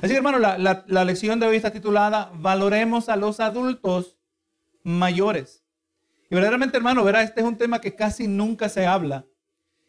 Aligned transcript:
Así 0.00 0.14
hermano, 0.14 0.38
la, 0.38 0.58
la, 0.58 0.84
la 0.86 1.04
lección 1.04 1.40
de 1.40 1.46
hoy 1.46 1.56
está 1.56 1.70
titulada 1.70 2.30
Valoremos 2.34 3.08
a 3.08 3.16
los 3.16 3.40
adultos 3.40 4.18
mayores. 4.82 5.64
Y 6.30 6.34
verdaderamente, 6.34 6.76
hermano, 6.76 7.04
verá, 7.04 7.22
este 7.22 7.40
es 7.40 7.46
un 7.46 7.56
tema 7.56 7.80
que 7.80 7.94
casi 7.94 8.28
nunca 8.28 8.68
se 8.68 8.86
habla. 8.86 9.26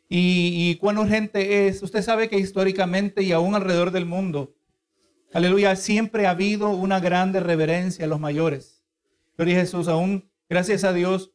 Y, 0.07 0.75
cuán 0.77 0.97
urgente 0.97 1.67
es. 1.67 1.83
Usted 1.83 2.01
sabe 2.01 2.29
que 2.29 2.39
históricamente 2.39 3.21
y 3.21 3.31
aún 3.31 3.53
alrededor 3.53 3.91
del 3.91 4.05
mundo, 4.05 4.55
aleluya, 5.33 5.75
siempre 5.75 6.25
ha 6.25 6.31
habido 6.31 6.69
una 6.69 6.99
grande 6.99 7.39
reverencia 7.39 8.05
a 8.05 8.07
los 8.07 8.19
mayores. 8.19 8.83
Gloria 9.37 9.57
a 9.57 9.61
Jesús, 9.61 9.87
aún, 9.87 10.31
gracias 10.49 10.83
a 10.83 10.93
Dios, 10.93 11.31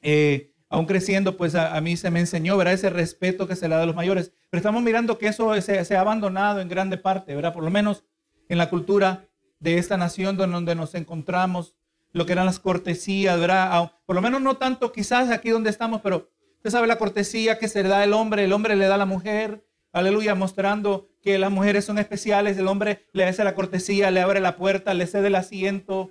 eh, 0.00 0.52
aún 0.68 0.86
creciendo, 0.86 1.36
pues 1.36 1.54
a, 1.54 1.76
a, 1.76 1.80
mí 1.80 1.96
se 1.96 2.10
me 2.10 2.18
enseñó, 2.18 2.56
¿verdad? 2.56 2.74
Ese 2.74 2.90
respeto 2.90 3.46
que 3.46 3.54
se 3.54 3.68
le 3.68 3.76
da 3.76 3.84
a 3.84 3.86
los 3.86 3.94
mayores. 3.94 4.32
Pero 4.52 4.58
estamos 4.58 4.82
mirando 4.82 5.16
que 5.16 5.28
eso 5.28 5.58
se, 5.62 5.96
ha 5.96 6.00
abandonado 6.02 6.60
en 6.60 6.68
grande 6.68 6.98
parte, 6.98 7.34
¿verdad? 7.34 7.54
Por 7.54 7.64
lo 7.64 7.70
menos 7.70 8.04
en 8.50 8.58
la 8.58 8.68
cultura 8.68 9.26
de 9.60 9.78
esta 9.78 9.96
nación 9.96 10.36
donde 10.36 10.74
nos 10.74 10.94
encontramos 10.94 11.74
lo 12.12 12.26
que 12.26 12.32
eran 12.32 12.44
las 12.44 12.58
cortesías, 12.58 13.40
¿verdad? 13.40 13.92
Por 14.04 14.14
lo 14.14 14.20
menos 14.20 14.42
no 14.42 14.58
tanto 14.58 14.92
quizás 14.92 15.30
aquí 15.30 15.48
donde 15.48 15.70
estamos, 15.70 16.02
pero 16.02 16.28
usted 16.56 16.68
sabe 16.68 16.86
la 16.86 16.98
cortesía 16.98 17.58
que 17.58 17.66
se 17.66 17.82
le 17.82 17.88
da 17.88 18.02
al 18.02 18.12
hombre, 18.12 18.44
el 18.44 18.52
hombre 18.52 18.76
le 18.76 18.84
da 18.84 18.96
a 18.96 18.98
la 18.98 19.06
mujer, 19.06 19.64
aleluya, 19.90 20.34
mostrando 20.34 21.08
que 21.22 21.38
las 21.38 21.50
mujeres 21.50 21.86
son 21.86 21.98
especiales, 21.98 22.58
el 22.58 22.68
hombre 22.68 23.06
le 23.14 23.24
hace 23.24 23.44
la 23.44 23.54
cortesía, 23.54 24.10
le 24.10 24.20
abre 24.20 24.40
la 24.40 24.58
puerta, 24.58 24.92
le 24.92 25.06
cede 25.06 25.28
el 25.28 25.34
asiento. 25.36 26.10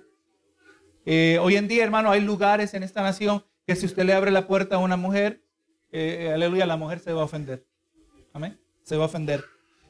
Eh, 1.06 1.38
hoy 1.40 1.54
en 1.54 1.68
día, 1.68 1.84
hermano, 1.84 2.10
hay 2.10 2.20
lugares 2.20 2.74
en 2.74 2.82
esta 2.82 3.02
nación 3.02 3.44
que 3.68 3.76
si 3.76 3.86
usted 3.86 4.04
le 4.04 4.14
abre 4.14 4.32
la 4.32 4.48
puerta 4.48 4.74
a 4.74 4.78
una 4.80 4.96
mujer, 4.96 5.44
eh, 5.92 6.32
aleluya, 6.34 6.66
la 6.66 6.76
mujer 6.76 6.98
se 6.98 7.12
va 7.12 7.20
a 7.20 7.26
ofender. 7.26 7.70
Amén. 8.32 8.58
Se 8.82 8.96
va 8.96 9.04
a 9.04 9.06
ofender. 9.06 9.44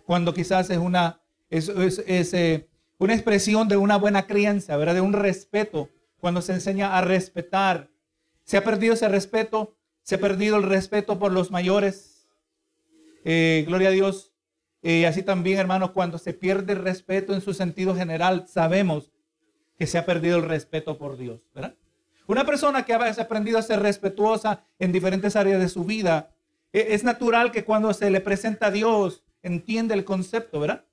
Cuando 0.04 0.34
quizás 0.34 0.70
es 0.70 0.78
una, 0.78 1.20
es, 1.48 1.68
es, 1.68 2.02
es 2.06 2.34
eh, 2.34 2.68
una 2.98 3.14
expresión 3.14 3.68
de 3.68 3.76
una 3.76 3.96
buena 3.96 4.26
crianza, 4.26 4.76
¿verdad? 4.76 4.94
De 4.94 5.00
un 5.00 5.12
respeto 5.12 5.88
cuando 6.18 6.42
se 6.42 6.52
enseña 6.52 6.96
a 6.96 7.00
respetar. 7.00 7.90
Se 8.44 8.56
ha 8.56 8.64
perdido 8.64 8.94
ese 8.94 9.08
respeto, 9.08 9.76
se 10.02 10.16
ha 10.16 10.20
perdido 10.20 10.56
el 10.56 10.64
respeto 10.64 11.18
por 11.18 11.32
los 11.32 11.50
mayores. 11.50 12.28
Eh, 13.24 13.64
gloria 13.66 13.88
a 13.88 13.92
Dios. 13.92 14.32
Y 14.82 15.02
eh, 15.02 15.06
así 15.06 15.22
también, 15.22 15.58
hermanos, 15.58 15.92
cuando 15.92 16.18
se 16.18 16.34
pierde 16.34 16.72
el 16.72 16.82
respeto 16.82 17.34
en 17.34 17.40
su 17.40 17.54
sentido 17.54 17.94
general, 17.94 18.46
sabemos 18.48 19.12
que 19.78 19.86
se 19.86 19.98
ha 19.98 20.04
perdido 20.04 20.38
el 20.38 20.44
respeto 20.44 20.98
por 20.98 21.16
Dios, 21.16 21.48
¿verdad? 21.54 21.76
Una 22.26 22.44
persona 22.44 22.84
que 22.84 22.92
ha 22.92 23.10
aprendido 23.10 23.58
a 23.58 23.62
ser 23.62 23.80
respetuosa 23.80 24.64
en 24.78 24.92
diferentes 24.92 25.36
áreas 25.36 25.60
de 25.60 25.68
su 25.68 25.84
vida, 25.84 26.34
es 26.72 27.04
natural 27.04 27.52
que 27.52 27.64
cuando 27.64 27.92
se 27.92 28.10
le 28.10 28.20
presenta 28.20 28.66
a 28.66 28.70
Dios, 28.70 29.24
entiende 29.42 29.94
el 29.94 30.04
concepto, 30.04 30.60
¿verdad? 30.60 30.84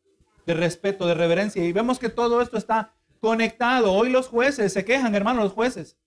De 0.46 0.54
respeto, 0.54 1.08
de 1.08 1.14
reverencia. 1.14 1.64
Y 1.64 1.72
vemos 1.72 2.00
que 2.00 2.10
todo 2.10 2.42
esto 2.42 2.58
está 2.58 2.94
conectado. 3.22 3.94
Hoy 3.94 4.10
los 4.10 4.28
jueces 4.28 4.74
se 4.74 4.86
quejan, 4.86 5.16
hermanos, 5.16 5.44
los 5.44 5.54
jueces. 5.54 5.98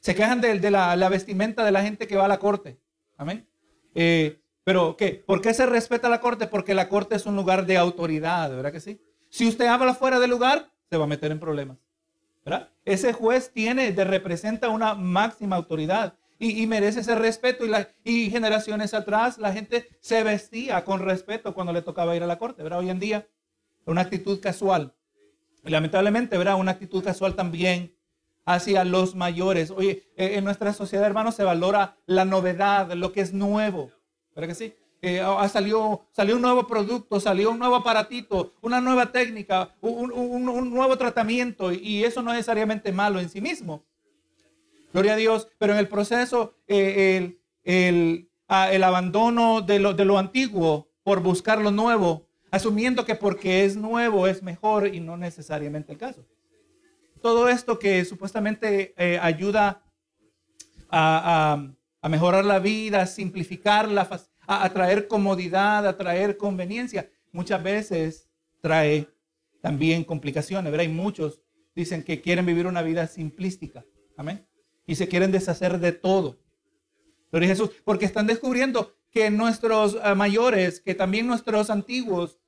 Se 0.00 0.14
quejan 0.14 0.40
de, 0.40 0.70
la, 0.70 1.08
vestimenta 1.08 1.64
de 1.64 1.70
la 1.70 1.82
gente 1.82 2.06
que 2.06 2.16
va 2.16 2.24
a 2.24 2.28
la 2.28 2.38
corte. 2.38 2.80
Amén. 3.16 3.46
Eh, 3.94 4.40
pero, 4.64 4.96
¿qué? 4.96 5.22
¿Por 5.26 5.40
qué 5.40 5.54
se 5.54 5.66
respeta 5.66 6.08
la 6.08 6.20
corte? 6.20 6.46
Porque 6.46 6.74
la 6.74 6.88
corte 6.88 7.14
es 7.14 7.26
un 7.26 7.36
lugar 7.36 7.66
de 7.66 7.76
autoridad, 7.76 8.50
¿verdad 8.50 8.72
que 8.72 8.80
sí? 8.80 9.00
Si 9.28 9.46
usted 9.46 9.66
habla 9.66 9.94
fuera 9.94 10.18
del 10.18 10.30
lugar, 10.30 10.70
se 10.90 10.96
va 10.96 11.04
a 11.04 11.08
meter 11.08 11.30
en 11.30 11.40
problemas. 11.40 11.78
¿verdad? 12.44 12.70
Ese 12.84 13.12
juez 13.12 13.52
tiene, 13.52 13.92
de, 13.92 14.04
representa 14.04 14.68
una 14.68 14.94
máxima 14.94 15.56
autoridad 15.56 16.14
y, 16.42 16.66
merece 16.66 17.00
ese 17.00 17.14
respeto. 17.14 17.64
Y, 18.04 18.30
generaciones 18.30 18.94
atrás 18.94 19.38
la 19.38 19.52
gente 19.52 19.88
se 20.00 20.22
vestía 20.24 20.84
con 20.84 21.00
respeto 21.00 21.54
cuando 21.54 21.72
le 21.72 21.82
tocaba 21.82 22.16
ir 22.16 22.22
a 22.22 22.26
la 22.26 22.38
corte, 22.38 22.62
¿verdad? 22.62 22.80
Hoy 22.80 22.90
en 22.90 22.98
día, 22.98 23.28
una 23.86 24.00
actitud 24.00 24.40
casual. 24.40 24.92
Y 25.64 25.70
lamentablemente, 25.70 26.36
¿verdad? 26.36 26.56
Una 26.56 26.72
actitud 26.72 27.04
casual 27.04 27.36
también 27.36 27.94
hacia 28.44 28.84
los 28.84 29.14
mayores. 29.14 29.70
Oye, 29.70 30.10
eh, 30.16 30.32
en 30.34 30.44
nuestra 30.44 30.72
sociedad, 30.72 31.06
hermanos, 31.06 31.36
se 31.36 31.44
valora 31.44 31.96
la 32.06 32.24
novedad, 32.24 32.92
lo 32.94 33.12
que 33.12 33.20
es 33.20 33.32
nuevo. 33.32 33.90
¿Verdad 34.34 34.48
que 34.48 34.54
sí? 34.56 34.74
Eh, 35.00 35.22
salió, 35.48 36.06
salió 36.10 36.36
un 36.36 36.42
nuevo 36.42 36.66
producto, 36.66 37.20
salió 37.20 37.52
un 37.52 37.58
nuevo 37.60 37.76
aparatito, 37.76 38.52
una 38.62 38.80
nueva 38.80 39.12
técnica, 39.12 39.74
un, 39.80 40.12
un, 40.12 40.48
un 40.48 40.70
nuevo 40.74 40.98
tratamiento. 40.98 41.70
Y 41.70 42.02
eso 42.02 42.20
no 42.20 42.32
es 42.32 42.38
necesariamente 42.38 42.90
malo 42.90 43.20
en 43.20 43.28
sí 43.28 43.40
mismo. 43.40 43.84
Gloria 44.92 45.14
a 45.14 45.16
Dios. 45.16 45.48
Pero 45.58 45.72
en 45.72 45.78
el 45.78 45.88
proceso, 45.88 46.54
eh, 46.66 47.16
el, 47.16 47.40
el, 47.64 48.30
el, 48.70 48.82
abandono 48.82 49.60
de 49.60 49.78
lo, 49.78 49.94
de 49.94 50.04
lo 50.04 50.18
antiguo 50.18 50.88
por 51.02 51.22
buscar 51.22 51.60
lo 51.60 51.70
nuevo 51.70 52.28
asumiendo 52.52 53.06
que 53.06 53.14
porque 53.14 53.64
es 53.64 53.76
nuevo 53.76 54.26
es 54.28 54.42
mejor 54.42 54.94
y 54.94 55.00
no 55.00 55.16
necesariamente 55.16 55.92
el 55.92 55.98
caso. 55.98 56.24
Todo 57.20 57.48
esto 57.48 57.78
que 57.78 58.04
supuestamente 58.04 58.94
eh, 58.96 59.18
ayuda 59.20 59.82
a, 60.90 61.54
a, 61.54 61.72
a, 62.02 62.08
mejorar 62.08 62.44
la 62.44 62.58
vida, 62.58 63.00
a 63.00 63.06
simplificarla, 63.06 64.08
a, 64.46 64.64
a 64.64 64.72
traer 64.72 65.08
comodidad, 65.08 65.86
a 65.86 65.96
traer 65.96 66.36
conveniencia, 66.36 67.08
muchas 67.32 67.62
veces 67.62 68.28
trae 68.60 69.08
también 69.62 70.04
complicaciones. 70.04 70.70
¿verdad? 70.70 70.86
Hay 70.86 70.92
muchos 70.92 71.40
dicen 71.74 72.02
que 72.02 72.20
quieren 72.20 72.44
vivir 72.44 72.66
una 72.66 72.82
vida 72.82 73.06
simplística. 73.06 73.82
Amén. 74.16 74.46
Y 74.92 74.94
se 74.94 75.08
quieren 75.08 75.32
deshacer 75.32 75.78
de 75.80 75.92
todo. 75.92 76.38
Gloria 77.30 77.48
Jesús, 77.48 77.70
porque 77.82 78.04
están 78.04 78.26
descubriendo 78.26 78.94
que 79.10 79.30
nuestros 79.30 79.94
uh, 79.94 80.14
mayores, 80.14 80.80
que 80.80 80.94
también 80.94 81.26
nuestros 81.26 81.70
antiguos, 81.70 82.38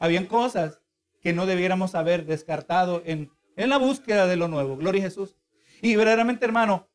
habían 0.00 0.26
cosas 0.26 0.80
que 1.20 1.32
no 1.32 1.46
debiéramos 1.46 1.94
haber 1.94 2.26
descartado 2.26 3.00
en, 3.06 3.30
en 3.54 3.68
la 3.68 3.76
búsqueda 3.76 4.26
de 4.26 4.34
lo 4.34 4.48
nuevo. 4.48 4.76
Gloria 4.76 5.02
a 5.02 5.04
Jesús. 5.04 5.36
Y 5.82 5.94
verdaderamente, 5.94 6.44
hermano, 6.44 6.88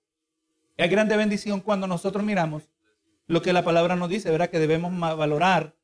es 0.76 0.92
grande 0.92 1.16
bendición 1.16 1.62
cuando 1.62 1.88
nosotros 1.88 2.26
miramos 2.26 2.70
lo 3.26 3.42
que 3.42 3.54
la 3.54 3.64
palabra 3.64 3.96
nos 3.96 4.10
dice, 4.10 4.30
¿verdad? 4.30 4.50
Que 4.50 4.60
debemos 4.60 4.92
valorar 5.00 5.78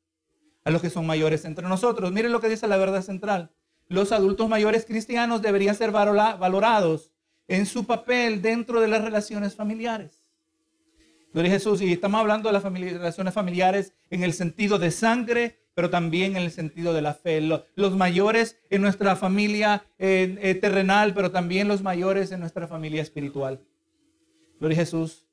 a 0.62 0.70
los 0.70 0.82
que 0.82 0.90
son 0.90 1.06
mayores 1.06 1.46
entre 1.46 1.66
nosotros. 1.66 2.12
Miren 2.12 2.32
lo 2.32 2.42
que 2.42 2.50
dice 2.50 2.68
la 2.68 2.76
verdad 2.76 3.00
central. 3.00 3.50
Los 3.88 4.12
adultos 4.12 4.46
mayores 4.50 4.84
cristianos 4.84 5.40
deberían 5.40 5.74
ser 5.74 5.90
valorados 5.90 7.12
en 7.48 7.66
su 7.66 7.84
papel 7.84 8.42
dentro 8.42 8.80
de 8.80 8.88
las 8.88 9.02
relaciones 9.02 9.54
familiares. 9.54 10.20
Gloria 11.32 11.50
a 11.50 11.54
Jesús. 11.54 11.82
Y 11.82 11.92
estamos 11.92 12.20
hablando 12.20 12.48
de 12.48 12.54
las 12.54 12.62
relaciones 12.62 13.34
familiares 13.34 13.92
en 14.10 14.22
el 14.22 14.32
sentido 14.32 14.78
de 14.78 14.90
sangre 14.90 15.58
pero 15.76 15.90
también 15.90 16.38
en 16.38 16.42
el 16.42 16.50
sentido 16.50 16.94
de 16.94 17.02
la 17.02 17.12
fe. 17.12 17.42
Los, 17.42 17.94
mayores 17.94 18.58
en 18.70 18.80
nuestra 18.80 19.14
familia 19.14 19.84
eh, 19.98 20.38
eh, 20.40 20.54
terrenal, 20.54 21.12
pero 21.12 21.30
también 21.30 21.68
los 21.68 21.82
mayores 21.82 22.32
en 22.32 22.40
nuestra 22.40 22.66
familia 22.66 23.02
espiritual. 23.02 23.60
Gloria 24.58 24.74
a 24.74 24.80
Jesús. 24.80 25.26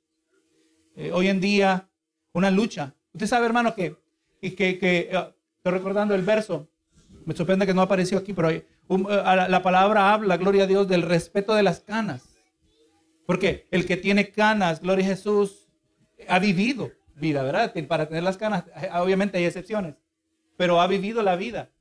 Eh, 0.98 1.14
hoy 1.14 1.30
en 1.30 1.40
día, 1.40 1.88
una 2.34 2.52
lucha. 2.52 2.94
Usted 3.14 3.28
sabe, 3.28 3.46
hermano, 3.46 3.74
que, 3.74 3.96
que, 4.42 4.54
que 4.54 5.10
uh, 5.14 5.32
estoy 5.56 5.72
recordando 5.72 6.14
el 6.14 6.24
verso, 6.24 6.68
me 7.24 7.34
sorprende 7.34 7.66
que 7.66 7.74
no 7.74 7.82
apareció 7.82 8.18
aquí, 8.18 8.34
pero 8.34 8.50
uh, 8.50 8.62
la, 8.88 9.48
la 9.48 9.62
palabra 9.62 10.14
habla, 10.14 10.38
gloria 10.38 10.64
a 10.64 10.68
Dios, 10.68 10.88
del 10.88 11.02
respeto 11.02 11.56
de 11.56 11.64
las 11.64 11.80
canas. 11.80 12.30
Porque 13.26 13.68
el 13.72 13.86
que 13.86 13.98
tiene 13.98 14.32
canas, 14.32 14.82
gloria 14.82 15.06
a 15.06 15.10
Jesús, 15.10 15.70
ha 16.28 16.40
vivido 16.40 16.92
vida, 17.16 17.44
¿verdad? 17.44 17.74
Para 17.88 18.08
tener 18.08 18.24
las 18.24 18.38
canas, 18.38 18.66
obviamente 18.94 19.38
hay 19.38 19.46
excepciones 19.46 19.96
pero 20.58 20.82
ha 20.82 20.88
vivido 20.88 21.22
la 21.24 21.36
vida. 21.36 21.72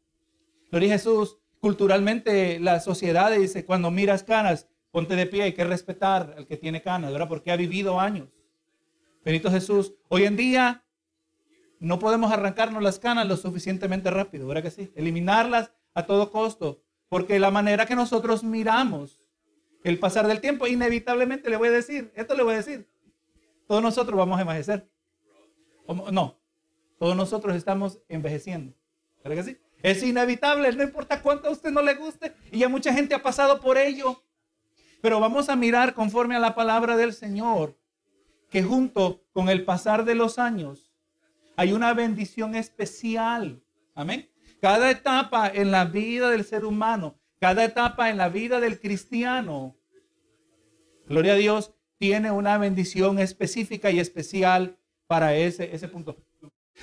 Gloria 0.71 0.95
a 0.95 0.99
Jesús. 0.99 1.39
Culturalmente 1.61 2.59
la 2.59 2.81
sociedad 2.81 3.31
dice, 3.31 3.65
cuando 3.65 3.91
miras 3.91 4.25
canas, 4.25 4.69
ponte 4.91 5.15
de 5.15 5.27
pie, 5.27 5.45
hay 5.45 5.53
que 5.53 5.63
respetar 5.65 6.35
al 6.37 6.47
que 6.47 6.57
tiene 6.57 6.83
canas, 6.83 7.13
¿verdad? 7.13 7.29
Porque 7.29 7.53
ha 7.53 7.57
vivido 7.57 8.01
años. 8.01 8.31
Benito 9.25 9.51
Jesús. 9.51 9.95
Hoy 10.09 10.25
en 10.25 10.37
día 10.37 10.85
no 11.79 12.01
podemos 12.01 12.33
arrancarnos 12.33 12.83
las 12.83 12.99
canas 12.99 13.29
lo 13.29 13.37
suficientemente 13.37 14.11
rápido, 14.11 14.49
¿verdad 14.49 14.65
que 14.65 14.71
sí? 14.73 14.93
Eliminarlas 14.97 15.73
a 15.95 16.07
todo 16.07 16.33
costo, 16.33 16.82
porque 17.13 17.39
la 17.39 17.51
manera 17.51 17.85
que 17.85 17.95
nosotros 17.95 18.43
miramos 18.43 19.23
el 19.85 19.99
pasar 19.99 20.27
del 20.27 20.41
tiempo, 20.41 20.67
inevitablemente 20.67 21.51
le 21.51 21.59
voy 21.59 21.69
a 21.69 21.73
decir, 21.73 22.11
esto 22.17 22.35
le 22.35 22.43
voy 22.43 22.55
a 22.55 22.57
decir, 22.57 22.89
todos 23.69 23.83
nosotros 23.83 24.17
vamos 24.17 24.39
a 24.39 24.41
envejecer. 24.41 24.89
No, 26.11 26.41
todos 26.99 27.15
nosotros 27.15 27.55
estamos 27.55 27.99
envejeciendo. 28.09 28.75
¿Verdad 29.23 29.45
que 29.45 29.51
sí? 29.51 29.59
Es 29.83 30.03
inevitable, 30.03 30.73
no 30.73 30.85
importa 30.85 31.21
cuánto 31.21 31.49
a 31.49 31.51
usted 31.51 31.71
no 31.71 31.83
le 31.83 31.97
guste. 31.97 32.33
Y 32.51 32.61
ya 32.61 32.71
mucha 32.71 32.95
gente 32.95 33.15
ha 33.15 33.23
pasado 33.23 33.61
por 33.61 33.77
ello. 33.77 34.25
Pero 35.03 35.21
vamos 35.21 35.51
a 35.51 35.55
mirar 35.55 35.93
conforme 35.93 36.37
a 36.37 36.41
la 36.41 36.55
palabra 36.55 36.97
del 36.97 37.13
Señor, 37.13 37.77
que 38.49 38.63
junto 38.63 39.23
con 39.35 39.51
el 39.51 39.67
pasar 39.67 40.07
de 40.07 40.15
los 40.15 40.39
años 40.39 40.95
hay 41.57 41.75
una 41.75 41.93
bendición 41.93 42.55
especial. 42.55 43.63
Amén. 43.95 44.32
Cada 44.63 44.93
etapa 44.93 45.49
en 45.53 45.73
la 45.73 45.87
vida 45.87 46.31
del 46.31 46.45
ser 46.45 46.65
humano, 46.65 47.19
cada 47.41 47.65
etapa 47.65 48.11
en 48.11 48.17
la 48.17 48.29
vida 48.29 48.61
del 48.61 48.79
cristiano, 48.79 49.77
gloria 51.09 51.33
a 51.33 51.37
Dios, 51.37 51.75
tiene 51.99 52.31
una 52.31 52.57
bendición 52.59 53.19
específica 53.19 53.91
y 53.91 53.99
especial 53.99 54.79
para 55.09 55.35
ese, 55.35 55.75
ese 55.75 55.89
punto. 55.89 56.17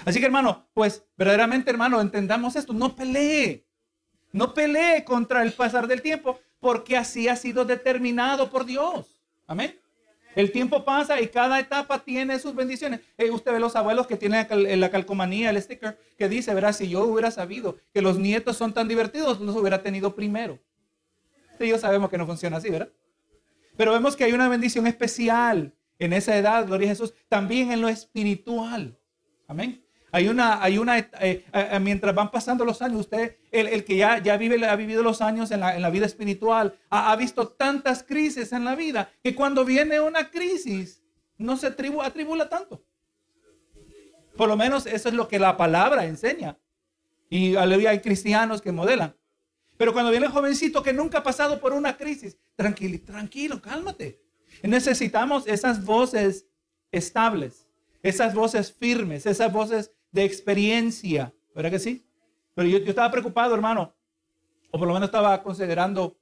Así 0.03 0.19
que 0.19 0.25
hermano, 0.25 0.67
pues 0.73 1.05
verdaderamente 1.15 1.69
hermano, 1.69 2.01
entendamos 2.01 2.57
esto, 2.57 2.73
no 2.73 2.97
pelee. 2.97 3.65
No 4.33 4.53
pelee 4.53 5.05
contra 5.05 5.41
el 5.41 5.53
pasar 5.53 5.87
del 5.87 6.01
tiempo, 6.01 6.37
porque 6.59 6.97
así 6.97 7.29
ha 7.29 7.37
sido 7.37 7.63
determinado 7.63 8.49
por 8.49 8.65
Dios. 8.65 9.21
Amén. 9.47 9.79
El 10.39 10.53
tiempo 10.53 10.86
pasa 10.86 11.19
y 11.19 11.27
cada 11.27 11.59
etapa 11.59 12.00
tiene 12.00 12.39
sus 12.39 12.56
bendiciones. 12.56 13.01
Eh, 13.18 13.30
usted 13.30 13.51
ve 13.51 13.59
los 13.59 13.75
abuelos 13.75 14.07
que 14.07 14.15
tienen 14.15 14.47
la 14.80 14.89
calcomanía, 14.89 15.50
el 15.50 15.62
sticker, 15.62 16.00
que 16.18 16.30
dice, 16.30 16.53
verá, 16.53 16.71
si 16.71 16.88
yo 16.88 17.03
hubiera 17.03 17.30
sabido 17.30 17.75
que 17.94 18.01
los 18.01 18.18
nietos 18.18 18.56
son 18.56 18.74
tan 18.74 18.88
divertidos, 18.88 19.41
los 19.41 19.53
hubiera 19.57 19.83
tenido 19.83 20.15
primero. 20.15 20.57
Ellos 21.59 21.81
sabemos 21.81 22.09
que 22.09 22.18
no 22.18 22.25
funciona 22.25 22.56
así, 22.56 22.69
¿verdad? 22.69 22.88
Pero 23.75 23.91
vemos 23.91 24.15
que 24.15 24.24
hay 24.24 24.31
una 24.31 24.47
bendición 24.47 24.88
especial 24.88 25.74
en 25.97 26.13
esa 26.13 26.38
edad, 26.38 26.65
gloria 26.65 26.88
a 26.88 26.91
Jesús, 26.91 27.13
también 27.27 27.74
en 27.74 27.81
lo 27.81 27.89
espiritual. 27.89 28.97
Amén. 29.45 29.83
Hay 30.11 30.27
una, 30.27 30.63
hay 30.63 30.77
una, 30.77 30.97
eh, 30.97 31.07
eh, 31.21 31.45
eh, 31.53 31.79
mientras 31.79 32.15
van 32.15 32.31
pasando 32.31 32.65
los 32.65 32.81
años, 32.81 33.01
usted, 33.01 33.38
el, 33.51 33.83
que 33.85 33.97
ya, 33.97 34.17
ya 34.17 34.38
vive, 34.38 34.65
ha 34.65 34.75
vivido 34.75 35.03
los 35.03 35.21
años 35.21 35.51
en 35.51 35.59
la, 35.59 35.89
vida 35.89 36.06
espiritual, 36.06 36.75
ha, 36.89 37.15
visto 37.15 37.47
tantas 37.50 38.03
crisis 38.03 38.51
en 38.51 38.65
la 38.65 38.75
vida, 38.75 39.11
que 39.23 39.35
cuando 39.35 39.63
viene 39.63 40.00
una 40.00 40.31
crisis, 40.31 41.03
no 41.38 41.57
se 41.57 41.67
atribula 41.67 42.50
tanto. 42.50 42.83
Por 44.35 44.50
lo 44.50 44.57
menos 44.57 44.85
eso 44.85 45.09
es 45.09 45.15
lo 45.15 45.27
que 45.27 45.38
la 45.38 45.57
palabra 45.57 46.06
enseña. 46.06 46.57
Y 47.29 47.55
aleluya, 47.55 47.91
hay 47.91 48.00
cristianos 48.00 48.62
que 48.62 48.71
modelan. 48.71 49.15
Pero 49.77 49.94
cuando 49.94 50.12
viene 50.12 50.25
el 50.25 50.31
jovencito 50.31 50.81
que 50.81 50.91
nunca 50.91 51.19
ha 51.19 51.23
pasado 51.23 51.59
por 51.59 51.73
una 51.73 51.95
crisis, 51.95 52.38
tranquilo, 52.55 53.00
tranquilo, 53.05 53.62
cálmate. 53.62 54.21
Necesitamos 54.63 55.47
esas 55.47 55.85
voces 55.85 56.47
estables, 56.91 57.67
esas 58.01 58.33
voces 58.33 58.73
firmes, 58.73 59.25
esas 59.25 59.53
voces 59.53 59.91
de 60.11 60.23
experiencia. 60.23 61.33
¿Verdad 61.56 61.71
que 61.71 61.79
sí? 61.79 62.06
Pero 62.56 62.67
yo, 62.69 62.77
estaba 62.79 63.11
preocupado, 63.11 63.56
hermano, 63.56 63.94
o 64.71 64.77
por 64.77 64.88
lo 64.88 64.94
menos 64.94 65.07
estaba 65.07 65.41
considerando 65.41 66.17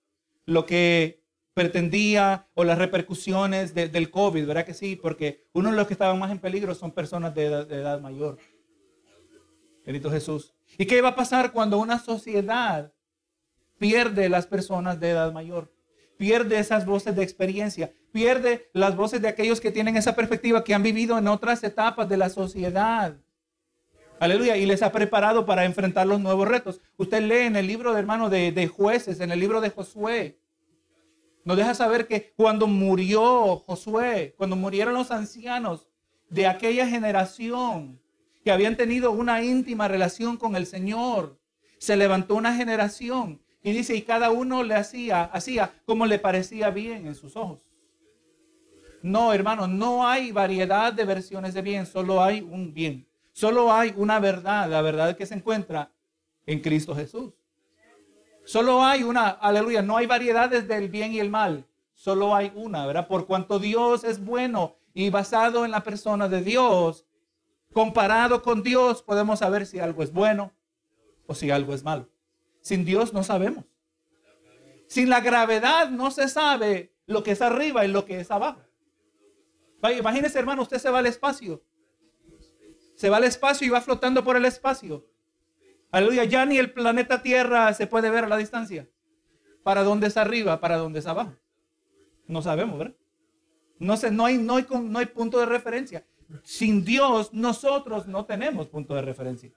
lo 0.45 0.65
que 0.65 1.23
pretendía 1.53 2.47
o 2.53 2.63
las 2.63 2.77
repercusiones 2.77 3.73
del 3.73 4.11
COVID, 4.11 4.45
¿verdad 4.45 4.65
que 4.65 4.75
sí? 4.75 4.95
Porque 4.95 5.47
uno 5.53 5.71
de 5.71 5.75
los 5.75 5.87
que 5.87 5.93
estaban 5.93 6.19
más 6.19 6.31
en 6.31 6.39
peligro 6.39 6.75
son 6.75 6.91
personas 6.91 7.33
de 7.33 7.45
edad, 7.45 7.65
de 7.65 7.77
edad 7.77 7.99
mayor. 7.99 8.37
Bendito 9.83 10.11
Jesús. 10.11 10.53
¿Y 10.77 10.85
qué 10.85 11.01
va 11.01 11.09
a 11.09 11.15
pasar 11.15 11.51
cuando 11.51 11.79
una 11.79 11.97
sociedad 11.97 12.93
pierde 13.79 14.29
las 14.29 14.45
personas 14.45 14.99
de 14.99 15.09
edad 15.09 15.31
mayor? 15.31 15.73
Pierde 16.17 16.59
esas 16.59 16.85
voces 16.85 17.15
de 17.15 17.23
experiencia, 17.23 17.91
pierde 18.11 18.69
las 18.73 18.95
voces 18.95 19.21
de 19.21 19.27
aquellos 19.27 19.61
que 19.61 19.71
tienen 19.71 19.97
esa 19.97 20.15
perspectiva, 20.15 20.63
que 20.63 20.73
han 20.73 20.83
vivido 20.83 21.17
en 21.17 21.27
otras 21.27 21.63
etapas 21.63 22.07
de 22.09 22.17
la 22.17 22.29
sociedad. 22.29 23.17
Aleluya. 24.19 24.57
Y 24.57 24.65
les 24.65 24.81
ha 24.81 24.91
preparado 24.91 25.45
para 25.45 25.65
enfrentar 25.65 26.07
los 26.07 26.19
nuevos 26.19 26.47
retos. 26.47 26.81
Usted 26.97 27.21
lee 27.21 27.45
en 27.45 27.55
el 27.55 27.67
libro 27.67 27.93
de 27.93 27.99
hermano 27.99 28.29
de, 28.29 28.51
de 28.51 28.67
jueces, 28.67 29.19
en 29.19 29.31
el 29.31 29.39
libro 29.39 29.61
de 29.61 29.69
Josué. 29.69 30.39
Nos 31.43 31.55
deja 31.55 31.73
saber 31.73 32.07
que 32.07 32.33
cuando 32.35 32.67
murió 32.67 33.57
Josué, 33.65 34.35
cuando 34.37 34.55
murieron 34.55 34.93
los 34.93 35.11
ancianos 35.11 35.87
de 36.29 36.45
aquella 36.45 36.87
generación 36.87 38.01
que 38.43 38.51
habían 38.51 38.75
tenido 38.75 39.11
una 39.11 39.43
íntima 39.43 39.87
relación 39.87 40.35
con 40.37 40.55
el 40.55 40.65
Señor, 40.65 41.39
se 41.77 41.95
levantó 41.95 42.35
una 42.35 42.55
generación 42.55 43.41
y 43.63 43.71
dice, 43.71 43.95
y 43.95 44.01
cada 44.01 44.29
uno 44.29 44.63
le 44.63 44.75
hacía, 44.75 45.23
hacía 45.23 45.73
como 45.85 46.05
le 46.05 46.19
parecía 46.19 46.69
bien 46.69 47.07
en 47.07 47.15
sus 47.15 47.35
ojos. 47.35 47.61
No, 49.01 49.31
hermano, 49.31 49.67
no 49.67 50.07
hay 50.07 50.31
variedad 50.31 50.91
de 50.91 51.05
versiones 51.05 51.53
de 51.53 51.61
bien, 51.61 51.85
solo 51.85 52.21
hay 52.21 52.41
un 52.41 52.73
bien. 52.73 53.06
Solo 53.37 53.71
hay 53.71 53.93
una 53.95 54.19
verdad, 54.19 54.67
la 54.67 54.81
verdad 54.81 55.15
que 55.15 55.27
se 55.27 55.35
encuentra 55.35 55.91
en 56.47 56.59
Cristo 56.59 56.95
Jesús. 56.95 57.35
Solo 58.45 58.83
hay 58.83 59.03
una, 59.03 59.29
aleluya, 59.29 59.83
no 59.83 59.95
hay 59.95 60.07
variedades 60.07 60.67
del 60.67 60.89
bien 60.89 61.13
y 61.13 61.19
el 61.19 61.29
mal, 61.29 61.67
solo 61.93 62.33
hay 62.33 62.51
una, 62.55 62.87
¿verdad? 62.87 63.07
Por 63.07 63.27
cuanto 63.27 63.59
Dios 63.59 64.03
es 64.03 64.25
bueno 64.25 64.77
y 64.95 65.11
basado 65.11 65.65
en 65.65 65.69
la 65.69 65.83
persona 65.83 66.27
de 66.27 66.41
Dios, 66.41 67.05
comparado 67.73 68.41
con 68.41 68.63
Dios, 68.63 69.03
podemos 69.03 69.37
saber 69.37 69.67
si 69.67 69.77
algo 69.77 70.01
es 70.01 70.11
bueno 70.11 70.51
o 71.27 71.35
si 71.35 71.51
algo 71.51 71.75
es 71.75 71.83
malo. 71.83 72.09
Sin 72.61 72.85
Dios 72.85 73.13
no 73.13 73.21
sabemos. 73.23 73.65
Sin 74.87 75.11
la 75.11 75.21
gravedad 75.21 75.91
no 75.91 76.09
se 76.09 76.27
sabe 76.27 76.91
lo 77.05 77.21
que 77.21 77.33
es 77.33 77.43
arriba 77.43 77.85
y 77.85 77.89
lo 77.89 78.03
que 78.03 78.19
es 78.19 78.31
abajo. 78.31 78.61
Imagínese, 79.95 80.39
hermano, 80.39 80.63
usted 80.63 80.79
se 80.79 80.89
va 80.89 80.97
al 80.97 81.05
espacio 81.05 81.61
se 82.97 83.11
va 83.11 83.17
al 83.17 83.25
espacio 83.25 83.67
y 83.67 83.69
va 83.69 83.79
flotando 83.79 84.23
por 84.23 84.35
el 84.37 84.45
espacio. 84.45 85.05
Aleluya, 85.91 86.23
ya 86.23 86.47
ni 86.47 86.57
el 86.57 86.73
planeta 86.73 87.21
Tierra 87.21 87.71
se 87.75 87.85
puede 87.85 88.09
ver 88.09 88.23
a 88.23 88.27
la 88.27 88.37
distancia. 88.37 88.89
¿Para 89.61 89.83
dónde 89.83 90.07
es 90.07 90.17
arriba? 90.17 90.59
¿Para 90.59 90.77
dónde 90.77 90.99
es 90.99 91.05
abajo? 91.05 91.35
No 92.25 92.41
sabemos, 92.41 92.79
¿verdad? 92.79 92.95
No, 93.77 93.97
sé, 93.97 94.09
no, 94.09 94.25
hay, 94.25 94.39
no, 94.39 94.55
hay, 94.55 94.65
no 94.81 94.97
hay 94.97 95.05
punto 95.05 95.39
de 95.39 95.45
referencia. 95.45 96.07
Sin 96.41 96.83
Dios, 96.83 97.31
nosotros 97.33 98.07
no 98.07 98.25
tenemos 98.25 98.67
punto 98.67 98.95
de 98.95 99.03
referencia. 99.03 99.51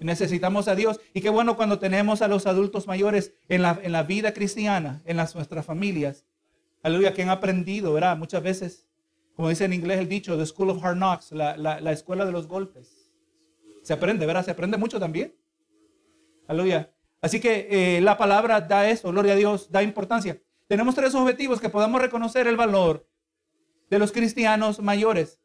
Necesitamos 0.00 0.66
a 0.66 0.74
Dios. 0.74 0.98
Y 1.12 1.20
qué 1.20 1.28
bueno 1.28 1.56
cuando 1.56 1.78
tenemos 1.78 2.22
a 2.22 2.28
los 2.28 2.46
adultos 2.46 2.86
mayores 2.86 3.34
en 3.50 3.60
la, 3.60 3.78
en 3.82 3.92
la 3.92 4.02
vida 4.02 4.32
cristiana, 4.32 5.02
en 5.04 5.18
las, 5.18 5.34
nuestras 5.34 5.66
familias. 5.66 6.24
Aleluya, 6.82 7.12
que 7.12 7.22
han 7.22 7.28
aprendido, 7.28 7.92
¿verdad? 7.92 8.16
Muchas 8.16 8.42
veces 8.42 8.85
como 9.36 9.50
dice 9.50 9.66
en 9.66 9.74
inglés 9.74 9.98
el 9.98 10.08
dicho, 10.08 10.38
The 10.38 10.46
School 10.46 10.70
of 10.70 10.82
Hard 10.82 10.96
Knocks, 10.96 11.32
la, 11.32 11.92
escuela 11.92 12.24
de 12.24 12.32
los 12.32 12.48
golpes. 12.48 13.12
Se 13.82 13.92
aprende, 13.92 14.24
¿verdad? 14.24 14.44
Se 14.44 14.50
aprende 14.50 14.78
mucho 14.78 14.98
también. 14.98 15.34
Aleluya. 16.48 16.90
Así 17.20 17.38
que 17.38 17.68
eh, 17.70 18.00
la 18.00 18.16
palabra 18.16 18.62
da 18.62 18.88
eso, 18.88 19.10
gloria 19.10 19.34
a 19.34 19.36
Dios, 19.36 19.70
da 19.70 19.82
importancia. 19.82 20.40
Tenemos 20.68 20.94
tres 20.94 21.14
objetivos, 21.14 21.60
que 21.60 21.68
podamos 21.68 22.00
reconocer 22.00 22.46
el 22.46 22.56
valor 22.56 23.06
de 23.90 23.98
los 23.98 24.10
cristianos 24.10 24.80
mayores. 24.80 25.38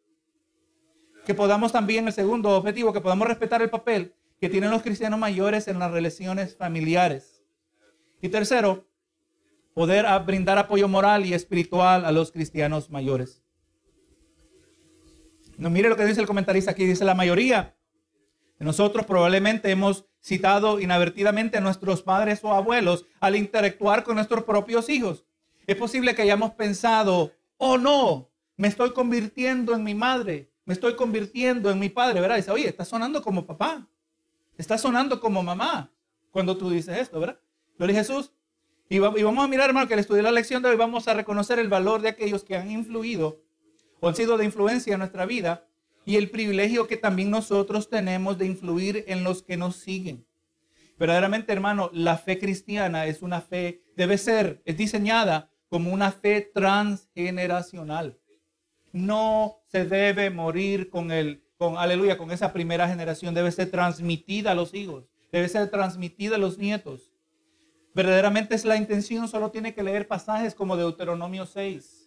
Que 1.25 1.33
podamos 1.35 1.73
también, 1.73 2.07
el 2.07 2.13
segundo 2.13 2.51
objetivo, 2.51 2.93
que 2.93 3.01
podamos 3.01 3.27
respetar 3.27 3.61
el 3.61 3.69
papel 3.69 4.15
que 4.39 4.49
tienen 4.49 4.71
los 4.71 4.81
cristianos 4.81 5.19
mayores 5.19 5.67
en 5.67 5.77
las 5.77 5.91
relaciones 5.91 6.55
familiares. 6.55 7.43
Y 8.21 8.29
tercero, 8.29 8.87
poder 9.73 10.05
brindar 10.25 10.57
apoyo 10.57 10.87
moral 10.87 11.25
y 11.25 11.33
espiritual 11.33 12.05
a 12.05 12.11
los 12.11 12.31
cristianos 12.31 12.89
mayores. 12.89 13.43
No, 15.61 15.69
mire 15.69 15.89
lo 15.89 15.95
que 15.95 16.05
dice 16.05 16.19
el 16.19 16.25
comentarista 16.25 16.71
aquí. 16.71 16.87
Dice, 16.87 17.05
la 17.05 17.13
mayoría 17.13 17.75
de 18.57 18.65
nosotros 18.65 19.05
probablemente 19.05 19.69
hemos 19.69 20.07
citado 20.19 20.79
inadvertidamente 20.79 21.59
a 21.59 21.61
nuestros 21.61 22.01
padres 22.01 22.39
o 22.43 22.51
abuelos 22.51 23.05
al 23.19 23.35
interactuar 23.35 24.03
con 24.03 24.15
nuestros 24.15 24.43
propios 24.43 24.89
hijos. 24.89 25.23
Es 25.67 25.75
posible 25.75 26.15
que 26.15 26.23
hayamos 26.23 26.53
pensado, 26.53 27.33
oh 27.57 27.77
no, 27.77 28.31
me 28.57 28.69
estoy 28.69 28.91
convirtiendo 28.91 29.75
en 29.75 29.83
mi 29.83 29.93
madre, 29.93 30.49
me 30.65 30.73
estoy 30.73 30.95
convirtiendo 30.95 31.69
en 31.69 31.77
mi 31.77 31.89
padre, 31.89 32.21
¿verdad? 32.21 32.37
Dice, 32.37 32.49
oye, 32.49 32.67
está 32.67 32.83
sonando 32.83 33.21
como 33.21 33.45
papá, 33.45 33.87
está 34.57 34.79
sonando 34.79 35.19
como 35.19 35.43
mamá 35.43 35.91
cuando 36.31 36.57
tú 36.57 36.71
dices 36.71 36.97
esto, 36.97 37.19
¿verdad? 37.19 37.39
Lo 37.77 37.85
dice 37.85 37.99
Jesús. 37.99 38.31
Y, 38.89 38.97
vamos 38.97 39.45
a 39.45 39.47
mirar, 39.47 39.69
hermano, 39.69 39.87
que 39.87 39.93
al 39.93 39.99
estudiar 39.99 40.23
la 40.23 40.31
lección 40.31 40.63
de 40.63 40.69
hoy 40.69 40.75
vamos 40.75 41.07
a 41.07 41.13
reconocer 41.13 41.59
el 41.59 41.69
valor 41.69 42.01
de 42.01 42.09
aquellos 42.09 42.43
que 42.43 42.57
han 42.57 42.71
influido 42.71 43.43
o 44.01 44.09
han 44.09 44.15
de 44.15 44.45
influencia 44.45 44.93
en 44.93 44.99
nuestra 44.99 45.25
vida 45.25 45.67
y 46.05 46.17
el 46.17 46.31
privilegio 46.31 46.87
que 46.87 46.97
también 46.97 47.29
nosotros 47.29 47.87
tenemos 47.87 48.37
de 48.37 48.47
influir 48.47 49.05
en 49.07 49.23
los 49.23 49.43
que 49.43 49.55
nos 49.55 49.75
siguen. 49.77 50.25
Verdaderamente, 50.97 51.53
hermano, 51.53 51.89
la 51.93 52.17
fe 52.17 52.39
cristiana 52.39 53.05
es 53.05 53.21
una 53.21 53.41
fe, 53.41 53.83
debe 53.95 54.17
ser, 54.17 54.61
es 54.65 54.75
diseñada 54.75 55.51
como 55.69 55.93
una 55.93 56.11
fe 56.11 56.41
transgeneracional. 56.41 58.19
No 58.91 59.61
se 59.67 59.85
debe 59.85 60.31
morir 60.31 60.89
con 60.89 61.11
el, 61.11 61.43
con, 61.57 61.77
aleluya, 61.77 62.17
con 62.17 62.31
esa 62.31 62.51
primera 62.51 62.87
generación. 62.87 63.35
Debe 63.35 63.51
ser 63.51 63.69
transmitida 63.69 64.51
a 64.51 64.55
los 64.55 64.73
hijos, 64.73 65.05
debe 65.31 65.47
ser 65.47 65.69
transmitida 65.69 66.35
a 66.37 66.39
los 66.39 66.57
nietos. 66.57 67.13
Verdaderamente 67.93 68.55
es 68.55 68.65
la 68.65 68.77
intención, 68.77 69.27
solo 69.27 69.51
tiene 69.51 69.75
que 69.75 69.83
leer 69.83 70.07
pasajes 70.07 70.55
como 70.55 70.75
Deuteronomio 70.75 71.45
6 71.45 72.00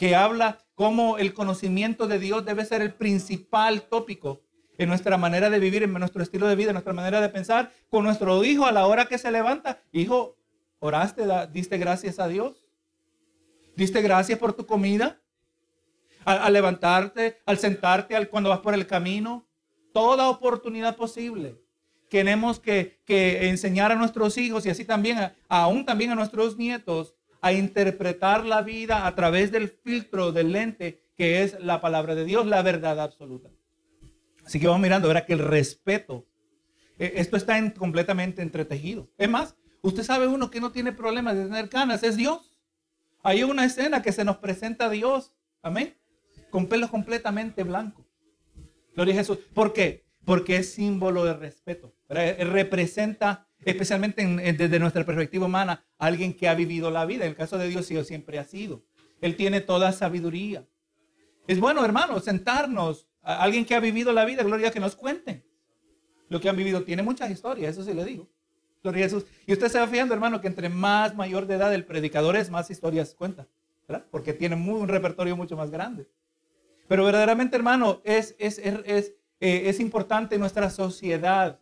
que 0.00 0.16
habla 0.16 0.64
cómo 0.74 1.18
el 1.18 1.34
conocimiento 1.34 2.06
de 2.06 2.18
Dios 2.18 2.46
debe 2.46 2.64
ser 2.64 2.80
el 2.80 2.94
principal 2.94 3.82
tópico 3.82 4.40
en 4.78 4.88
nuestra 4.88 5.18
manera 5.18 5.50
de 5.50 5.58
vivir, 5.58 5.82
en 5.82 5.92
nuestro 5.92 6.22
estilo 6.22 6.46
de 6.46 6.56
vida, 6.56 6.70
en 6.70 6.72
nuestra 6.76 6.94
manera 6.94 7.20
de 7.20 7.28
pensar, 7.28 7.70
con 7.90 8.04
nuestro 8.04 8.42
hijo 8.42 8.64
a 8.64 8.72
la 8.72 8.86
hora 8.86 9.04
que 9.04 9.18
se 9.18 9.30
levanta. 9.30 9.82
Hijo, 9.92 10.38
oraste, 10.78 11.24
diste 11.52 11.76
gracias 11.76 12.18
a 12.18 12.28
Dios. 12.28 12.66
Diste 13.76 14.00
gracias 14.00 14.38
por 14.38 14.54
tu 14.54 14.64
comida. 14.64 15.20
Al, 16.24 16.50
levantarte, 16.50 17.42
al 17.44 17.58
sentarte, 17.58 18.16
al, 18.16 18.30
cuando 18.30 18.48
vas 18.48 18.60
por 18.60 18.72
el 18.72 18.86
camino. 18.86 19.46
Toda 19.92 20.30
oportunidad 20.30 20.96
posible. 20.96 21.60
Tenemos 22.08 22.58
que, 22.58 23.02
enseñar 23.50 23.92
a 23.92 23.96
nuestros 23.96 24.38
hijos 24.38 24.64
y 24.64 24.70
así 24.70 24.86
también, 24.86 25.30
aún 25.46 25.84
también 25.84 26.10
a 26.10 26.14
nuestros 26.14 26.56
nietos, 26.56 27.16
a 27.42 27.52
interpretar 27.52 28.44
la 28.44 28.62
vida 28.62 29.06
a 29.06 29.14
través 29.14 29.50
del 29.52 29.68
filtro, 29.68 30.32
del 30.32 30.52
lente, 30.52 31.02
que 31.16 31.42
es 31.42 31.58
la 31.60 31.80
palabra 31.80 32.14
de 32.14 32.24
Dios, 32.24 32.46
la 32.46 32.62
verdad 32.62 33.00
absoluta. 33.00 33.50
Así 34.44 34.58
que 34.58 34.66
vamos 34.66 34.82
mirando, 34.82 35.08
verá 35.08 35.24
que 35.26 35.32
el 35.34 35.38
respeto, 35.38 36.26
eh, 36.98 37.12
esto 37.16 37.36
está 37.36 37.58
en- 37.58 37.70
completamente 37.70 38.42
entretejido. 38.42 39.08
Es 39.16 39.28
más, 39.28 39.56
usted 39.82 40.02
sabe 40.02 40.26
uno 40.26 40.50
que 40.50 40.60
no 40.60 40.72
tiene 40.72 40.92
problemas 40.92 41.36
de 41.36 41.44
tener 41.44 41.68
canas, 41.68 42.02
es 42.02 42.16
Dios. 42.16 42.58
Hay 43.22 43.42
una 43.42 43.64
escena 43.64 44.02
que 44.02 44.12
se 44.12 44.24
nos 44.24 44.38
presenta 44.38 44.86
a 44.86 44.90
Dios, 44.90 45.34
amén, 45.62 45.94
con 46.50 46.66
pelos 46.66 46.90
completamente 46.90 47.62
blancos. 47.64 48.06
Gloria 48.94 49.14
a 49.14 49.18
Jesús. 49.18 49.38
¿Por 49.54 49.72
qué? 49.72 50.04
Porque 50.24 50.56
es 50.56 50.72
símbolo 50.72 51.24
de 51.24 51.34
respeto. 51.34 51.94
¿verdad? 52.08 52.38
Representa, 52.50 53.46
especialmente 53.64 54.22
en- 54.22 54.40
en- 54.40 54.56
desde 54.56 54.78
nuestra 54.78 55.04
perspectiva 55.04 55.46
humana, 55.46 55.84
alguien 55.98 56.34
que 56.34 56.48
ha 56.48 56.54
vivido 56.54 56.90
la 56.90 57.04
vida. 57.06 57.24
En 57.24 57.30
el 57.30 57.36
caso 57.36 57.58
de 57.58 57.68
Dios, 57.68 57.88
Dios 57.88 58.06
siempre 58.06 58.38
ha 58.38 58.44
sido. 58.44 58.82
Él 59.20 59.36
tiene 59.36 59.60
toda 59.60 59.92
sabiduría. 59.92 60.66
Es 61.46 61.60
bueno, 61.60 61.84
hermanos, 61.84 62.24
sentarnos 62.24 63.08
a 63.22 63.42
alguien 63.42 63.64
que 63.64 63.74
ha 63.74 63.80
vivido 63.80 64.12
la 64.12 64.24
vida, 64.24 64.42
gloria, 64.42 64.70
que 64.70 64.80
nos 64.80 64.96
cuenten 64.96 65.44
lo 66.28 66.40
que 66.40 66.48
han 66.48 66.56
vivido. 66.56 66.82
Tiene 66.84 67.02
muchas 67.02 67.30
historias, 67.30 67.72
eso 67.72 67.84
sí 67.84 67.92
le 67.92 68.04
digo. 68.04 68.28
Gloria 68.82 69.04
a 69.04 69.08
Jesús. 69.08 69.26
Y 69.46 69.52
usted 69.52 69.68
se 69.68 69.78
va 69.78 69.86
fijando, 69.86 70.14
hermano, 70.14 70.40
que 70.40 70.46
entre 70.46 70.68
más 70.70 71.14
mayor 71.14 71.46
de 71.46 71.56
edad 71.56 71.74
el 71.74 71.84
predicador 71.84 72.36
es, 72.36 72.50
más 72.50 72.70
historias 72.70 73.14
cuenta. 73.14 73.46
¿verdad? 73.86 74.06
Porque 74.10 74.32
tiene 74.32 74.54
un 74.54 74.88
repertorio 74.88 75.36
mucho 75.36 75.56
más 75.56 75.70
grande. 75.70 76.06
Pero 76.88 77.04
verdaderamente, 77.04 77.56
hermano, 77.56 78.00
es, 78.04 78.36
es, 78.38 78.58
es, 78.58 78.78
es, 78.84 79.14
eh, 79.40 79.62
es 79.66 79.80
importante 79.80 80.38
nuestra 80.38 80.70
sociedad. 80.70 81.59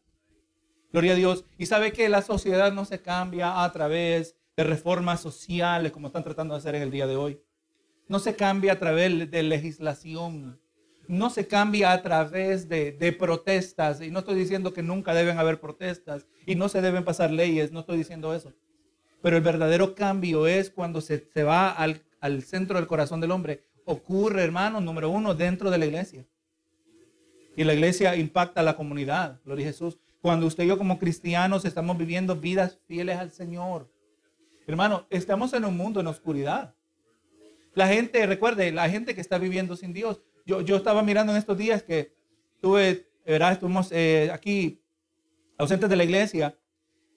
Gloria 0.92 1.12
a 1.12 1.16
Dios. 1.16 1.44
Y 1.58 1.66
sabe 1.66 1.92
que 1.92 2.08
la 2.08 2.22
sociedad 2.22 2.72
no 2.72 2.84
se 2.84 3.00
cambia 3.00 3.62
a 3.62 3.72
través 3.72 4.36
de 4.56 4.64
reformas 4.64 5.20
sociales 5.20 5.92
como 5.92 6.08
están 6.08 6.24
tratando 6.24 6.54
de 6.54 6.58
hacer 6.58 6.74
en 6.74 6.82
el 6.82 6.90
día 6.90 7.06
de 7.06 7.16
hoy. 7.16 7.40
No 8.08 8.18
se 8.18 8.34
cambia 8.34 8.72
a 8.72 8.78
través 8.78 9.30
de 9.30 9.42
legislación. 9.42 10.58
No 11.06 11.30
se 11.30 11.46
cambia 11.46 11.92
a 11.92 12.02
través 12.02 12.68
de, 12.68 13.16
protestas. 13.18 14.00
Y 14.00 14.10
no 14.10 14.20
estoy 14.20 14.34
diciendo 14.34 14.72
que 14.72 14.82
nunca 14.82 15.14
deben 15.14 15.38
haber 15.38 15.60
protestas 15.60 16.26
y 16.46 16.54
no 16.54 16.68
se 16.68 16.80
deben 16.80 17.04
pasar 17.04 17.30
leyes. 17.30 17.70
No 17.70 17.80
estoy 17.80 17.98
diciendo 17.98 18.34
eso. 18.34 18.52
Pero 19.20 19.36
el 19.36 19.42
verdadero 19.42 19.94
cambio 19.94 20.46
es 20.46 20.70
cuando 20.70 21.00
se, 21.00 21.28
se 21.32 21.42
va 21.42 21.70
al, 21.70 22.02
al 22.20 22.42
centro 22.42 22.76
del 22.76 22.86
corazón 22.86 23.20
del 23.20 23.30
hombre. 23.30 23.64
Ocurre, 23.84 24.42
hermano, 24.42 24.80
número 24.80 25.10
uno, 25.10 25.34
dentro 25.34 25.70
de 25.70 25.78
la 25.78 25.86
iglesia. 25.86 26.26
Y 27.56 27.64
la 27.64 27.74
iglesia 27.74 28.14
impacta 28.16 28.60
a 28.60 28.64
la 28.64 28.76
comunidad, 28.76 29.40
gloria 29.44 29.66
a 29.66 29.70
Jesús. 29.70 29.98
Cuando 30.20 30.46
usted 30.46 30.64
y 30.64 30.68
yo 30.68 30.78
como 30.78 30.98
cristianos 30.98 31.64
estamos 31.64 31.96
viviendo 31.96 32.36
vidas 32.36 32.78
fieles 32.86 33.18
al 33.18 33.30
Señor. 33.30 33.90
Hermano, 34.66 35.06
estamos 35.10 35.52
en 35.52 35.64
un 35.64 35.76
mundo 35.76 36.00
en 36.00 36.06
oscuridad. 36.08 36.74
La 37.74 37.88
gente, 37.88 38.26
recuerde, 38.26 38.72
la 38.72 38.88
gente 38.90 39.14
que 39.14 39.20
está 39.20 39.38
viviendo 39.38 39.76
sin 39.76 39.92
Dios. 39.92 40.20
Yo, 40.44 40.60
yo 40.60 40.76
estaba 40.76 41.02
mirando 41.02 41.32
en 41.32 41.38
estos 41.38 41.56
días 41.56 41.82
que 41.82 42.12
tuve, 42.60 43.08
¿verdad? 43.24 43.52
Estuvimos 43.52 43.90
eh, 43.92 44.30
aquí 44.32 44.82
ausentes 45.56 45.88
de 45.88 45.96
la 45.96 46.04
iglesia. 46.04 46.58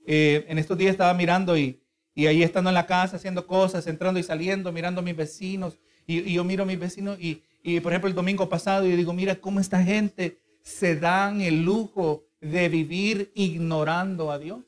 Eh, 0.05 0.45
en 0.47 0.57
estos 0.57 0.77
días 0.77 0.91
estaba 0.91 1.13
mirando 1.13 1.57
y, 1.57 1.81
y 2.13 2.27
ahí 2.27 2.43
estando 2.43 2.69
en 2.69 2.75
la 2.75 2.85
casa 2.85 3.15
haciendo 3.15 3.47
cosas, 3.47 3.87
entrando 3.87 4.19
y 4.19 4.23
saliendo, 4.23 4.71
mirando 4.71 5.01
a 5.01 5.03
mis 5.03 5.15
vecinos. 5.15 5.79
Y, 6.05 6.19
y 6.19 6.33
yo 6.33 6.43
miro 6.43 6.63
a 6.63 6.67
mis 6.67 6.79
vecinos 6.79 7.17
y, 7.19 7.43
y, 7.63 7.79
por 7.79 7.91
ejemplo, 7.91 8.09
el 8.09 8.15
domingo 8.15 8.49
pasado 8.49 8.85
yo 8.85 8.95
digo, 8.95 9.13
mira 9.13 9.35
cómo 9.35 9.59
esta 9.59 9.83
gente 9.83 10.39
se 10.61 10.95
dan 10.95 11.41
el 11.41 11.63
lujo 11.63 12.25
de 12.41 12.69
vivir 12.69 13.31
ignorando 13.35 14.31
a 14.31 14.39
Dios. 14.39 14.63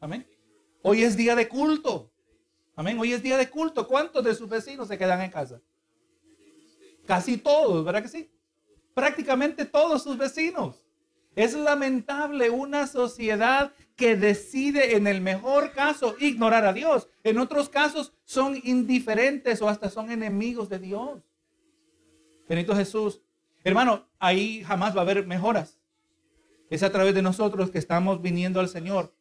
Amén. 0.00 0.26
Hoy 0.82 1.04
es 1.04 1.16
día 1.16 1.36
de 1.36 1.48
culto. 1.48 2.10
Amén. 2.74 2.98
Hoy 2.98 3.12
es 3.12 3.22
día 3.22 3.38
de 3.38 3.48
culto. 3.48 3.86
¿Cuántos 3.86 4.24
de 4.24 4.34
sus 4.34 4.48
vecinos 4.48 4.88
se 4.88 4.98
quedan 4.98 5.20
en 5.20 5.30
casa? 5.30 5.60
Casi 7.06 7.36
todos, 7.36 7.84
¿verdad 7.84 8.02
que 8.02 8.08
sí? 8.08 8.30
Prácticamente 8.94 9.64
todos 9.64 10.02
sus 10.02 10.18
vecinos. 10.18 10.84
Es 11.34 11.54
lamentable 11.54 12.50
una 12.50 12.86
sociedad 12.86 13.72
que 13.96 14.16
decide 14.16 14.96
en 14.96 15.06
el 15.06 15.20
mejor 15.20 15.72
caso 15.72 16.14
ignorar 16.18 16.66
a 16.66 16.72
Dios. 16.72 17.08
En 17.22 17.38
otros 17.38 17.68
casos 17.68 18.12
son 18.24 18.60
indiferentes 18.64 19.62
o 19.62 19.68
hasta 19.68 19.88
son 19.88 20.10
enemigos 20.10 20.68
de 20.68 20.78
Dios. 20.78 21.22
Benito 22.48 22.74
Jesús. 22.74 23.22
Hermano, 23.64 24.08
ahí 24.18 24.62
jamás 24.64 24.94
va 24.94 25.00
a 25.00 25.02
haber 25.02 25.26
mejoras. 25.26 25.78
Es 26.72 26.82
a 26.82 26.90
través 26.90 27.14
de 27.14 27.20
nosotros 27.20 27.70
que 27.70 27.76
estamos 27.76 28.22
viniendo 28.22 28.58
al 28.58 28.66
Señor. 28.66 29.14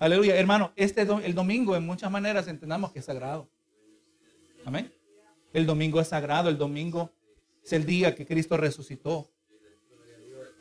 Aleluya. 0.00 0.34
Hermano, 0.34 0.72
este 0.74 1.02
el 1.02 1.32
domingo 1.32 1.76
en 1.76 1.86
muchas 1.86 2.10
maneras 2.10 2.48
entendamos 2.48 2.90
que 2.90 2.98
es 2.98 3.04
sagrado. 3.04 3.48
Amén. 4.64 4.92
El 5.52 5.66
domingo 5.66 6.00
es 6.00 6.08
sagrado. 6.08 6.48
El 6.48 6.58
domingo 6.58 7.12
es 7.62 7.72
el 7.74 7.86
día 7.86 8.16
que 8.16 8.26
Cristo 8.26 8.56
resucitó. 8.56 9.30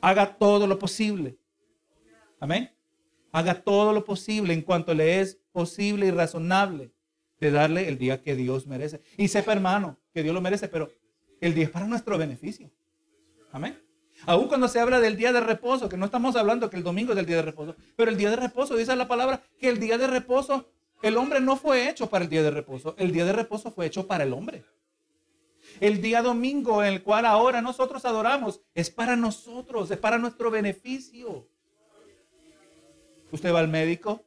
Haga 0.01 0.37
todo 0.37 0.67
lo 0.67 0.77
posible. 0.77 1.35
Amén. 2.39 2.69
Haga 3.31 3.63
todo 3.63 3.91
lo 3.91 4.05
posible 4.05 4.53
en 4.53 4.61
cuanto 4.61 4.93
le 4.93 5.19
es 5.19 5.39
posible 5.51 6.05
y 6.05 6.11
razonable 6.11 6.91
de 7.39 7.49
darle 7.49 7.87
el 7.87 7.97
día 7.97 8.21
que 8.21 8.35
Dios 8.35 8.67
merece. 8.67 9.01
Y 9.17 9.29
sepa, 9.29 9.51
hermano, 9.51 9.97
que 10.13 10.21
Dios 10.21 10.35
lo 10.35 10.41
merece, 10.41 10.67
pero 10.67 10.91
el 11.41 11.55
día 11.55 11.63
es 11.63 11.71
para 11.71 11.87
nuestro 11.87 12.19
beneficio. 12.19 12.69
Amén. 13.51 13.82
Aún 14.25 14.47
cuando 14.47 14.67
se 14.67 14.79
habla 14.79 14.99
del 14.99 15.17
día 15.17 15.33
de 15.33 15.41
reposo, 15.41 15.89
que 15.89 15.97
no 15.97 16.05
estamos 16.05 16.35
hablando 16.35 16.69
que 16.69 16.77
el 16.77 16.83
domingo 16.83 17.13
es 17.13 17.19
el 17.19 17.25
día 17.25 17.37
de 17.37 17.41
reposo, 17.41 17.75
pero 17.95 18.09
el 18.09 18.17
día 18.17 18.29
de 18.29 18.37
reposo, 18.37 18.75
dice 18.75 18.95
la 18.95 19.07
palabra, 19.07 19.41
que 19.59 19.69
el 19.69 19.79
día 19.79 19.97
de 19.97 20.07
reposo, 20.07 20.69
el 21.01 21.17
hombre 21.17 21.41
no 21.41 21.57
fue 21.57 21.89
hecho 21.89 22.09
para 22.09 22.23
el 22.23 22.29
día 22.29 22.43
de 22.43 22.51
reposo, 22.51 22.95
el 22.97 23.11
día 23.11 23.25
de 23.25 23.33
reposo 23.33 23.71
fue 23.71 23.85
hecho 23.85 24.07
para 24.07 24.23
el 24.23 24.31
hombre. 24.31 24.63
El 25.79 26.01
día 26.01 26.21
domingo 26.21 26.83
en 26.83 26.93
el 26.93 27.03
cual 27.03 27.25
ahora 27.25 27.61
nosotros 27.61 28.05
adoramos 28.05 28.61
es 28.73 28.89
para 28.89 29.15
nosotros, 29.15 29.91
es 29.91 29.97
para 29.97 30.17
nuestro 30.17 30.51
beneficio. 30.51 31.47
Usted 33.31 33.53
va 33.53 33.59
al 33.59 33.67
médico 33.67 34.23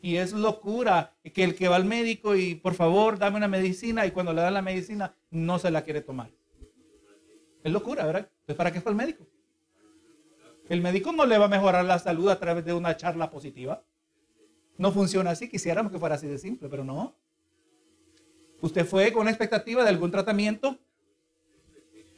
y 0.00 0.16
es 0.16 0.32
locura 0.32 1.16
que 1.34 1.44
el 1.44 1.56
que 1.56 1.68
va 1.68 1.76
al 1.76 1.84
médico 1.84 2.36
y 2.36 2.54
por 2.54 2.74
favor 2.74 3.18
dame 3.18 3.36
una 3.36 3.48
medicina 3.48 4.06
y 4.06 4.12
cuando 4.12 4.32
le 4.32 4.42
dan 4.42 4.54
la 4.54 4.62
medicina 4.62 5.14
no 5.30 5.58
se 5.58 5.70
la 5.70 5.82
quiere 5.82 6.00
tomar. 6.00 6.30
Es 7.62 7.72
locura, 7.72 8.06
¿verdad? 8.06 8.30
Entonces, 8.40 8.56
¿para 8.56 8.72
qué 8.72 8.80
fue 8.80 8.92
el 8.92 8.96
médico? 8.96 9.26
El 10.68 10.80
médico 10.82 11.12
no 11.12 11.24
le 11.26 11.38
va 11.38 11.46
a 11.46 11.48
mejorar 11.48 11.84
la 11.84 11.98
salud 11.98 12.28
a 12.28 12.38
través 12.38 12.64
de 12.64 12.74
una 12.74 12.96
charla 12.96 13.30
positiva. 13.30 13.82
No 14.76 14.92
funciona 14.92 15.30
así. 15.30 15.48
Quisiéramos 15.48 15.90
que 15.90 15.98
fuera 15.98 16.14
así 16.14 16.26
de 16.26 16.38
simple, 16.38 16.68
pero 16.68 16.84
no. 16.84 17.16
Usted 18.60 18.84
fue 18.84 19.12
con 19.12 19.28
expectativa 19.28 19.82
de 19.82 19.88
algún 19.88 20.10
tratamiento. 20.10 20.78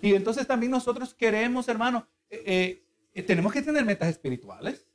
Y 0.03 0.15
entonces 0.15 0.47
también 0.47 0.73
nosotros 0.73 1.15
queremos, 1.15 1.69
hermano, 1.69 2.07
eh, 2.31 2.83
eh, 3.15 3.23
tenemos 3.23 3.53
que 3.53 3.63
tener 3.63 3.85
metas 3.85 4.09
espirituales. 4.09 4.87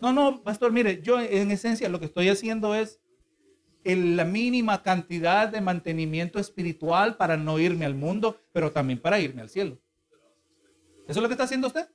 No, 0.00 0.12
no, 0.12 0.42
pastor, 0.42 0.72
mire, 0.72 1.00
yo 1.00 1.20
en 1.20 1.50
esencia 1.50 1.88
lo 1.88 1.98
que 1.98 2.06
estoy 2.06 2.28
haciendo 2.28 2.74
es 2.74 3.00
el- 3.86 4.16
la 4.16 4.24
mínima 4.24 4.82
cantidad 4.82 5.48
de 5.48 5.60
mantenimiento 5.60 6.38
espiritual 6.38 7.16
para 7.16 7.36
no 7.36 7.58
irme 7.58 7.84
al 7.84 7.94
mundo, 7.94 8.38
pero 8.52 8.72
también 8.72 9.00
para 9.00 9.20
irme 9.20 9.42
al 9.42 9.48
cielo. 9.48 9.78
¿Eso 11.08 11.18
es 11.20 11.22
lo 11.22 11.28
que 11.28 11.34
está 11.34 11.44
haciendo 11.44 11.68
usted? 11.68 11.88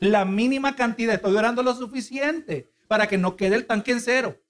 La 0.00 0.24
mínima 0.24 0.74
cantidad, 0.74 1.14
estoy 1.14 1.36
orando 1.36 1.62
lo 1.62 1.74
suficiente 1.74 2.70
para 2.86 3.06
que 3.06 3.18
no 3.18 3.36
quede 3.36 3.56
el 3.56 3.66
tanque 3.66 3.92
en 3.92 4.00
cero. 4.00 4.40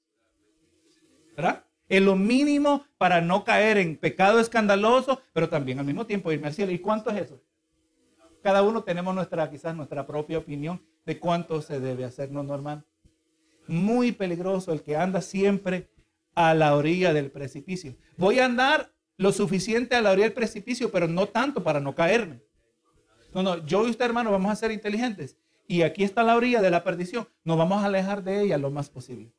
¿Verdad? 1.37 1.65
Es 1.89 2.03
lo 2.03 2.17
mínimo 2.17 2.85
para 2.99 3.21
no 3.21 3.45
caer 3.45 3.79
en 3.79 3.97
pecado 3.97 4.41
escandaloso, 4.41 5.23
pero 5.33 5.49
también 5.49 5.79
al 5.79 5.87
mismo 5.87 6.07
tiempo 6.07 6.31
irme 6.31 6.49
al 6.49 6.55
cielo. 6.55 6.71
¿Y 6.71 6.79
cuánto 6.79 7.11
es 7.11 7.23
eso? 7.23 7.41
Cada 8.43 8.63
uno 8.63 8.85
tenemos 8.85 9.15
nuestra, 9.15 9.51
quizás 9.51 9.75
nuestra 9.75 10.07
propia 10.07 10.39
opinión 10.39 10.81
de 11.07 11.19
cuánto 11.19 11.61
se 11.63 11.81
debe 11.81 12.05
hacer, 12.05 12.31
¿no, 12.31 12.43
no, 12.43 12.55
hermano? 12.55 12.85
Muy 13.67 14.13
peligroso 14.13 14.73
el 14.73 14.83
que 14.83 14.97
anda 14.97 15.21
siempre 15.21 15.89
a 16.39 16.55
la 16.55 16.77
orilla 16.77 17.13
del 17.13 17.33
precipicio. 17.33 17.97
Voy 18.17 18.39
a 18.39 18.45
andar 18.45 18.93
lo 19.17 19.33
suficiente 19.33 19.97
a 19.97 20.01
la 20.01 20.13
orilla 20.13 20.27
del 20.27 20.35
precipicio, 20.35 20.93
pero 20.93 21.09
no 21.09 21.27
tanto 21.27 21.65
para 21.65 21.81
no 21.81 21.97
caerme. 21.97 22.41
No, 23.35 23.43
no, 23.43 23.67
yo 23.67 23.85
y 23.85 23.91
usted, 23.91 24.05
hermano, 24.05 24.31
vamos 24.31 24.53
a 24.53 24.55
ser 24.55 24.71
inteligentes. 24.71 25.37
Y 25.67 25.83
aquí 25.83 26.05
está 26.05 26.23
la 26.23 26.37
orilla 26.37 26.63
de 26.63 26.71
la 26.71 26.85
perdición. 26.85 27.29
Nos 27.43 27.59
vamos 27.59 27.83
a 27.83 27.87
alejar 27.87 28.23
de 28.23 28.41
ella 28.41 28.57
lo 28.57 28.71
más 28.71 28.89
posible. 28.89 29.33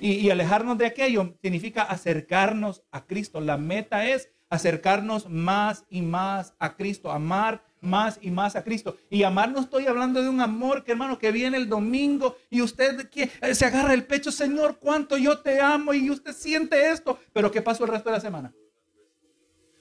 Y, 0.00 0.28
alejarnos 0.30 0.76
de 0.76 0.86
aquello 0.86 1.36
significa 1.40 1.84
acercarnos 1.84 2.82
a 2.90 3.06
Cristo. 3.06 3.40
La 3.40 3.56
meta 3.56 4.08
es 4.08 4.28
acercarnos 4.50 5.28
más 5.28 5.84
y 5.88 6.02
más 6.02 6.56
a 6.58 6.74
Cristo, 6.74 7.12
amar 7.12 7.62
más 7.82 8.18
y 8.22 8.30
más 8.30 8.56
a 8.56 8.64
Cristo. 8.64 8.96
Y 9.10 9.24
amar 9.24 9.50
no 9.50 9.60
estoy 9.60 9.86
hablando 9.86 10.22
de 10.22 10.28
un 10.28 10.40
amor 10.40 10.84
que 10.84 10.92
hermano 10.92 11.18
que 11.18 11.30
viene 11.32 11.58
el 11.58 11.68
domingo 11.68 12.36
y 12.48 12.62
usted 12.62 13.10
que, 13.10 13.30
eh, 13.42 13.54
se 13.54 13.66
agarra 13.66 13.92
el 13.92 14.06
pecho, 14.06 14.32
Señor, 14.32 14.78
cuánto 14.78 15.18
yo 15.18 15.40
te 15.40 15.60
amo 15.60 15.92
y 15.92 16.08
usted 16.08 16.32
siente 16.32 16.90
esto. 16.90 17.18
Pero 17.34 17.50
¿qué 17.50 17.60
pasó 17.60 17.84
el 17.84 17.90
resto 17.90 18.08
de 18.08 18.16
la 18.16 18.20
semana? 18.20 18.54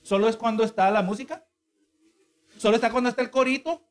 ¿Solo 0.02 0.28
es 0.28 0.36
cuando 0.36 0.64
está 0.64 0.92
la 0.92 1.04
música? 1.04 1.46
¿Solo 2.58 2.76
está 2.76 2.92
cuando 2.92 3.10
está 3.10 3.22
el 3.22 3.30
corito? 3.30 3.82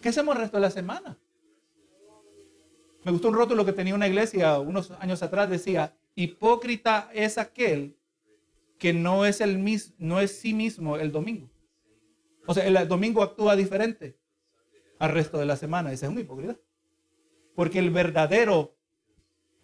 ¿Qué 0.00 0.08
hacemos 0.08 0.34
el 0.34 0.42
resto 0.42 0.56
de 0.56 0.62
la 0.62 0.70
semana? 0.70 1.18
Me 3.04 3.12
gustó 3.12 3.28
un 3.28 3.34
rótulo 3.34 3.64
que 3.64 3.72
tenía 3.72 3.94
una 3.94 4.08
iglesia 4.08 4.58
unos 4.58 4.90
años 4.92 5.22
atrás, 5.22 5.48
decía, 5.48 5.94
hipócrita 6.14 7.10
es 7.12 7.38
aquel 7.38 7.96
que 8.78 8.92
no 8.92 9.26
es, 9.26 9.40
el 9.40 9.58
mis, 9.58 9.92
no 9.98 10.20
es 10.20 10.38
sí 10.38 10.54
mismo 10.54 10.96
el 10.96 11.12
domingo. 11.12 11.50
O 12.48 12.54
sea, 12.54 12.66
el 12.66 12.88
domingo 12.88 13.22
actúa 13.22 13.54
diferente, 13.56 14.16
al 14.98 15.10
resto 15.10 15.36
de 15.36 15.44
la 15.44 15.54
semana. 15.54 15.92
Ese 15.92 16.06
es 16.06 16.10
un 16.10 16.18
hipócrita. 16.18 16.56
Porque 17.54 17.78
el 17.78 17.90
verdadero 17.90 18.74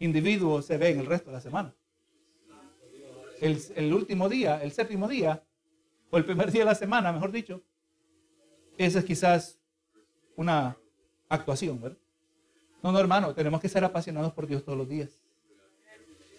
individuo 0.01 0.61
se 0.61 0.77
ve 0.77 0.91
en 0.91 1.01
el 1.01 1.07
resto 1.07 1.31
de 1.31 1.37
la 1.37 1.41
semana. 1.41 1.75
El, 3.41 3.95
último 3.95 4.29
día, 4.29 4.63
el 4.63 4.71
séptimo 4.71 5.09
día, 5.09 5.43
o 6.11 6.19
el 6.19 6.27
primer 6.27 6.53
día 6.53 6.61
de 6.61 6.67
la 6.67 6.75
semana, 6.75 7.11
mejor 7.11 7.33
dicho, 7.33 7.63
esa 8.77 8.99
es 8.99 9.05
quizás 9.07 9.59
una 10.37 10.77
actuación, 11.31 11.81
¿verdad? 11.81 11.99
No, 12.83 12.93
no, 12.93 12.99
hermano, 12.99 13.35
tenemos 13.35 13.63
que 13.63 13.69
ser 13.71 13.83
apasionados 13.83 14.35
por 14.35 14.47
Dios 14.47 14.63
todos 14.63 14.77
los 14.77 14.91
días. 14.91 15.23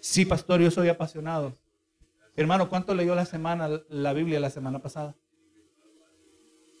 Sí, 0.00 0.24
pastor, 0.24 0.60
yo 0.60 0.70
soy 0.70 0.90
apasionado. 0.90 1.58
Hermano, 2.36 2.68
¿cuánto 2.68 2.94
leyó 2.94 3.16
la 3.16 3.26
semana 3.26 3.82
la 3.88 4.12
Biblia 4.12 4.38
la 4.38 4.50
semana 4.50 4.80
pasada? 4.80 5.16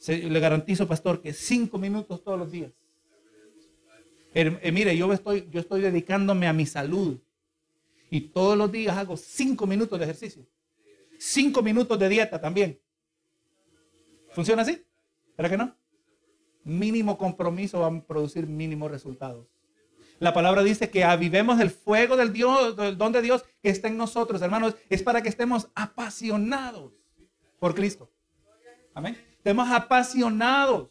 Le 0.08 0.40
garantizo, 0.40 0.86
pastor, 0.86 1.20
que 1.20 1.32
cinco 1.32 1.78
minutos 1.78 2.22
todos 2.22 2.38
los 2.38 2.50
días. 2.50 2.72
Eh, 4.34 4.70
mire, 4.70 4.96
yo 4.96 5.10
estoy, 5.12 5.48
yo 5.50 5.60
estoy 5.60 5.80
dedicándome 5.80 6.46
a 6.46 6.52
mi 6.52 6.66
salud. 6.66 7.18
Y 8.10 8.20
todos 8.20 8.56
los 8.56 8.70
días 8.70 8.96
hago 8.96 9.16
cinco 9.16 9.66
minutos 9.66 9.98
de 9.98 10.04
ejercicio. 10.04 10.46
Cinco 11.18 11.62
minutos 11.62 11.98
de 11.98 12.08
dieta 12.08 12.40
también. 12.40 12.78
¿Funciona 14.32 14.62
así? 14.62 14.84
¿Verdad 15.36 15.50
que 15.50 15.56
no? 15.56 15.76
Mínimo 16.64 17.16
compromiso 17.16 17.80
va 17.80 17.86
a 17.86 18.00
producir 18.02 18.46
mínimos 18.46 18.90
resultados. 18.90 19.46
La 20.18 20.32
palabra 20.32 20.62
dice 20.62 20.90
que 20.90 21.04
avivemos 21.04 21.60
el 21.60 21.70
fuego 21.70 22.16
del 22.16 22.32
Dios, 22.32 22.76
del 22.76 22.96
don 22.96 23.12
de 23.12 23.22
Dios 23.22 23.44
que 23.62 23.70
está 23.70 23.88
en 23.88 23.96
nosotros, 23.96 24.40
hermanos. 24.42 24.74
Es 24.88 25.02
para 25.02 25.22
que 25.22 25.28
estemos 25.28 25.68
apasionados 25.74 26.92
por 27.58 27.74
Cristo. 27.74 28.10
Amén. 28.94 29.16
Estemos 29.46 29.70
apasionados 29.70 30.88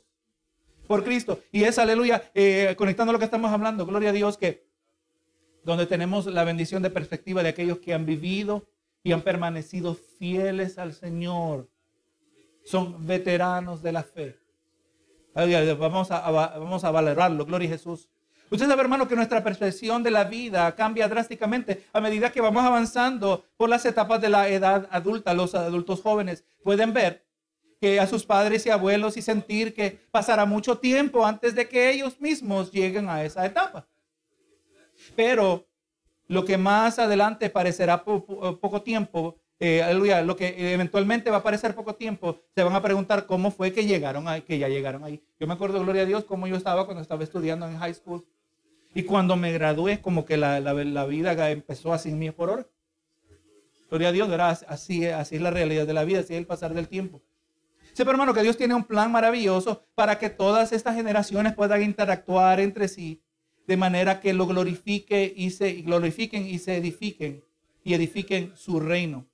por 0.88 1.04
Cristo. 1.04 1.42
Y 1.52 1.66
es, 1.66 1.78
aleluya, 1.78 2.32
eh, 2.34 2.74
conectando 2.78 3.12
lo 3.12 3.20
que 3.20 3.26
estamos 3.26 3.52
hablando, 3.52 3.86
gloria 3.86 4.12
a 4.12 4.14
Dios, 4.14 4.38
que 4.38 4.66
donde 5.66 5.86
tenemos 5.86 6.26
la 6.28 6.46
bendición 6.46 6.82
de 6.82 6.90
perspectiva 6.90 7.44
de 7.44 7.50
aquellos 7.50 7.80
que 7.80 7.94
han 7.94 8.06
vivido 8.06 8.66
y 9.04 9.12
han 9.12 9.24
permanecido 9.24 9.94
fieles 9.94 10.78
al 10.78 10.94
Señor. 10.94 11.68
Son 12.64 13.06
veteranos 13.06 13.84
de 13.84 13.92
la 13.92 14.04
fe. 14.04 14.40
Vamos 15.34 16.12
a, 16.12 16.32
vamos 16.32 16.86
a 16.86 16.92
valorarlo, 16.92 17.46
gloria 17.46 17.68
a 17.68 17.74
Jesús. 17.74 18.08
Usted 18.50 18.70
sabe, 18.70 18.84
hermano, 18.84 19.10
que 19.10 19.18
nuestra 19.18 19.44
percepción 19.44 20.02
de 20.02 20.12
la 20.12 20.24
vida 20.24 20.74
cambia 20.76 21.10
drásticamente 21.10 21.84
a 21.92 22.00
medida 22.00 22.32
que 22.32 22.40
vamos 22.40 22.64
avanzando 22.64 23.44
por 23.58 23.68
las 23.68 23.86
etapas 23.86 24.22
de 24.22 24.30
la 24.30 24.48
edad 24.48 24.88
adulta. 24.92 25.34
Los 25.34 25.56
adultos 25.56 26.02
jóvenes 26.02 26.46
pueden 26.64 26.94
ver 26.94 27.25
a 28.00 28.08
sus 28.08 28.25
padres 28.25 28.65
y 28.65 28.70
abuelos 28.70 29.18
y 29.18 29.22
sentir 29.22 29.74
que 29.74 30.00
pasará 30.12 30.46
mucho 30.46 30.77
tiempo 30.77 31.25
antes 31.25 31.56
de 31.56 31.68
que 31.68 31.92
ellos 31.92 32.20
mismos 32.20 32.72
lleguen 32.72 33.10
a 33.10 33.24
esa 33.24 33.46
etapa. 33.46 33.88
Pero 35.15 35.68
lo 36.27 36.46
que 36.46 36.58
más 36.58 37.00
adelante 37.00 37.50
parecerá 37.50 38.04
poco 38.04 38.82
tiempo, 38.82 39.38
eh, 39.60 39.84
aleluya, 39.84 40.22
lo 40.22 40.36
que 40.36 40.74
eventualmente 40.74 41.30
va 41.30 41.38
a 41.38 41.44
parecer 41.44 41.75
poco 41.75 41.96
tiempo, 41.96 42.42
se 42.56 42.63
van 42.63 42.74
a 42.74 42.82
preguntar 42.82 43.25
cómo 43.25 43.51
fue 43.51 43.72
que 43.72 43.86
llegaron 43.86 44.27
ahí, 44.27 44.42
que 44.42 44.58
ya 44.58 44.68
llegaron 44.68 45.04
ahí. 45.04 45.24
Yo 45.39 45.48
me 45.48 45.54
acuerdo, 45.54 45.80
gloria 45.80 46.01
a 46.01 46.06
Dios, 46.06 46.25
cómo 46.25 46.48
yo 46.48 46.56
estaba 46.56 46.86
cuando 46.86 47.01
estaba 47.01 47.24
estudiando 47.24 47.68
en 47.68 47.77
high 47.77 47.94
school. 47.94 48.25
Y 48.94 49.04
cuando 49.04 49.36
me 49.36 49.51
gradué, 49.51 50.01
como 50.01 50.25
que 50.25 50.38
la, 50.38 50.60
la, 50.60 51.06
vida 51.06 51.51
empezó 51.51 51.94
así 51.94 52.10
en 52.10 52.20
mí 52.20 52.32
por 52.32 52.50
hora. 52.50 52.68
Gloria 53.89 54.10
a 54.10 54.12
Dios, 54.12 54.30
¿verdad? 54.30 54.58
Así, 54.68 55.06
así 55.06 55.36
es 55.36 55.42
la 55.42 55.51
realidad 55.51 55.86
de 55.86 55.94
la 55.94 56.06
vida, 56.06 56.22
así 56.22 56.34
es 56.34 56.39
el 56.39 56.48
pasar 56.48 56.74
del 56.74 56.88
tiempo. 56.88 57.22
Sepa, 57.96 58.12
hermano, 58.12 58.34
que 58.34 58.44
Dios 58.44 58.58
tiene 58.58 58.75
un 58.75 58.84
plan 58.84 59.10
maravilloso 59.10 59.88
para 59.96 60.20
que 60.20 60.30
todas 60.30 60.74
estas 60.74 60.96
generaciones 60.96 61.54
puedan 61.54 61.82
interactuar 61.82 62.60
entre 62.60 62.90
sí 62.90 63.24
de 63.68 63.78
manera 63.78 64.20
que 64.20 64.34
lo 64.34 64.48
glorifique 64.48 65.34
y 65.34 65.52
se 65.52 65.72
glorifiquen 65.75 66.46
y 66.46 66.60
se 66.60 66.75
edifiquen 66.75 67.46
y 67.86 67.94
edifiquen 67.94 68.51
su 68.58 68.81
reino. 68.81 69.27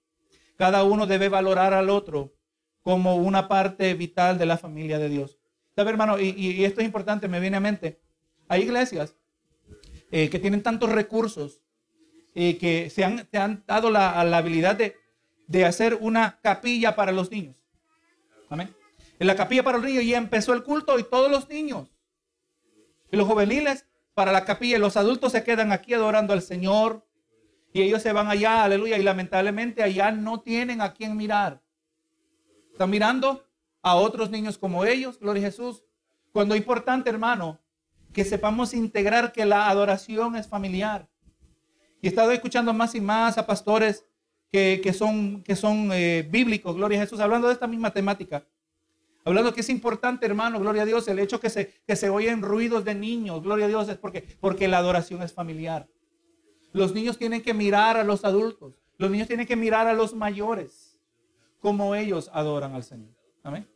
Cada 0.57 0.83
uno 0.83 1.07
debe 1.07 1.27
valorar 1.27 1.73
al 1.73 1.89
otro 1.89 2.35
como 2.83 3.15
una 3.15 3.47
parte 3.47 3.95
vital 3.95 4.37
de 4.37 4.45
la 4.45 4.59
familia 4.59 4.99
de 4.99 5.09
Dios. 5.09 5.39
¿Sabe, 5.75 5.89
hermano? 5.89 6.19
Y, 6.19 6.63
esto 6.63 6.81
es 6.81 6.85
importante, 6.85 7.27
me 7.27 7.39
viene 7.39 7.57
a 7.57 7.61
mente. 7.61 7.99
Hay 8.47 8.61
iglesias 8.61 9.15
eh, 10.11 10.29
que 10.29 10.37
tienen 10.37 10.61
tantos 10.61 10.91
recursos, 10.91 11.63
eh, 12.35 12.59
que 12.59 12.91
se 12.91 13.03
han, 13.03 13.63
dado 13.65 13.89
la, 13.89 14.19
habilidad 14.19 14.77
de, 15.47 15.65
hacer 15.65 15.97
una 15.99 16.39
capilla 16.43 16.95
para 16.95 17.11
los 17.11 17.31
niños. 17.31 17.55
En 18.51 19.27
la 19.27 19.35
capilla 19.35 19.63
para 19.63 19.77
los 19.77 19.87
niños 19.87 20.05
ya 20.05 20.17
empezó 20.17 20.53
el 20.53 20.63
culto 20.63 20.99
y 20.99 21.03
todos 21.03 21.31
los 21.31 21.47
niños 21.47 21.89
y 23.11 23.17
los 23.17 23.27
juveniles 23.27 23.85
para 24.13 24.31
la 24.31 24.45
capilla 24.45 24.77
y 24.77 24.79
los 24.79 24.97
adultos 24.97 25.31
se 25.31 25.43
quedan 25.43 25.71
aquí 25.71 25.93
adorando 25.93 26.33
al 26.33 26.41
Señor 26.41 27.05
y 27.73 27.81
ellos 27.81 28.01
se 28.01 28.11
van 28.11 28.27
allá, 28.27 28.63
aleluya, 28.63 28.97
y 28.97 29.03
lamentablemente 29.03 29.83
allá 29.83 30.11
no 30.11 30.41
tienen 30.41 30.81
a 30.81 30.93
quién 30.93 31.15
mirar. 31.15 31.61
Están 32.71 32.89
mirando 32.89 33.45
a 33.81 33.95
otros 33.95 34.29
niños 34.29 34.57
como 34.57 34.83
ellos, 34.83 35.19
gloria 35.19 35.43
a 35.43 35.45
Jesús. 35.51 35.83
Cuando 36.33 36.53
es 36.53 36.59
importante, 36.59 37.09
hermano, 37.09 37.59
que 38.11 38.25
sepamos 38.25 38.73
integrar 38.73 39.31
que 39.31 39.45
la 39.45 39.69
adoración 39.69 40.35
es 40.35 40.47
familiar. 40.47 41.07
Y 42.01 42.07
he 42.07 42.09
estado 42.09 42.31
escuchando 42.31 42.73
más 42.73 42.93
y 42.95 43.01
más 43.01 43.37
a 43.37 43.45
pastores 43.45 44.05
que, 44.51 44.93
son, 44.93 45.43
que 45.43 45.55
son 45.55 45.91
eh, 45.93 46.27
bíblicos, 46.29 46.75
gloria 46.75 46.99
a 46.99 47.03
Jesús, 47.03 47.19
hablando 47.19 47.47
de 47.47 47.53
esta 47.53 47.67
misma 47.67 47.91
temática. 47.91 48.45
Hablando 49.23 49.53
que 49.53 49.61
es 49.61 49.69
importante, 49.69 50.25
hermano, 50.25 50.59
gloria 50.59 50.81
a 50.81 50.85
Dios, 50.85 51.07
el 51.07 51.19
hecho 51.19 51.39
que 51.39 51.49
se, 51.49 51.81
que 51.85 51.95
se 51.95 52.09
oyen 52.09 52.41
ruidos 52.41 52.83
de 52.83 52.95
niños, 52.95 53.41
gloria 53.43 53.65
a 53.65 53.69
Dios, 53.69 53.87
es 53.87 53.97
porque, 53.97 54.23
porque 54.39 54.67
la 54.67 54.79
adoración 54.79 55.21
es 55.21 55.31
familiar. 55.31 55.87
Los 56.73 56.93
niños 56.93 57.17
tienen 57.17 57.41
que 57.41 57.53
mirar 57.53 57.97
a 57.97 58.03
los 58.03 58.25
adultos, 58.25 58.81
los 58.97 59.11
niños 59.11 59.27
tienen 59.27 59.45
que 59.45 59.55
mirar 59.55 59.87
a 59.87 59.93
los 59.93 60.15
mayores, 60.15 60.99
como 61.59 61.95
ellos 61.95 62.29
adoran 62.33 62.73
al 62.73 62.83
Señor. 62.83 63.15
Amén 63.43 63.67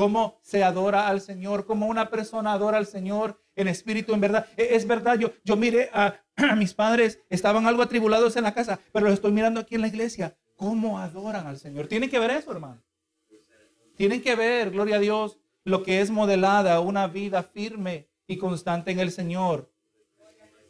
cómo 0.00 0.38
se 0.40 0.64
adora 0.64 1.08
al 1.08 1.20
Señor, 1.20 1.66
cómo 1.66 1.86
una 1.86 2.08
persona 2.08 2.54
adora 2.54 2.78
al 2.78 2.86
Señor 2.86 3.38
en 3.60 3.68
espíritu, 3.68 4.14
en 4.14 4.20
verdad. 4.20 4.46
E, 4.56 4.74
es 4.74 4.86
verdad, 4.86 5.18
yo, 5.18 5.32
yo 5.44 5.56
miré 5.56 5.90
a, 5.92 6.20
mis 6.56 6.74
padres, 6.74 7.20
estaban 7.28 7.66
algo 7.66 7.82
atribulados 7.82 8.36
en 8.36 8.44
la 8.44 8.54
casa, 8.54 8.80
pero 8.92 9.06
los 9.06 9.14
estoy 9.14 9.32
mirando 9.32 9.60
aquí 9.60 9.74
en 9.74 9.82
la 9.82 9.88
iglesia. 9.88 10.36
¿Cómo 10.56 10.98
adoran 10.98 11.46
al 11.46 11.58
Señor? 11.58 11.86
Tienen 11.86 12.10
que 12.10 12.18
ver 12.18 12.30
eso, 12.30 12.52
hermano. 12.52 12.82
Tienen 13.96 14.22
que 14.22 14.34
ver, 14.34 14.70
gloria 14.70 14.96
a 14.96 15.00
Dios, 15.00 15.38
lo 15.64 15.82
que 15.82 16.00
es 16.00 16.10
modelada, 16.10 16.80
una 16.80 17.06
vida 17.06 17.42
firme 17.42 18.08
y 18.26 18.38
constante 18.38 18.90
en 18.90 19.00
el 19.00 19.10
Señor. 19.10 19.70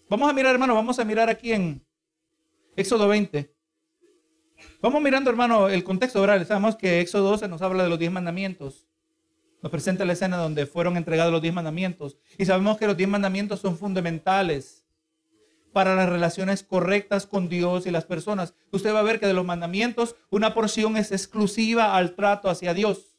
Vamos 0.09 0.29
a 0.29 0.33
mirar, 0.33 0.53
hermano, 0.53 0.75
vamos 0.75 0.99
a 0.99 1.05
mirar 1.05 1.31
aquí 1.31 1.53
en 1.53 1.87
Éxodo 2.75 3.07
20. 3.07 3.55
Vamos 4.83 5.01
mirando, 5.01 5.31
hermano, 5.31 5.69
el 5.69 5.85
contexto, 5.85 6.21
¿verdad? 6.21 6.47
Sabemos 6.47 6.77
que 6.77 7.01
Éxodo 7.01 7.31
12 7.31 7.49
nos 7.49 7.63
habla 7.63 7.85
de 7.85 7.89
los 7.89 7.99
diez 7.99 8.11
mandamientos. 8.11 8.90
Nos 9.63 9.71
presenta 9.71 10.05
la 10.05 10.15
escena 10.15 10.37
donde 10.37 10.67
fueron 10.67 10.97
entregados 10.97 11.33
los 11.33 11.43
diez 11.43 11.55
mandamientos. 11.55 12.17
Y 12.39 12.47
sabemos 12.47 12.79
que 12.79 12.87
los 12.87 12.97
diez 12.97 13.09
mandamientos 13.09 13.61
son 13.61 13.77
fundamentales 13.77 14.85
para 15.73 15.95
las 15.95 16.09
relaciones 16.09 16.63
correctas 16.63 17.27
con 17.27 17.49
Dios 17.49 17.87
y 17.87 17.91
las 17.91 18.05
personas. 18.05 18.55
Usted 18.73 18.95
va 18.95 19.01
a 19.01 19.05
ver 19.05 19.21
que 19.21 19.27
de 19.27 19.35
los 19.35 19.45
mandamientos 19.45 20.17
una 20.31 20.55
porción 20.55 20.97
es 20.97 21.13
exclusiva 21.13 21.97
al 21.97 22.15
trato 22.15 22.49
hacia 22.49 22.75
Dios. 22.75 23.19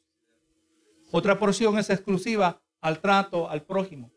Otra 1.12 1.40
porción 1.40 1.78
es 1.78 1.90
exclusiva 1.90 2.62
al 2.82 3.00
trato 3.00 3.50
al 3.50 3.64
prójimo. 3.64 4.12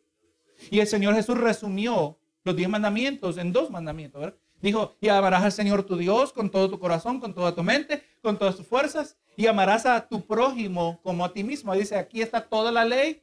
Y 0.70 0.80
el 0.80 0.86
Señor 0.86 1.14
Jesús 1.14 1.36
resumió 1.36 2.18
los 2.44 2.56
diez 2.56 2.68
mandamientos 2.68 3.36
en 3.36 3.52
dos 3.52 3.70
mandamientos. 3.70 4.32
Dijo, 4.64 4.96
y 4.98 5.10
amarás 5.10 5.42
al 5.42 5.52
Señor 5.52 5.82
tu 5.82 5.94
Dios 5.94 6.32
con 6.32 6.48
todo 6.48 6.70
tu 6.70 6.78
corazón, 6.78 7.20
con 7.20 7.34
toda 7.34 7.54
tu 7.54 7.62
mente, 7.62 8.02
con 8.22 8.38
todas 8.38 8.56
tus 8.56 8.66
fuerzas, 8.66 9.18
y 9.36 9.46
amarás 9.46 9.84
a 9.84 10.08
tu 10.08 10.22
prójimo 10.26 11.00
como 11.02 11.22
a 11.22 11.34
ti 11.34 11.44
mismo. 11.44 11.74
Dice, 11.74 11.98
aquí 11.98 12.22
está 12.22 12.40
toda 12.40 12.72
la 12.72 12.82
ley 12.82 13.22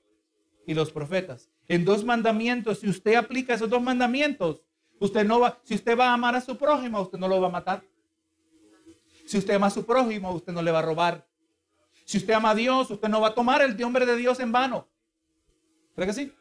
y 0.68 0.76
los 0.76 0.92
profetas. 0.92 1.50
En 1.68 1.84
dos 1.84 2.06
mandamientos, 2.06 2.82
si 2.82 2.88
usted 2.88 3.16
aplica 3.16 3.56
esos 3.56 3.72
dos 3.72 3.82
mandamientos, 3.82 4.62
usted 5.00 5.26
no 5.26 5.40
va, 5.40 5.58
si 5.64 5.74
usted 5.74 5.98
va 5.98 6.10
a 6.10 6.14
amar 6.14 6.36
a 6.36 6.42
su 6.42 6.56
prójimo, 6.56 7.02
usted 7.02 7.18
no 7.18 7.28
lo 7.28 7.42
va 7.42 7.48
a 7.48 7.52
matar. 7.52 7.84
Si 9.26 9.40
usted 9.40 9.56
ama 9.56 9.66
a 9.66 9.72
su 9.72 9.84
prójimo, 9.84 10.32
usted 10.34 10.54
no 10.54 10.62
le 10.62 10.70
va 10.70 10.78
a 10.78 10.84
robar. 10.84 11.26
Si 12.06 12.20
usted 12.20 12.36
ama 12.36 12.52
a 12.52 12.56
Dios, 12.56 12.92
usted 12.92 13.10
no 13.10 13.20
va 13.20 13.30
a 13.30 13.34
tomar 13.34 13.64
el 13.64 13.76
nombre 13.76 14.06
de 14.06 14.16
Dios 14.16 14.40
en 14.40 14.52
vano. 14.52 14.88
¿Cree 15.96 16.06
que 16.06 16.14
sí? 16.14 16.32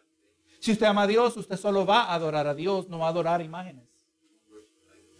Si 0.58 0.72
usted 0.72 0.84
ama 0.84 1.04
a 1.04 1.06
Dios, 1.06 1.38
usted 1.38 1.56
solo 1.56 1.86
va 1.86 2.02
a 2.02 2.14
adorar 2.16 2.46
a 2.46 2.54
Dios, 2.54 2.86
no 2.90 2.98
va 2.98 3.06
a 3.06 3.08
adorar 3.08 3.40
imágenes. 3.40 3.89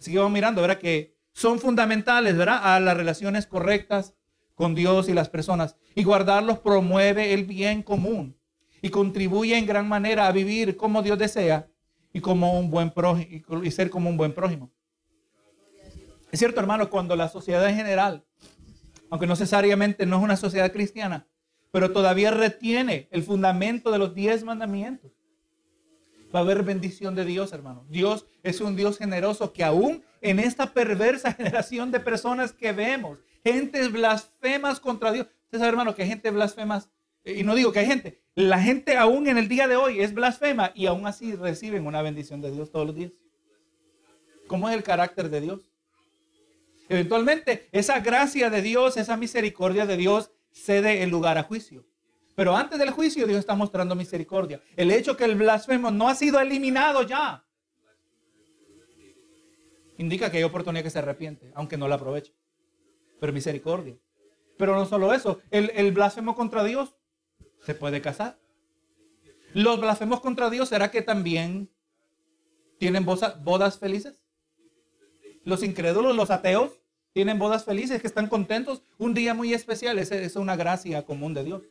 Así 0.01 0.17
mirando, 0.31 0.61
¿verdad? 0.61 0.79
Que 0.79 1.15
son 1.31 1.59
fundamentales, 1.59 2.35
¿verdad? 2.35 2.59
A 2.63 2.79
las 2.79 2.97
relaciones 2.97 3.45
correctas 3.45 4.15
con 4.55 4.73
Dios 4.73 5.07
y 5.07 5.13
las 5.13 5.29
personas. 5.29 5.75
Y 5.93 6.03
guardarlos 6.03 6.57
promueve 6.57 7.35
el 7.35 7.45
bien 7.45 7.83
común 7.83 8.35
y 8.81 8.89
contribuye 8.89 9.55
en 9.55 9.67
gran 9.67 9.87
manera 9.87 10.25
a 10.25 10.31
vivir 10.31 10.75
como 10.75 11.03
Dios 11.03 11.19
desea 11.19 11.69
y 12.11 12.19
como 12.19 12.59
un 12.59 12.71
buen 12.71 12.89
prójimo, 12.89 13.63
y 13.63 13.69
ser 13.69 13.91
como 13.91 14.09
un 14.09 14.17
buen 14.17 14.33
prójimo. 14.33 14.71
Es 16.31 16.39
cierto, 16.39 16.59
hermano, 16.59 16.89
cuando 16.89 17.15
la 17.15 17.29
sociedad 17.29 17.69
en 17.69 17.75
general, 17.75 18.25
aunque 19.11 19.27
no 19.27 19.33
necesariamente 19.33 20.07
no 20.07 20.17
es 20.17 20.23
una 20.23 20.35
sociedad 20.35 20.71
cristiana, 20.71 21.27
pero 21.69 21.91
todavía 21.91 22.31
retiene 22.31 23.07
el 23.11 23.21
fundamento 23.21 23.91
de 23.91 23.99
los 23.99 24.15
diez 24.15 24.43
mandamientos. 24.43 25.11
Va 26.33 26.39
a 26.39 26.43
haber 26.43 26.63
bendición 26.63 27.15
de 27.15 27.25
Dios, 27.25 27.51
hermano. 27.51 27.85
Dios 27.89 28.25
es 28.43 28.61
un 28.61 28.75
Dios 28.75 28.97
generoso 28.97 29.51
que 29.51 29.63
aún 29.63 30.03
en 30.21 30.39
esta 30.39 30.73
perversa 30.73 31.33
generación 31.37 31.91
de 31.91 31.99
personas 31.99 32.53
que 32.53 32.71
vemos, 32.71 33.19
gentes 33.43 33.91
blasfemas 33.91 34.79
contra 34.79 35.11
Dios. 35.11 35.27
Usted 35.45 35.57
sabe, 35.57 35.69
hermano, 35.69 35.93
que 35.93 36.03
hay 36.03 36.09
gente 36.09 36.31
blasfemas, 36.31 36.89
eh, 37.25 37.39
y 37.39 37.43
no 37.43 37.55
digo 37.55 37.71
que 37.71 37.79
hay 37.79 37.85
gente, 37.85 38.21
la 38.35 38.61
gente 38.61 38.95
aún 38.95 39.27
en 39.27 39.37
el 39.37 39.49
día 39.49 39.67
de 39.67 39.75
hoy 39.75 39.99
es 39.99 40.13
blasfema 40.13 40.71
y 40.73 40.85
aún 40.85 41.05
así 41.05 41.35
reciben 41.35 41.85
una 41.85 42.01
bendición 42.01 42.41
de 42.41 42.51
Dios 42.51 42.71
todos 42.71 42.87
los 42.87 42.95
días. 42.95 43.11
¿Cómo 44.47 44.69
es 44.69 44.75
el 44.75 44.83
carácter 44.83 45.29
de 45.29 45.41
Dios? 45.41 45.61
Eventualmente, 46.87 47.69
esa 47.71 47.99
gracia 47.99 48.49
de 48.49 48.61
Dios, 48.61 48.97
esa 48.97 49.17
misericordia 49.17 49.85
de 49.85 49.97
Dios 49.97 50.31
cede 50.51 51.03
el 51.03 51.09
lugar 51.09 51.37
a 51.37 51.43
juicio. 51.43 51.85
Pero 52.35 52.55
antes 52.55 52.79
del 52.79 52.91
juicio, 52.91 53.27
Dios 53.27 53.39
está 53.39 53.55
mostrando 53.55 53.95
misericordia. 53.95 54.61
El 54.75 54.91
hecho 54.91 55.17
que 55.17 55.25
el 55.25 55.35
blasfemo 55.35 55.91
no 55.91 56.07
ha 56.07 56.15
sido 56.15 56.39
eliminado 56.39 57.03
ya 57.03 57.45
indica 60.01 60.31
que 60.31 60.37
hay 60.37 60.43
oportunidad 60.43 60.83
que 60.83 60.89
se 60.89 60.99
arrepiente, 60.99 61.51
aunque 61.53 61.77
no 61.77 61.87
la 61.87 61.95
aproveche. 61.95 62.33
Pero 63.19 63.33
misericordia. 63.33 63.97
Pero 64.57 64.75
no 64.75 64.85
solo 64.85 65.13
eso, 65.13 65.39
el, 65.51 65.91
blasfemo 65.91 66.35
contra 66.35 66.63
Dios 66.63 66.95
se 67.61 67.75
puede 67.75 68.01
casar. 68.01 68.39
Los 69.53 69.79
blasfemos 69.79 70.21
contra 70.21 70.49
Dios, 70.49 70.69
¿será 70.69 70.91
que 70.91 71.01
también 71.01 71.69
tienen 72.77 73.05
bodas 73.05 73.77
felices? 73.77 74.15
Los 75.43 75.63
incrédulos, 75.63 76.15
los 76.15 76.31
ateos, 76.31 76.79
tienen 77.13 77.37
bodas 77.37 77.65
felices, 77.65 78.01
que 78.01 78.07
están 78.07 78.27
contentos. 78.27 78.83
Un 78.97 79.13
día 79.13 79.33
muy 79.33 79.53
especial, 79.53 79.99
es 79.99 80.35
una 80.35 80.55
gracia 80.55 81.05
común 81.05 81.33
de 81.33 81.43
Dios. 81.43 81.63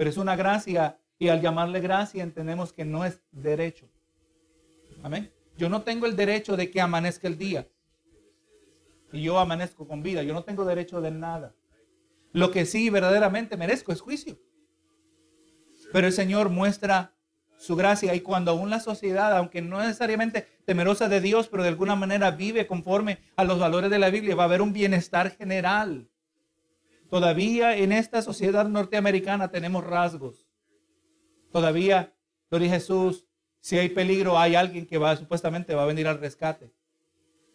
Pero 0.00 0.08
es 0.08 0.16
una 0.16 0.34
gracia 0.34 0.98
y 1.18 1.28
al 1.28 1.42
llamarle 1.42 1.78
gracia 1.78 2.22
entendemos 2.22 2.72
que 2.72 2.86
no 2.86 3.04
es 3.04 3.20
derecho. 3.32 3.86
Amén. 5.02 5.30
Yo 5.58 5.68
no 5.68 5.82
tengo 5.82 6.06
el 6.06 6.16
derecho 6.16 6.56
de 6.56 6.70
que 6.70 6.80
amanezca 6.80 7.28
el 7.28 7.36
día. 7.36 7.68
Y 9.12 9.20
yo 9.20 9.38
amanezco 9.38 9.86
con 9.86 10.02
vida. 10.02 10.22
Yo 10.22 10.32
no 10.32 10.42
tengo 10.42 10.64
derecho 10.64 11.02
de 11.02 11.10
nada. 11.10 11.54
Lo 12.32 12.50
que 12.50 12.64
sí 12.64 12.88
verdaderamente 12.88 13.58
merezco 13.58 13.92
es 13.92 14.00
juicio. 14.00 14.38
Pero 15.92 16.06
el 16.06 16.14
Señor 16.14 16.48
muestra 16.48 17.12
su 17.58 17.76
gracia 17.76 18.14
y 18.14 18.22
cuando 18.22 18.52
aún 18.52 18.70
la 18.70 18.80
sociedad, 18.80 19.36
aunque 19.36 19.60
no 19.60 19.80
necesariamente 19.80 20.48
temerosa 20.64 21.10
de 21.10 21.20
Dios, 21.20 21.48
pero 21.48 21.62
de 21.62 21.68
alguna 21.68 21.94
manera 21.94 22.30
vive 22.30 22.66
conforme 22.66 23.18
a 23.36 23.44
los 23.44 23.58
valores 23.58 23.90
de 23.90 23.98
la 23.98 24.08
Biblia, 24.08 24.34
va 24.34 24.44
a 24.44 24.46
haber 24.46 24.62
un 24.62 24.72
bienestar 24.72 25.36
general. 25.36 26.09
Todavía 27.10 27.76
en 27.76 27.90
esta 27.90 28.22
sociedad 28.22 28.68
norteamericana 28.68 29.50
tenemos 29.50 29.84
rasgos. 29.84 30.48
Todavía, 31.50 32.14
gloria 32.48 32.70
Jesús, 32.70 33.26
si 33.58 33.76
hay 33.78 33.88
peligro, 33.88 34.38
hay 34.38 34.54
alguien 34.54 34.86
que 34.86 34.96
va, 34.96 35.16
supuestamente 35.16 35.74
va 35.74 35.82
a 35.82 35.86
venir 35.86 36.06
al 36.06 36.20
rescate. 36.20 36.72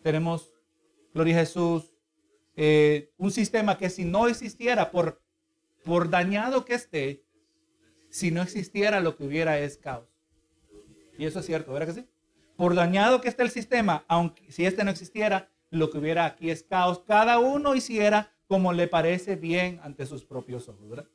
Tenemos, 0.04 0.54
gloria 1.14 1.36
Jesús, 1.36 1.96
eh, 2.58 3.14
un 3.18 3.32
sistema 3.32 3.78
que 3.78 3.90
si 3.90 4.04
no 4.04 4.28
existiera, 4.28 4.92
por, 4.92 5.24
por 5.86 6.10
dañado 6.10 6.66
que 6.66 6.74
esté, 6.74 7.24
si 8.10 8.32
no 8.32 8.42
existiera 8.42 9.00
lo 9.00 9.16
que 9.16 9.24
hubiera 9.24 9.58
es 9.58 9.78
caos. 9.78 10.10
Y 11.18 11.26
eso 11.26 11.40
es 11.40 11.46
cierto, 11.46 11.72
¿verdad 11.72 11.94
que 11.94 12.02
sí? 12.02 12.08
Por 12.58 12.76
dañado 12.76 13.22
que 13.22 13.30
esté 13.30 13.44
el 13.44 13.52
sistema, 13.52 14.04
aunque 14.10 14.52
si 14.52 14.66
este 14.66 14.84
no 14.84 14.92
existiera, 14.92 15.50
lo 15.70 15.90
que 15.90 15.98
hubiera 15.98 16.26
aquí 16.26 16.50
es 16.50 16.64
caos. 16.64 17.00
Cada 17.08 17.40
uno 17.40 17.74
hiciera 17.74 18.35
como 18.48 18.74
le 18.74 18.88
parece 18.88 19.36
bien 19.36 19.80
ante 19.84 20.06
sus 20.06 20.24
propios 20.24 20.70
ojos. 20.70 21.06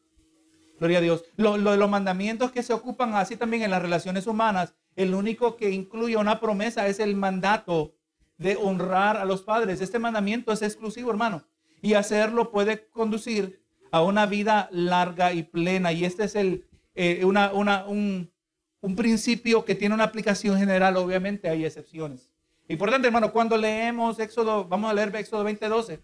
Gloria 0.78 0.98
a 0.98 1.02
Dios. 1.02 1.24
los 1.36 1.90
mandamientos 1.90 2.52
que 2.52 2.62
se 2.62 2.72
ocupan 2.72 3.14
así 3.14 3.36
también 3.36 3.62
en 3.62 3.70
las 3.70 3.82
relaciones 3.82 4.26
humanas, 4.26 4.74
el 4.96 5.14
único 5.14 5.56
que 5.56 5.70
incluye 5.70 6.16
una 6.16 6.40
promesa 6.40 6.86
es 6.86 7.00
el 7.00 7.16
mandato 7.16 7.94
de 8.38 8.56
honrar 8.56 9.18
a 9.18 9.26
los 9.26 9.42
padres. 9.42 9.80
Este 9.80 9.98
mandamiento 9.98 10.52
es 10.52 10.62
exclusivo, 10.62 11.10
hermano. 11.10 11.44
Y 11.82 11.94
hacerlo 11.94 12.50
puede 12.50 12.88
conducir 12.88 13.62
a 13.90 14.02
una 14.02 14.26
vida 14.26 14.68
larga 14.72 15.32
y 15.32 15.42
plena. 15.42 15.92
Y 15.92 16.04
este 16.04 16.24
es 16.24 16.34
el, 16.34 16.66
eh, 16.94 17.24
un, 17.24 18.30
un 18.80 18.96
principio 18.96 19.64
que 19.64 19.74
tiene 19.74 19.94
una 19.94 20.04
aplicación 20.04 20.58
general. 20.58 20.96
Obviamente 20.96 21.48
hay 21.50 21.66
excepciones. 21.66 22.32
Importante, 22.68 23.08
hermano, 23.08 23.32
cuando 23.32 23.56
leemos 23.56 24.18
Éxodo, 24.18 24.64
vamos 24.64 24.90
a 24.90 24.94
leer 24.94 25.14
Éxodo 25.16 25.44
20:12. 25.44 26.00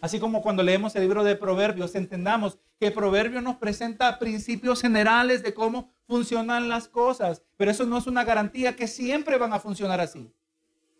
Así 0.00 0.20
como 0.20 0.42
cuando 0.42 0.62
leemos 0.62 0.94
el 0.94 1.02
libro 1.02 1.24
de 1.24 1.36
Proverbios, 1.36 1.94
entendamos 1.94 2.58
que 2.78 2.90
Proverbio 2.90 3.40
nos 3.40 3.56
presenta 3.56 4.18
principios 4.18 4.82
generales 4.82 5.42
de 5.42 5.54
cómo 5.54 5.92
funcionan 6.06 6.68
las 6.68 6.88
cosas, 6.88 7.42
pero 7.56 7.70
eso 7.70 7.86
no 7.86 7.98
es 7.98 8.06
una 8.06 8.24
garantía 8.24 8.76
que 8.76 8.86
siempre 8.86 9.38
van 9.38 9.52
a 9.52 9.60
funcionar 9.60 10.00
así, 10.00 10.30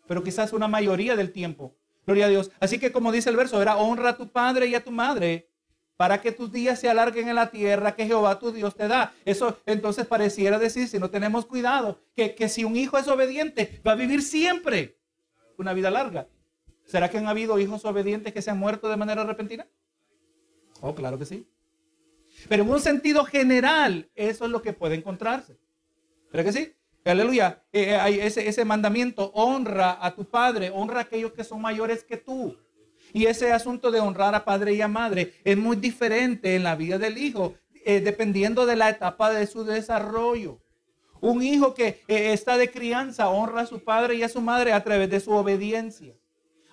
pero 0.07 0.23
quizás 0.23 0.53
una 0.53 0.67
mayoría 0.67 1.15
del 1.15 1.31
tiempo. 1.31 1.75
Gloria 2.05 2.25
a 2.25 2.29
Dios. 2.29 2.51
Así 2.59 2.79
que 2.79 2.91
como 2.91 3.11
dice 3.11 3.29
el 3.29 3.35
verso, 3.35 3.61
era 3.61 3.77
honra 3.77 4.11
a 4.11 4.17
tu 4.17 4.29
padre 4.29 4.67
y 4.67 4.75
a 4.75 4.83
tu 4.83 4.91
madre 4.91 5.49
para 5.97 6.21
que 6.21 6.31
tus 6.31 6.51
días 6.51 6.79
se 6.79 6.89
alarguen 6.89 7.27
en 7.27 7.35
la 7.35 7.49
tierra 7.49 7.95
que 7.95 8.05
Jehová 8.05 8.39
tu 8.39 8.51
Dios 8.51 8.75
te 8.75 8.87
da. 8.87 9.13
Eso 9.25 9.59
entonces 9.65 10.05
pareciera 10.05 10.59
decir, 10.59 10.87
si 10.87 10.99
no 10.99 11.09
tenemos 11.09 11.45
cuidado, 11.45 11.99
que, 12.15 12.35
que 12.35 12.47
si 12.47 12.63
un 12.63 12.77
hijo 12.77 12.97
es 12.97 13.07
obediente, 13.07 13.81
va 13.85 13.93
a 13.93 13.95
vivir 13.95 14.21
siempre 14.21 14.97
una 15.57 15.73
vida 15.73 15.89
larga. 15.89 16.27
¿Será 16.87 17.09
que 17.09 17.17
han 17.17 17.27
habido 17.27 17.59
hijos 17.59 17.83
obedientes 17.83 18.33
que 18.33 18.41
se 18.41 18.49
han 18.49 18.57
muerto 18.57 18.87
de 18.89 18.95
manera 18.95 19.25
repentina? 19.25 19.67
Oh, 20.79 20.95
claro 20.95 21.19
que 21.19 21.25
sí. 21.25 21.45
Pero 22.47 22.63
en 22.63 22.69
un 22.69 22.79
sentido 22.79 23.25
general, 23.25 24.09
eso 24.15 24.45
es 24.45 24.51
lo 24.51 24.61
que 24.61 24.71
puede 24.71 24.95
encontrarse. 24.95 25.57
¿Verdad 26.31 26.45
que 26.45 26.57
sí? 26.57 26.73
Aleluya. 27.03 27.61
Eh, 27.73 27.93
eh, 27.93 28.25
ese 28.25 28.65
mandamiento, 28.65 29.31
honra 29.33 29.97
a 29.99 30.15
tu 30.15 30.25
padre, 30.25 30.71
honra 30.73 30.99
a 30.99 31.03
aquellos 31.03 31.33
que 31.33 31.43
son 31.43 31.61
mayores 31.61 32.05
que 32.05 32.15
tú. 32.15 32.55
Y 33.11 33.25
ese 33.25 33.51
asunto 33.51 33.91
de 33.91 33.99
honrar 33.99 34.33
a 34.33 34.45
padre 34.45 34.73
y 34.73 34.81
a 34.81 34.87
madre 34.87 35.33
es 35.43 35.57
muy 35.57 35.75
diferente 35.75 36.55
en 36.55 36.63
la 36.63 36.75
vida 36.75 36.97
del 36.97 37.17
hijo, 37.17 37.55
eh, 37.85 37.99
dependiendo 37.99 38.65
de 38.65 38.77
la 38.77 38.89
etapa 38.89 39.31
de 39.31 39.45
su 39.45 39.65
desarrollo. 39.65 40.59
Un 41.19 41.41
hijo 41.41 41.73
que 41.73 42.03
está 42.07 42.57
de 42.57 42.69
crianza 42.69 43.29
honra 43.29 43.61
a 43.61 43.65
su 43.65 43.83
padre 43.83 44.15
y 44.15 44.23
a 44.23 44.29
su 44.29 44.39
madre 44.39 44.71
a 44.71 44.83
través 44.83 45.09
de 45.09 45.19
su 45.19 45.31
obediencia, 45.31 46.13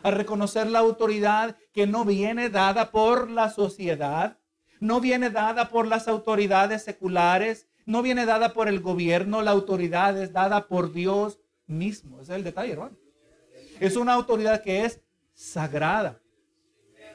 a 0.04 0.10
reconocer 0.10 0.66
la 0.66 0.80
autoridad 0.80 1.56
que 1.72 1.86
no 1.86 2.04
viene 2.04 2.50
dada 2.50 2.90
por 2.90 3.30
la 3.30 3.48
sociedad, 3.48 4.36
no 4.78 5.00
viene 5.00 5.30
dada 5.30 5.70
por 5.70 5.86
las 5.86 6.08
autoridades 6.08 6.82
seculares, 6.84 7.66
no 7.86 8.02
viene 8.02 8.26
dada 8.26 8.52
por 8.52 8.68
el 8.68 8.80
gobierno, 8.80 9.40
la 9.40 9.52
autoridad 9.52 10.20
es 10.22 10.30
dada 10.30 10.68
por 10.68 10.92
Dios 10.92 11.40
mismo. 11.66 12.20
Ese 12.20 12.32
es 12.32 12.36
el 12.36 12.44
detalle, 12.44 12.74
hermano. 12.74 12.98
Es 13.80 13.96
una 13.96 14.12
autoridad 14.12 14.62
que 14.62 14.84
es 14.84 15.00
sagrada. 15.32 16.20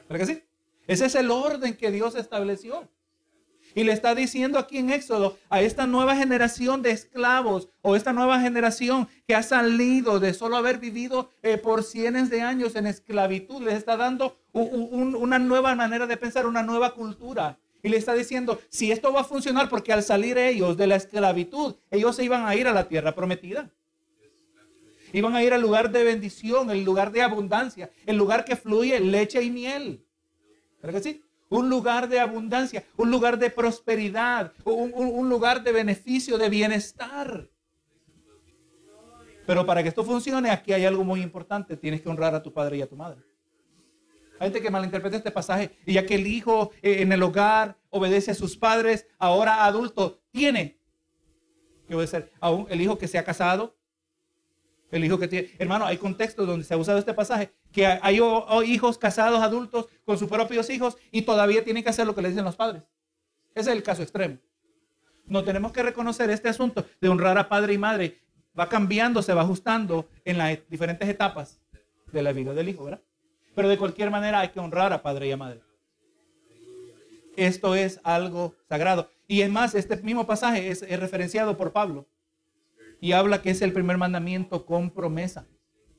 ¿Verdad 0.08 0.26
sí? 0.26 0.42
Ese 0.88 1.06
es 1.06 1.14
el 1.14 1.30
orden 1.30 1.76
que 1.76 1.92
Dios 1.92 2.16
estableció. 2.16 2.88
Y 3.74 3.84
le 3.84 3.92
está 3.92 4.14
diciendo 4.14 4.58
aquí 4.58 4.78
en 4.78 4.90
Éxodo 4.90 5.38
a 5.48 5.62
esta 5.62 5.86
nueva 5.86 6.16
generación 6.16 6.82
de 6.82 6.90
esclavos 6.90 7.68
o 7.82 7.96
esta 7.96 8.12
nueva 8.12 8.40
generación 8.40 9.08
que 9.26 9.34
ha 9.34 9.42
salido 9.42 10.20
de 10.20 10.34
solo 10.34 10.56
haber 10.56 10.78
vivido 10.78 11.30
eh, 11.42 11.56
por 11.56 11.84
cientos 11.84 12.30
de 12.30 12.42
años 12.42 12.74
en 12.76 12.86
esclavitud, 12.86 13.62
les 13.62 13.74
está 13.74 13.96
dando 13.96 14.36
una 14.52 15.38
nueva 15.38 15.74
manera 15.74 16.06
de 16.06 16.16
pensar, 16.16 16.46
una 16.46 16.62
nueva 16.62 16.94
cultura. 16.94 17.58
Y 17.82 17.88
le 17.88 17.96
está 17.96 18.14
diciendo, 18.14 18.60
si 18.68 18.92
esto 18.92 19.12
va 19.12 19.20
a 19.20 19.24
funcionar, 19.24 19.68
porque 19.68 19.92
al 19.92 20.02
salir 20.02 20.36
ellos 20.36 20.76
de 20.76 20.86
la 20.86 20.96
esclavitud, 20.96 21.76
ellos 21.90 22.16
se 22.16 22.24
iban 22.24 22.46
a 22.46 22.54
ir 22.54 22.66
a 22.66 22.72
la 22.72 22.88
tierra 22.88 23.14
prometida. 23.14 23.70
Iban 25.12 25.34
a 25.34 25.42
ir 25.42 25.52
al 25.52 25.60
lugar 25.60 25.90
de 25.90 26.04
bendición, 26.04 26.70
el 26.70 26.84
lugar 26.84 27.10
de 27.10 27.22
abundancia, 27.22 27.90
el 28.06 28.16
lugar 28.16 28.44
que 28.44 28.56
fluye 28.56 29.00
leche 29.00 29.42
y 29.42 29.50
miel. 29.50 30.04
¿Verdad 30.82 31.00
que 31.00 31.08
sí? 31.08 31.24
Un 31.50 31.68
lugar 31.68 32.08
de 32.08 32.20
abundancia, 32.20 32.84
un 32.96 33.10
lugar 33.10 33.38
de 33.38 33.50
prosperidad, 33.50 34.52
un, 34.64 35.28
lugar 35.28 35.62
de 35.62 35.72
beneficio, 35.72 36.38
de 36.38 36.48
bienestar. 36.48 37.50
Pero 39.46 39.66
para 39.66 39.82
que 39.82 39.88
esto 39.88 40.04
funcione, 40.04 40.50
aquí 40.50 40.72
hay 40.72 40.86
algo 40.86 41.04
muy 41.04 41.20
importante. 41.20 41.76
Tienes 41.76 42.00
que 42.00 42.08
honrar 42.08 42.34
a 42.34 42.42
tu 42.42 42.52
padre 42.52 42.78
y 42.78 42.82
a 42.82 42.88
tu 42.88 42.96
madre. 42.96 43.20
Hay 44.38 44.46
gente 44.46 44.62
que 44.62 44.70
malinterpreta 44.70 45.16
este 45.16 45.32
pasaje 45.32 45.76
y 45.84 45.94
ya 45.94 46.06
que 46.06 46.14
el 46.14 46.26
hijo 46.26 46.70
eh, 46.82 47.02
en 47.02 47.12
el 47.12 47.22
hogar 47.22 47.76
obedece 47.90 48.30
a 48.30 48.34
sus 48.34 48.56
padres, 48.56 49.06
ahora 49.18 49.64
adulto, 49.64 50.22
tiene 50.30 50.78
que 51.86 51.96
obedecer. 51.96 52.32
Aún 52.40 52.66
el 52.70 52.80
hijo 52.80 52.96
que 52.96 53.08
se 53.08 53.18
ha 53.18 53.24
casado, 53.24 53.76
el 54.92 55.04
hijo 55.04 55.18
que 55.18 55.26
tiene. 55.26 55.50
Hermano, 55.58 55.84
hay 55.84 55.98
contextos 55.98 56.46
donde 56.46 56.64
se 56.64 56.74
ha 56.74 56.76
usado 56.76 56.98
este 56.98 57.12
pasaje 57.12 57.52
que 57.72 57.86
hay 57.86 58.20
hijos 58.66 58.98
casados 58.98 59.40
adultos 59.40 59.86
con 60.04 60.18
sus 60.18 60.28
propios 60.28 60.70
hijos 60.70 60.96
y 61.10 61.22
todavía 61.22 61.64
tienen 61.64 61.82
que 61.82 61.90
hacer 61.90 62.06
lo 62.06 62.14
que 62.14 62.22
le 62.22 62.28
dicen 62.30 62.44
los 62.44 62.56
padres. 62.56 62.82
Ese 63.54 63.70
es 63.70 63.76
el 63.76 63.82
caso 63.82 64.02
extremo. 64.02 64.38
No 65.26 65.44
tenemos 65.44 65.72
que 65.72 65.82
reconocer 65.82 66.30
este 66.30 66.48
asunto 66.48 66.84
de 67.00 67.08
honrar 67.08 67.38
a 67.38 67.48
padre 67.48 67.74
y 67.74 67.78
madre. 67.78 68.18
Va 68.58 68.68
cambiando, 68.68 69.22
se 69.22 69.32
va 69.32 69.42
ajustando 69.42 70.08
en 70.24 70.38
las 70.38 70.58
diferentes 70.68 71.08
etapas 71.08 71.60
de 72.12 72.22
la 72.22 72.32
vida 72.32 72.52
del 72.52 72.68
hijo, 72.68 72.84
¿verdad? 72.84 73.00
Pero 73.54 73.68
de 73.68 73.78
cualquier 73.78 74.10
manera 74.10 74.40
hay 74.40 74.48
que 74.48 74.60
honrar 74.60 74.92
a 74.92 75.02
padre 75.02 75.28
y 75.28 75.32
a 75.32 75.36
madre. 75.36 75.60
Esto 77.36 77.76
es 77.76 78.00
algo 78.02 78.56
sagrado. 78.68 79.08
Y 79.28 79.42
es 79.42 79.50
más, 79.50 79.74
este 79.76 79.96
mismo 79.98 80.26
pasaje 80.26 80.68
es, 80.68 80.82
es 80.82 80.98
referenciado 80.98 81.56
por 81.56 81.72
Pablo. 81.72 82.06
Y 83.00 83.12
habla 83.12 83.40
que 83.40 83.50
es 83.50 83.62
el 83.62 83.72
primer 83.72 83.96
mandamiento 83.96 84.66
con 84.66 84.90
promesa. 84.90 85.46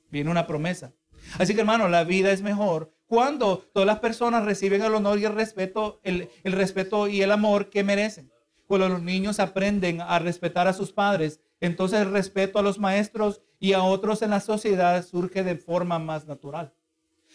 Viene 0.10 0.30
una 0.30 0.46
promesa. 0.46 0.94
Así 1.38 1.54
que 1.54 1.62
hermano, 1.62 1.88
la 1.88 2.04
vida 2.04 2.32
es 2.32 2.42
mejor 2.42 2.94
cuando 3.08 3.58
todas 3.58 3.88
las 3.88 4.00
personas 4.00 4.46
reciben 4.46 4.82
el 4.82 4.94
honor 4.94 5.20
y 5.20 5.26
el 5.26 5.34
respeto, 5.34 6.00
el, 6.04 6.30
el 6.44 6.54
respeto 6.54 7.08
y 7.08 7.22
el 7.22 7.32
amor 7.32 7.70
que 7.70 7.84
merecen. 7.84 8.32
Cuando 8.68 8.88
los 8.88 9.02
niños 9.02 9.40
aprenden 9.40 10.00
a 10.00 10.18
respetar 10.20 10.70
a 10.70 10.74
sus 10.74 10.94
padres, 10.94 11.42
entonces 11.60 12.00
el 12.00 12.12
respeto 12.12 12.58
a 12.58 12.62
los 12.62 12.80
maestros 12.80 13.42
y 13.60 13.74
a 13.74 13.84
otros 13.84 14.22
en 14.22 14.30
la 14.30 14.40
sociedad 14.40 15.06
surge 15.06 15.44
de 15.44 15.58
forma 15.58 16.00
más 16.00 16.26
natural. 16.26 16.74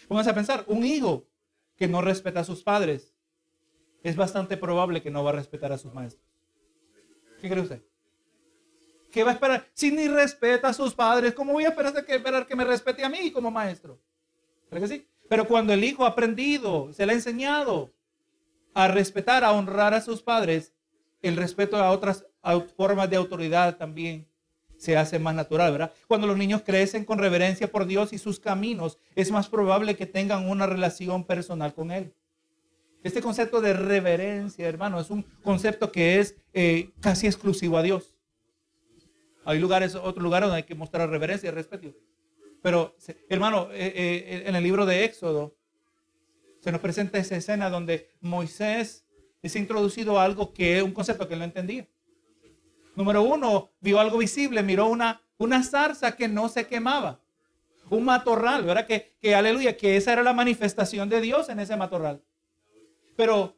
Vamos 0.09 0.27
a 0.27 0.35
pensar, 0.35 0.65
un 0.67 0.85
hijo 0.85 1.29
que 1.77 1.89
no 1.89 2.01
respeta 2.01 2.41
a 2.41 2.45
sus 2.45 2.63
padres, 2.63 3.15
es 4.03 4.17
bastante 4.17 4.57
probable 4.57 5.03
que 5.03 5.11
no 5.11 5.25
va 5.25 5.31
a 5.31 5.35
respetar 5.35 5.73
a 5.73 5.79
sus 5.79 5.93
maestros. 5.93 6.25
¿Qué 7.41 7.51
cree 7.51 7.63
usted? 7.63 7.83
¿Qué 9.17 9.25
va 9.25 9.31
a 9.31 9.35
esperar? 9.35 9.67
Si 9.73 9.91
ni 9.91 10.09
respeta 10.09 10.69
a 10.69 10.75
sus 10.75 10.93
padres, 10.93 11.33
¿cómo 11.33 11.55
voy 11.55 11.65
a 11.65 11.69
esperar 11.69 12.05
que, 12.05 12.17
esperar 12.17 12.47
que 12.47 12.55
me 12.55 12.67
respete 12.67 13.03
a 13.03 13.09
mí 13.09 13.31
como 13.31 13.51
maestro? 13.51 13.99
¿Cree 14.69 14.83
que 14.83 14.89
sí? 14.89 15.09
Pero 15.27 15.49
cuando 15.49 15.73
el 15.73 15.83
hijo 15.85 16.05
ha 16.05 16.09
aprendido, 16.09 16.93
se 16.93 17.07
le 17.07 17.13
ha 17.13 17.15
enseñado 17.15 17.95
a 18.75 18.89
respetar, 18.89 19.43
a 19.43 19.53
honrar 19.53 19.95
a 19.95 20.03
sus 20.03 20.21
padres, 20.21 20.75
el 21.23 21.39
respeto 21.39 21.79
a 21.79 21.93
otras 21.93 22.27
formas 22.77 23.09
de 23.09 23.17
autoridad 23.17 23.79
también 23.79 24.29
se 24.77 24.99
hace 24.99 25.19
más 25.19 25.35
natural, 25.35 25.73
¿verdad? 25.73 25.95
Cuando 26.09 26.27
los 26.27 26.37
niños 26.37 26.61
crecen 26.61 27.07
con 27.07 27.19
reverencia 27.19 27.73
por 27.73 27.87
Dios 27.87 28.13
y 28.13 28.19
sus 28.19 28.39
caminos, 28.39 28.99
es 29.15 29.31
más 29.31 29.49
probable 29.49 29.97
que 29.97 30.05
tengan 30.05 30.47
una 30.47 30.67
relación 30.67 31.25
personal 31.25 31.73
con 31.73 31.91
Él. 31.91 32.13
Este 33.03 33.23
concepto 33.23 33.63
de 33.63 33.73
reverencia, 33.73 34.69
hermano, 34.69 35.01
es 35.01 35.09
un 35.09 35.23
concepto 35.43 35.91
que 35.91 36.21
es 36.21 36.37
eh, 36.53 36.91
casi 37.01 37.27
exclusivo 37.27 37.79
a 37.79 37.83
Dios. 37.83 38.16
Hay 39.47 39.61
lugares, 39.61 39.95
otros 39.95 40.23
lugares 40.23 40.49
donde 40.49 40.59
hay 40.59 40.63
que 40.65 40.75
mostrar 40.75 41.09
reverencia 41.09 41.47
y 41.47 41.53
respeto. 41.53 41.95
Pero, 42.63 42.97
hermano, 43.29 43.69
eh, 43.73 43.93
eh, 43.95 44.43
en 44.45 44.57
el 44.57 44.65
libro 44.65 44.85
de 44.85 45.05
Éxodo 45.05 45.55
se 46.61 46.73
nos 46.73 46.81
presenta 46.81 47.19
esa 47.19 47.37
escena 47.37 47.71
donde 47.71 48.11
Moisés 48.21 49.07
es 49.41 49.55
introducido 49.55 50.19
a 50.19 50.25
algo 50.25 50.53
que 50.53 50.79
es 50.79 50.83
un 50.83 50.91
concepto 50.91 51.29
que 51.29 51.35
él 51.35 51.39
no 51.39 51.45
entendía. 51.45 51.87
Número 52.97 53.23
uno, 53.23 53.71
vio 53.81 54.01
algo 54.01 54.19
visible, 54.19 54.65
miró 54.65 54.89
una, 54.89 55.23
una 55.39 55.63
zarza 55.63 56.17
que 56.17 56.27
no 56.27 56.49
se 56.49 56.67
quemaba. 56.67 57.21
Un 57.89 58.05
matorral, 58.05 58.65
¿verdad? 58.65 58.85
Que, 58.85 59.15
que 59.21 59.37
aleluya, 59.37 59.77
que 59.77 59.97
esa 59.97 60.13
era 60.13 60.25
la 60.25 60.33
manifestación 60.33 61.09
de 61.09 61.21
Dios 61.21 61.49
en 61.51 61.61
ese 61.61 61.77
matorral. 61.77 62.21
Pero 63.15 63.55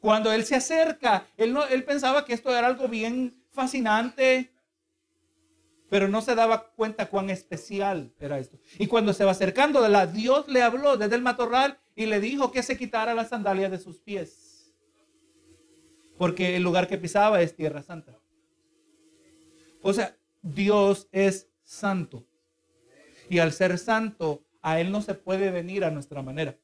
cuando 0.00 0.32
él 0.32 0.46
se 0.46 0.54
acerca, 0.54 1.26
él, 1.36 1.52
no, 1.52 1.66
él 1.66 1.84
pensaba 1.84 2.24
que 2.24 2.32
esto 2.32 2.56
era 2.56 2.66
algo 2.66 2.88
bien 2.88 3.44
fascinante, 3.50 4.52
pero 5.88 6.08
no 6.08 6.20
se 6.20 6.34
daba 6.34 6.70
cuenta 6.70 7.06
cuán 7.06 7.30
especial 7.30 8.12
era 8.20 8.38
esto. 8.38 8.58
Y 8.78 8.86
cuando 8.86 9.12
se 9.12 9.24
va 9.24 9.30
acercando 9.30 9.82
de 9.82 9.88
la, 9.88 10.06
Dios 10.06 10.48
le 10.48 10.62
habló 10.62 10.96
desde 10.96 11.16
el 11.16 11.22
matorral 11.22 11.78
y 11.96 12.06
le 12.06 12.20
dijo 12.20 12.52
que 12.52 12.62
se 12.62 12.76
quitara 12.76 13.14
las 13.14 13.30
sandalias 13.30 13.70
de 13.70 13.78
sus 13.78 13.98
pies. 13.98 14.74
Porque 16.18 16.56
el 16.56 16.62
lugar 16.62 16.88
que 16.88 16.98
pisaba 16.98 17.40
es 17.40 17.56
tierra 17.56 17.82
santa. 17.82 18.18
O 19.82 19.92
sea, 19.92 20.16
Dios 20.42 21.08
es 21.12 21.48
santo. 21.62 22.26
Y 23.30 23.38
al 23.38 23.52
ser 23.52 23.78
santo, 23.78 24.44
a 24.60 24.80
Él 24.80 24.90
no 24.90 25.00
se 25.00 25.14
puede 25.14 25.50
venir 25.50 25.84
a 25.84 25.90
nuestra 25.90 26.22
manera. 26.22 26.58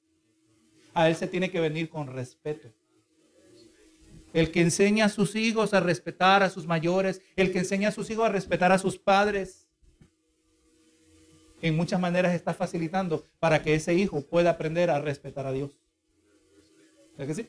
A 0.92 1.08
Él 1.08 1.16
se 1.16 1.28
tiene 1.28 1.50
que 1.50 1.60
venir 1.60 1.88
con 1.88 2.08
respeto 2.08 2.72
el 4.34 4.50
que 4.50 4.60
enseña 4.60 5.06
a 5.06 5.08
sus 5.08 5.34
hijos 5.36 5.72
a 5.72 5.80
respetar 5.80 6.42
a 6.42 6.50
sus 6.50 6.66
mayores, 6.66 7.22
el 7.36 7.52
que 7.52 7.60
enseña 7.60 7.88
a 7.88 7.92
sus 7.92 8.10
hijos 8.10 8.26
a 8.26 8.32
respetar 8.32 8.72
a 8.72 8.78
sus 8.78 8.98
padres, 8.98 9.66
en 11.62 11.74
muchas 11.74 11.98
maneras 11.98 12.34
está 12.34 12.52
facilitando 12.52 13.24
para 13.40 13.62
que 13.62 13.74
ese 13.74 13.94
hijo 13.94 14.20
pueda 14.20 14.50
aprender 14.50 14.90
a 14.90 15.00
respetar 15.00 15.46
a 15.46 15.52
Dios. 15.52 15.78
¿Es 17.16 17.26
que 17.26 17.34
sí? 17.34 17.48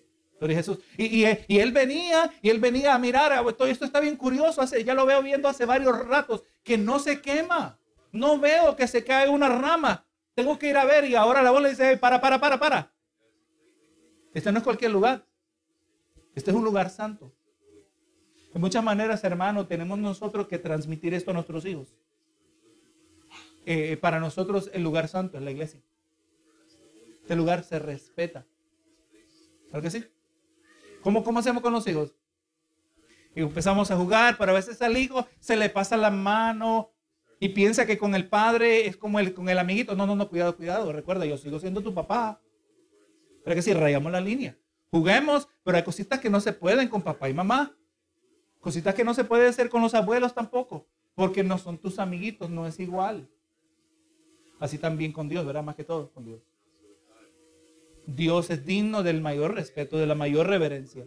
Jesús. 0.54 0.78
Y, 0.98 1.24
él 1.24 1.72
venía, 1.72 2.32
y 2.42 2.50
él 2.50 2.60
venía 2.60 2.94
a 2.94 3.00
mirar, 3.00 3.34
ah, 3.34 3.44
esto, 3.48 3.66
esto 3.66 3.86
está 3.86 4.00
bien 4.00 4.16
curioso, 4.16 4.64
ya 4.64 4.94
lo 4.94 5.06
veo 5.06 5.24
viendo 5.24 5.48
hace 5.48 5.66
varios 5.66 6.08
ratos, 6.08 6.44
que 6.64 6.78
no 6.78 7.00
se 7.00 7.20
quema. 7.20 7.80
No 8.12 8.38
veo 8.40 8.76
que 8.76 8.88
se 8.88 9.04
cae 9.04 9.28
una 9.28 9.50
rama. 9.50 10.06
Tengo 10.36 10.60
que 10.60 10.70
ir 10.70 10.78
a 10.78 10.86
ver 10.86 11.06
y 11.06 11.16
ahora 11.16 11.42
la 11.42 11.52
voz 11.52 11.64
le 11.64 11.70
dice, 11.70 11.98
para, 11.98 12.22
para, 12.22 12.40
para, 12.40 12.60
para. 12.60 12.94
Este 14.34 14.52
no 14.52 14.60
es 14.60 14.64
cualquier 14.64 14.92
lugar. 14.92 15.26
Este 16.36 16.52
es 16.52 16.58
un 16.58 16.64
lugar 16.64 16.90
santo. 16.90 17.34
De 18.54 18.60
muchas 18.60 18.84
maneras, 18.84 19.24
hermano, 19.24 19.66
tenemos 19.68 19.98
nosotros 19.98 20.48
que 20.48 20.60
transmitir 20.60 21.14
esto 21.14 21.32
a 21.32 21.34
nuestros 21.34 21.66
hijos. 21.66 21.96
Eh, 23.66 23.98
para 23.98 24.20
nosotros 24.20 24.70
el 24.74 24.84
lugar 24.84 25.08
santo 25.08 25.38
es 25.38 25.44
la 25.44 25.52
iglesia. 25.52 25.82
Este 27.22 27.36
lugar 27.36 27.64
se 27.64 27.80
respeta. 27.80 28.46
¿Sabes 29.72 29.84
que 29.84 30.00
sí? 30.00 30.08
¿Cómo, 31.02 31.24
¿Cómo 31.24 31.40
hacemos 31.40 31.64
con 31.64 31.74
los 31.74 31.88
hijos? 31.88 32.14
Y 33.36 33.42
empezamos 33.42 33.90
a 33.92 33.98
jugar, 33.98 34.38
pero 34.38 34.52
a 34.52 34.56
veces 34.56 34.82
al 34.82 34.96
hijo 34.98 35.28
se 35.40 35.56
le 35.56 35.70
pasa 35.70 35.98
la 35.98 36.12
mano 36.12 36.92
y 37.40 37.50
piensa 37.50 37.86
que 37.86 37.98
con 37.98 38.16
el 38.16 38.28
padre 38.30 38.88
es 38.88 38.96
como 38.96 39.20
el, 39.20 39.34
con 39.34 39.50
el 39.50 39.58
amiguito. 39.58 39.96
No, 39.96 40.06
no, 40.06 40.16
no, 40.16 40.30
cuidado, 40.30 40.56
cuidado. 40.56 40.94
Recuerda, 40.94 41.26
yo 41.26 41.38
sigo 41.38 41.60
siendo 41.60 41.82
tu 41.82 41.94
papá. 41.94 42.42
Pero 43.44 43.56
que 43.56 43.62
si 43.62 43.74
rayamos 43.74 44.12
la 44.12 44.22
línea. 44.22 44.58
Juguemos, 44.96 45.50
pero 45.66 45.76
hay 45.76 45.84
cositas 45.84 46.22
que 46.22 46.30
no 46.30 46.40
se 46.40 46.54
pueden 46.54 46.88
con 46.88 47.02
papá 47.02 47.28
y 47.28 47.34
mamá. 47.34 47.76
Cositas 48.62 48.96
que 48.96 49.04
no 49.04 49.14
se 49.14 49.26
puede 49.26 49.46
hacer 49.46 49.68
con 49.68 49.82
los 49.82 49.94
abuelos 49.94 50.34
tampoco, 50.34 50.88
porque 51.16 51.44
no 51.44 51.58
son 51.58 51.78
tus 51.78 52.00
amiguitos, 52.00 52.50
no 52.50 52.66
es 52.66 52.80
igual. 52.80 53.28
Así 54.58 54.78
también 54.78 55.12
con 55.12 55.28
Dios, 55.28 55.46
¿verdad? 55.46 55.64
Más 55.64 55.76
que 55.76 55.84
todo 55.84 56.10
con 56.14 56.24
Dios. 56.24 56.40
Dios 58.08 58.50
es 58.50 58.66
digno 58.66 59.04
del 59.04 59.20
mayor 59.20 59.54
respeto, 59.54 59.98
de 59.98 60.08
la 60.08 60.16
mayor 60.16 60.48
reverencia. 60.48 61.06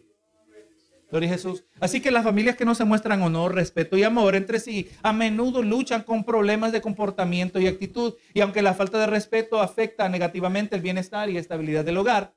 Gloria 1.11 1.31
a 1.31 1.33
Jesús. 1.33 1.65
Así 1.81 2.03
que 2.03 2.11
las 2.11 2.25
familias 2.25 2.57
que 2.57 2.67
no 2.67 2.75
se 2.75 2.85
muestran 2.85 3.23
honor, 3.23 3.55
respeto 3.55 3.97
y 3.97 4.03
amor 4.03 4.35
entre 4.35 4.61
sí, 4.61 4.91
a 5.03 5.15
menudo 5.15 5.63
luchan 5.63 6.03
con 6.03 6.25
problemas 6.25 6.73
de 6.73 6.83
comportamiento 6.83 7.59
y 7.59 7.67
actitud. 7.69 8.17
Y 8.35 8.43
aunque 8.43 8.61
la 8.61 8.75
falta 8.75 8.99
de 8.99 9.07
respeto 9.07 9.63
afecta 9.63 10.11
negativamente 10.11 10.77
el 10.77 10.83
bienestar 10.83 11.31
y 11.31 11.39
estabilidad 11.39 11.87
del 11.87 11.97
hogar, 11.97 12.35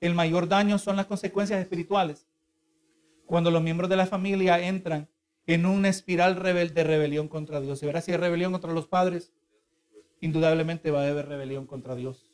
el 0.00 0.14
mayor 0.14 0.48
daño 0.48 0.78
son 0.78 0.96
las 0.96 1.06
consecuencias 1.06 1.60
espirituales. 1.60 2.26
Cuando 3.26 3.50
los 3.50 3.62
miembros 3.62 3.90
de 3.90 3.96
la 3.96 4.06
familia 4.06 4.60
entran 4.60 5.08
en 5.46 5.64
una 5.64 5.88
espiral 5.88 6.34
de 6.34 6.84
rebelión 6.84 7.26
contra 7.26 7.60
Dios. 7.60 7.82
Y 7.82 7.86
verá 7.86 8.00
si 8.00 8.12
hay 8.12 8.18
rebelión 8.18 8.52
contra 8.52 8.72
los 8.72 8.86
padres, 8.86 9.32
indudablemente 10.20 10.90
va 10.90 11.02
a 11.02 11.08
haber 11.08 11.26
rebelión 11.26 11.66
contra 11.66 11.94
Dios. 11.94 12.30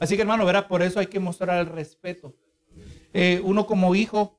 Así 0.00 0.16
que 0.16 0.22
hermano, 0.22 0.46
verá, 0.46 0.68
por 0.68 0.82
eso 0.82 1.00
hay 1.00 1.06
que 1.06 1.20
mostrar 1.20 1.60
el 1.60 1.66
respeto. 1.66 2.34
Eh, 3.12 3.42
uno 3.44 3.66
como 3.66 3.94
hijo 3.94 4.38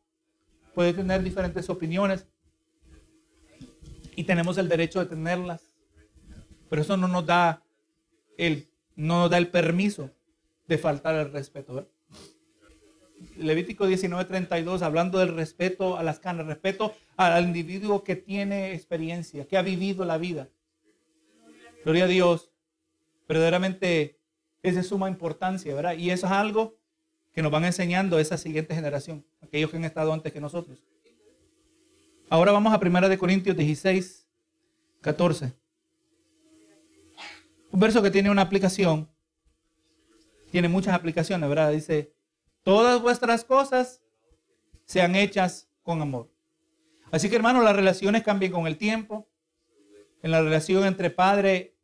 puede 0.74 0.94
tener 0.94 1.22
diferentes 1.22 1.70
opiniones 1.70 2.26
y 4.16 4.24
tenemos 4.24 4.58
el 4.58 4.68
derecho 4.68 5.00
de 5.00 5.06
tenerlas, 5.06 5.76
pero 6.70 6.82
eso 6.82 6.98
no 6.98 7.08
nos 7.08 7.26
da 7.26 7.64
el, 8.38 8.68
no 8.96 9.22
nos 9.22 9.30
da 9.30 9.38
el 9.38 9.50
permiso 9.50 10.10
de 10.68 10.78
faltar 10.78 11.16
el 11.16 11.32
respeto. 11.32 11.88
Levítico 13.38 13.88
19:32, 13.88 14.82
hablando 14.82 15.20
del 15.20 15.36
respeto 15.36 15.98
a 15.98 16.04
las 16.04 16.20
canas, 16.20 16.48
respeto 16.48 16.96
al 17.18 17.44
individuo 17.44 18.04
que 18.04 18.16
tiene 18.16 18.74
experiencia, 18.74 19.46
que 19.46 19.58
ha 19.58 19.62
vivido 19.62 20.06
la 20.06 20.18
vida. 20.18 20.50
Gloria 21.84 22.06
a 22.06 22.08
Dios. 22.08 22.52
Verdaderamente 23.28 24.20
es 24.64 24.76
de 24.76 24.84
suma 24.84 25.10
importancia, 25.10 25.74
¿verdad? 25.76 25.96
Y 25.96 26.10
eso 26.10 26.26
es 26.26 26.32
algo 26.32 26.78
que 27.34 27.42
nos 27.42 27.52
van 27.52 27.66
enseñando 27.66 28.20
esa 28.20 28.38
siguiente 28.38 28.74
generación, 28.74 29.26
aquellos 29.42 29.70
que 29.70 29.78
han 29.78 29.86
estado 29.86 30.12
antes 30.12 30.34
que 30.34 30.42
nosotros. 30.42 30.84
Ahora 32.30 32.52
vamos 32.52 32.74
a 32.74 32.78
1 32.78 33.10
de 33.10 33.18
Corintios 33.18 33.56
16, 33.56 34.28
14. 35.02 35.54
Un 37.72 37.80
verso 37.80 38.02
que 38.02 38.12
tiene 38.12 38.30
una 38.30 38.42
aplicación, 38.42 39.10
tiene 40.52 40.68
muchas 40.68 40.94
aplicaciones, 40.94 41.48
¿verdad? 41.48 41.72
Dice, 41.72 42.14
todas 42.64 43.02
vuestras 43.02 43.44
cosas 43.44 44.02
sean 44.86 45.16
hechas 45.16 45.70
con 45.84 46.02
amor. 46.02 46.30
Así 47.12 47.30
que 47.30 47.36
hermanos, 47.36 47.64
las 47.64 47.76
relaciones 47.76 48.24
cambian 48.24 48.52
con 48.52 48.68
el 48.68 48.78
tiempo. 48.78 49.28
En 50.22 50.32
la 50.32 50.42
relación 50.42 50.86
entre 50.86 51.10
padre 51.10 51.76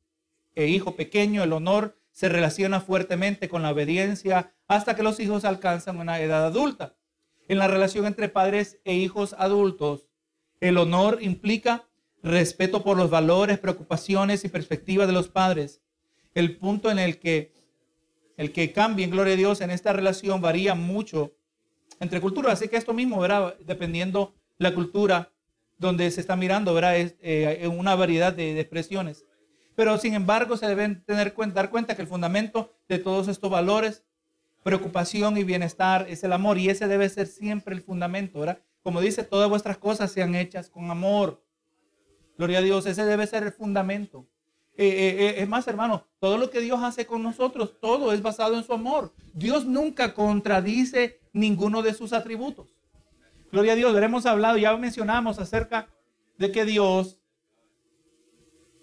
e 0.56 0.68
hijo 0.68 0.96
pequeño, 0.96 1.44
el 1.44 1.54
honor 1.54 1.98
se 2.12 2.30
relaciona 2.30 2.80
fuertemente 2.80 3.50
con 3.50 3.62
la 3.62 3.72
obediencia 3.72 4.54
hasta 4.68 4.96
que 4.96 5.04
los 5.04 5.20
hijos 5.20 5.46
alcanzan 5.46 5.98
una 5.98 6.20
edad 6.20 6.46
adulta. 6.46 6.96
En 7.48 7.58
la 7.58 7.68
relación 7.68 8.06
entre 8.06 8.30
padres 8.30 8.80
e 8.86 8.96
hijos 8.96 9.36
adultos, 9.38 10.08
el 10.60 10.78
honor 10.78 11.20
implica 11.22 11.88
respeto 12.24 12.84
por 12.84 12.98
los 12.98 13.10
valores, 13.10 13.60
preocupaciones 13.60 14.46
y 14.46 14.50
perspectivas 14.50 15.08
de 15.08 15.14
los 15.14 15.28
padres. 15.28 15.82
El 16.34 16.58
punto 16.58 16.90
en 16.90 17.00
el 17.00 17.20
que 17.20 17.54
el 18.38 18.52
que 18.52 18.72
cambie, 18.72 19.06
en 19.06 19.12
gloria 19.12 19.34
a 19.34 19.38
Dios, 19.38 19.62
en 19.62 19.72
esta 19.72 19.94
relación 19.94 20.42
varía 20.42 20.76
mucho 20.76 21.34
entre 22.00 22.22
culturas. 22.22 22.54
Así 22.54 22.68
que 22.68 22.78
esto 22.78 22.94
mismo, 22.94 23.20
¿verdad? 23.20 23.56
Dependiendo 23.60 24.36
la 24.58 24.74
cultura 24.74 25.32
donde 25.78 26.10
se 26.12 26.22
está 26.22 26.36
mirando, 26.36 26.74
¿verdad? 26.74 26.98
Es 26.98 27.16
eh, 27.22 27.68
una 27.68 27.96
variedad 27.96 28.34
de, 28.34 28.60
expresiones. 28.60 29.26
Pero 29.76 29.98
sin 29.98 30.14
embargo, 30.14 30.58
se 30.58 30.68
deben 30.68 31.04
tener 31.04 31.34
cuenta, 31.34 31.56
dar 31.56 31.70
cuenta 31.70 31.96
que 31.96 32.02
el 32.02 32.08
fundamento 32.08 32.74
de 32.88 33.00
todos 33.00 33.28
estos 33.28 33.50
valores, 33.50 34.04
preocupación 34.64 35.38
y 35.38 35.44
bienestar, 35.44 36.06
es 36.10 36.24
el 36.24 36.32
amor. 36.34 36.58
Y 36.58 36.70
ese 36.70 36.88
debe 36.88 37.10
ser 37.10 37.28
siempre 37.28 37.76
el 37.76 37.82
fundamento, 37.82 38.40
¿verdad? 38.40 38.60
Como 38.84 39.02
dice, 39.02 39.24
todas 39.24 39.50
vuestras 39.50 39.78
cosas 39.78 40.12
sean 40.12 40.36
hechas 40.36 40.70
con 40.70 40.90
amor. 40.92 41.44
Gloria 42.38 42.60
a 42.60 42.62
Dios, 42.62 42.86
ese 42.86 43.06
debe 43.06 43.28
ser 43.28 43.44
el 43.44 43.52
fundamento. 43.52 44.28
Eh, 44.78 44.88
eh, 44.88 45.16
eh, 45.20 45.36
es 45.38 45.48
más, 45.48 45.66
hermano, 45.68 46.06
todo 46.20 46.38
lo 46.38 46.50
que 46.50 46.60
Dios 46.60 46.82
hace 46.84 47.06
con 47.06 47.24
nosotros, 47.24 47.80
todo 47.80 48.12
es 48.12 48.22
basado 48.22 48.58
en 48.58 48.64
su 48.64 48.74
amor. 48.74 49.14
Dios 49.34 49.66
nunca 49.66 50.14
contradice 50.14 51.22
ninguno 51.32 51.82
de 51.82 51.94
sus 51.94 52.12
atributos. 52.12 52.76
Gloria 53.52 53.74
a 53.74 53.76
Dios, 53.76 53.96
hemos 53.96 54.26
hablado, 54.26 54.58
ya 54.58 54.76
mencionamos 54.76 55.40
acerca 55.40 55.88
de 56.38 56.52
que 56.52 56.66
Dios 56.66 57.22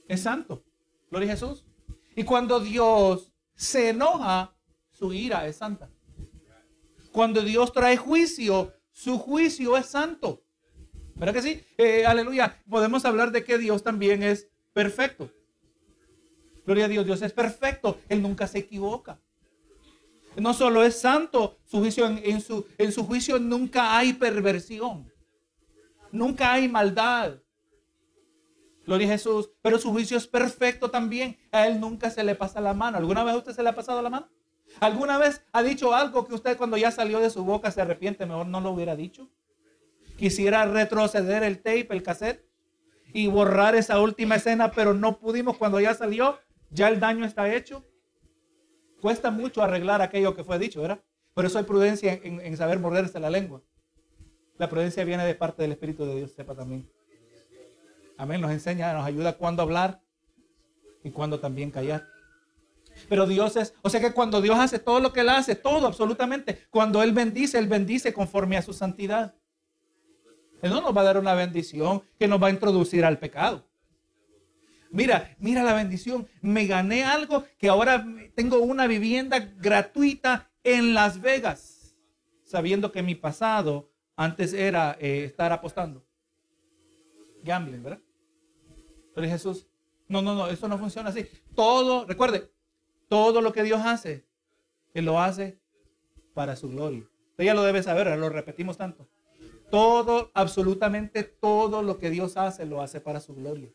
es 0.09 0.23
santo. 0.23 0.65
Gloria 1.11 1.29
a 1.29 1.33
Jesús. 1.33 1.67
Y 2.17 2.25
cuando 2.25 2.59
Dios 2.59 3.31
se 3.55 3.91
enoja, 3.91 4.57
su 4.93 5.13
ira 5.13 5.47
es 5.47 5.57
santa. 5.57 5.91
Cuando 7.11 7.43
Dios 7.43 7.71
trae 7.73 7.99
juicio, 7.99 8.73
su 8.93 9.19
juicio 9.19 9.77
es 9.77 9.87
santo. 9.87 10.43
¿Verdad 11.17 11.35
que 11.35 11.43
sí? 11.43 11.63
aleluya. 12.07 12.63
Podemos 12.69 13.05
hablar 13.05 13.31
de 13.31 13.45
que 13.45 13.59
Dios 13.59 13.83
también 13.83 14.23
es 14.23 14.49
perfecto. 14.73 15.31
Gloria 16.65 16.85
a 16.85 16.89
Dios, 16.89 17.05
Dios 17.05 17.23
es 17.23 17.33
perfecto, 17.33 17.99
Él 18.09 18.23
nunca 18.23 18.47
se 18.47 18.59
equivoca. 18.59 19.21
No 20.37 20.55
solo 20.55 20.83
es 20.83 20.99
santo, 20.99 21.59
su 21.65 21.79
juicio, 21.79 22.07
en, 22.07 22.41
su, 22.41 22.67
en 22.79 22.93
su 22.93 23.05
juicio 23.05 23.39
nunca 23.39 23.97
hay 23.97 24.15
perversión, 24.15 25.13
nunca 26.11 26.53
hay 26.53 26.69
maldad. 26.69 27.35
Gloria 28.87 29.07
a 29.09 29.11
Jesús, 29.11 29.51
pero 29.61 29.79
su 29.79 29.91
juicio 29.91 30.17
es 30.17 30.27
perfecto 30.27 30.91
también. 30.91 31.39
A 31.53 31.67
Él 31.67 31.79
nunca 31.79 32.11
se 32.11 32.25
le 32.25 32.35
pasa 32.35 32.61
la 32.61 32.75
mano. 32.75 32.99
¿Alguna 32.99 33.23
vez 33.23 33.35
a 33.35 33.39
usted 33.39 33.53
se 33.53 33.63
le 33.63 33.69
ha 33.69 33.75
pasado 33.75 34.03
la 34.03 34.11
mano? 34.11 34.29
¿Alguna 34.81 35.19
vez 35.19 35.45
ha 35.53 35.63
dicho 35.63 35.95
algo 35.95 36.27
que 36.27 36.35
usted 36.35 36.57
cuando 36.57 36.77
ya 36.77 36.91
salió 36.91 37.21
de 37.21 37.31
su 37.31 37.45
boca 37.45 37.71
se 37.71 37.81
arrepiente? 37.81 38.27
Mejor 38.27 38.47
no 38.47 38.61
lo 38.61 38.71
hubiera 38.71 38.97
dicho. 38.97 39.31
Quisiera 40.19 40.65
retroceder 40.65 41.43
el 41.43 41.59
tape, 41.59 41.89
el 41.91 42.03
cassette 42.03 42.45
y 43.13 43.27
borrar 43.27 43.75
esa 43.75 44.01
última 44.01 44.37
escena, 44.37 44.73
pero 44.73 44.95
no 44.95 45.19
pudimos 45.19 45.57
cuando 45.57 45.79
ya 45.79 45.95
salió 45.95 46.39
ya 46.73 46.89
el 46.89 46.99
daño 46.99 47.25
está 47.25 47.55
hecho. 47.55 47.85
Cuesta 49.01 49.31
mucho 49.31 49.63
arreglar 49.63 50.01
aquello 50.01 50.35
que 50.35 50.45
fue 50.45 50.59
dicho, 50.59 50.81
¿verdad? 50.81 51.03
Por 51.35 51.45
eso 51.45 51.59
hay 51.59 51.65
prudencia 51.65 52.13
en, 52.23 52.57
saber 52.57 52.79
morderse 52.79 53.19
la 53.21 53.31
lengua. 53.31 53.63
La 54.59 54.69
prudencia 54.69 55.05
viene 55.05 55.25
de 55.25 55.35
parte 55.35 55.63
del 55.63 55.73
Espíritu 55.73 56.05
de 56.05 56.17
Dios, 56.17 56.33
sepa 56.33 56.55
también. 56.55 56.89
Amén, 58.17 58.41
nos 58.41 58.53
enseña, 58.53 58.93
nos 58.93 59.05
ayuda 59.05 59.37
cuando 59.37 59.63
hablar 59.63 60.01
y 61.03 61.11
cuando 61.11 61.41
también 61.41 61.71
callar. 61.71 62.07
Pero 63.09 63.27
Dios 63.27 63.57
es, 63.57 63.75
o 63.83 63.89
sea 63.89 64.01
que 64.01 64.13
cuando 64.13 64.41
Dios 64.41 64.59
hace 64.59 64.79
todo 64.79 65.01
lo 65.01 65.13
que 65.13 65.21
Él 65.21 65.31
hace, 65.31 65.57
todo 65.57 65.87
absolutamente, 65.87 66.67
cuando 66.71 67.03
Él 67.03 67.13
bendice, 67.13 67.59
Él 67.59 67.67
bendice 67.67 68.13
conforme 68.13 68.57
a 68.57 68.63
su 68.63 68.73
santidad. 68.73 69.35
Él 70.61 70.71
no 70.71 70.81
nos 70.81 70.97
va 70.97 71.01
a 71.01 71.05
dar 71.05 71.19
una 71.19 71.35
bendición 71.35 72.03
que 72.19 72.29
nos 72.29 72.41
va 72.41 72.49
a 72.49 72.51
introducir 72.51 73.05
al 73.05 73.19
pecado. 73.19 73.67
Mira, 74.93 75.35
mira 75.39 75.63
la 75.63 75.73
bendición. 75.73 76.29
Me 76.43 76.67
gané 76.67 77.03
algo 77.03 77.45
que 77.59 77.69
ahora 77.69 78.07
tengo 78.35 78.59
una 78.59 78.87
vivienda 78.87 79.39
gratuita 79.59 80.51
en 80.63 80.93
Las 80.93 81.21
Vegas, 81.21 81.97
sabiendo 82.45 82.93
que 82.93 83.03
mi 83.03 83.15
pasado 83.15 83.91
antes 84.17 84.53
era 84.53 84.97
eh, 85.01 85.25
estar 85.25 85.51
apostando. 85.51 86.05
Gambling, 87.43 87.83
¿verdad? 87.83 88.01
Pero 89.15 89.27
Jesús, 89.27 89.67
no, 90.09 90.21
no, 90.21 90.35
no, 90.35 90.49
eso 90.49 90.69
no 90.69 90.77
funciona 90.77 91.09
así. 91.09 91.27
Todo, 91.55 92.05
recuerde, 92.05 92.53
todo 93.09 93.41
lo 93.41 93.53
que 93.55 93.63
Dios 93.63 93.81
hace, 93.83 94.27
Él 94.93 95.07
lo 95.07 95.21
hace 95.21 95.59
para 96.35 96.55
su 96.55 96.69
gloria. 96.69 97.05
Usted 97.31 97.45
ya 97.45 97.55
lo 97.55 97.63
debe 97.63 97.83
saber, 97.83 98.07
lo 98.19 98.29
repetimos 98.29 98.77
tanto. 98.77 99.09
Todo, 99.71 100.31
absolutamente 100.35 101.25
todo 101.25 101.83
lo 101.83 101.99
que 101.99 102.11
Dios 102.11 102.37
hace, 102.37 102.67
lo 102.67 102.83
hace 102.83 103.01
para 103.01 103.21
su 103.21 103.35
gloria. 103.35 103.71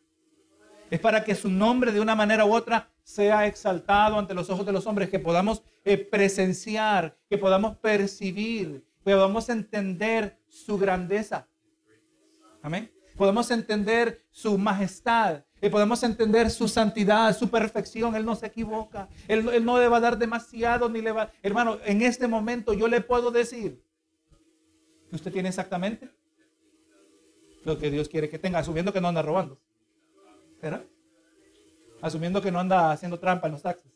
Es 0.90 1.00
para 1.00 1.24
que 1.24 1.34
su 1.34 1.50
nombre 1.50 1.92
de 1.92 2.00
una 2.00 2.14
manera 2.14 2.44
u 2.44 2.54
otra 2.54 2.90
sea 3.02 3.46
exaltado 3.46 4.18
ante 4.18 4.34
los 4.34 4.50
ojos 4.50 4.66
de 4.66 4.72
los 4.72 4.86
hombres, 4.86 5.08
que 5.08 5.18
podamos 5.18 5.62
eh, 5.84 5.98
presenciar, 5.98 7.16
que 7.28 7.38
podamos 7.38 7.76
percibir, 7.76 8.84
que 9.04 9.12
podamos 9.12 9.48
entender 9.48 10.38
su 10.48 10.78
grandeza. 10.78 11.46
Amén. 12.62 12.90
Podemos 13.16 13.50
entender 13.50 14.24
su 14.30 14.56
majestad, 14.58 15.42
y 15.60 15.68
podemos 15.68 16.02
entender 16.02 16.50
su 16.50 16.68
santidad, 16.68 17.36
su 17.36 17.48
perfección. 17.48 18.14
Él 18.14 18.24
no 18.24 18.36
se 18.36 18.46
equivoca. 18.46 19.08
Él, 19.26 19.48
él, 19.52 19.64
no 19.64 19.78
le 19.78 19.88
va 19.88 19.96
a 19.96 20.00
dar 20.00 20.18
demasiado 20.18 20.88
ni 20.88 21.00
le 21.00 21.12
va. 21.12 21.32
Hermano, 21.42 21.78
en 21.84 22.02
este 22.02 22.28
momento 22.28 22.72
yo 22.74 22.86
le 22.86 23.00
puedo 23.00 23.30
decir 23.30 23.82
que 25.10 25.16
usted 25.16 25.32
tiene 25.32 25.48
exactamente 25.48 26.10
lo 27.64 27.78
que 27.78 27.90
Dios 27.90 28.08
quiere 28.08 28.28
que 28.28 28.38
tenga, 28.38 28.60
asumiendo 28.60 28.92
que 28.92 29.00
no 29.00 29.08
anda 29.08 29.22
robando. 29.22 29.60
¿Verdad? 30.60 30.84
Asumiendo 32.00 32.40
que 32.40 32.50
no 32.50 32.60
anda 32.60 32.90
haciendo 32.92 33.18
trampa 33.18 33.46
en 33.46 33.52
los 33.52 33.62
taxis. 33.62 33.92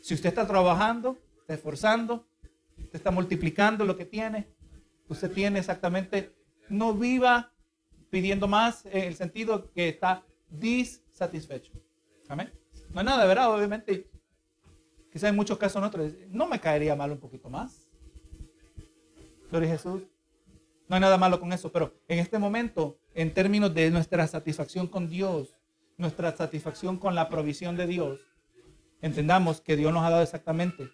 Si 0.00 0.14
usted 0.14 0.28
está 0.28 0.46
trabajando, 0.46 1.18
está 1.40 1.54
esforzando, 1.54 2.26
usted 2.78 2.94
está 2.96 3.10
multiplicando 3.10 3.84
lo 3.84 3.96
que 3.96 4.04
tiene, 4.04 4.48
usted 5.08 5.30
tiene 5.32 5.58
exactamente, 5.58 6.32
no 6.68 6.94
viva 6.94 7.52
pidiendo 8.10 8.46
más 8.46 8.86
en 8.86 9.04
el 9.04 9.14
sentido 9.16 9.70
que 9.72 9.88
está 9.88 10.24
disatisfecho. 10.48 11.72
Amén. 12.28 12.52
No 12.92 13.00
hay 13.00 13.06
nada, 13.06 13.24
¿verdad? 13.26 13.52
Obviamente, 13.52 14.08
quizá 15.12 15.28
en 15.28 15.36
muchos 15.36 15.58
casos 15.58 15.80
nosotros, 15.80 16.12
no 16.28 16.46
me 16.46 16.60
caería 16.60 16.94
mal 16.94 17.10
un 17.10 17.18
poquito 17.18 17.50
más. 17.50 17.88
Gloria 19.50 19.68
a 19.68 19.72
Jesús. 19.72 20.02
No 20.88 20.94
hay 20.94 21.00
nada 21.00 21.18
malo 21.18 21.40
con 21.40 21.52
eso, 21.52 21.72
pero 21.72 21.94
en 22.08 22.18
este 22.18 22.38
momento, 22.38 22.98
en 23.14 23.34
términos 23.34 23.74
de 23.74 23.90
nuestra 23.90 24.26
satisfacción 24.26 24.86
con 24.86 25.08
Dios, 25.08 25.56
nuestra 25.96 26.36
satisfacción 26.36 26.98
con 26.98 27.14
la 27.14 27.28
provisión 27.28 27.76
de 27.76 27.86
Dios, 27.86 28.20
entendamos 29.02 29.60
que 29.60 29.76
Dios 29.76 29.92
nos 29.92 30.04
ha 30.04 30.10
dado 30.10 30.22
exactamente 30.22 30.88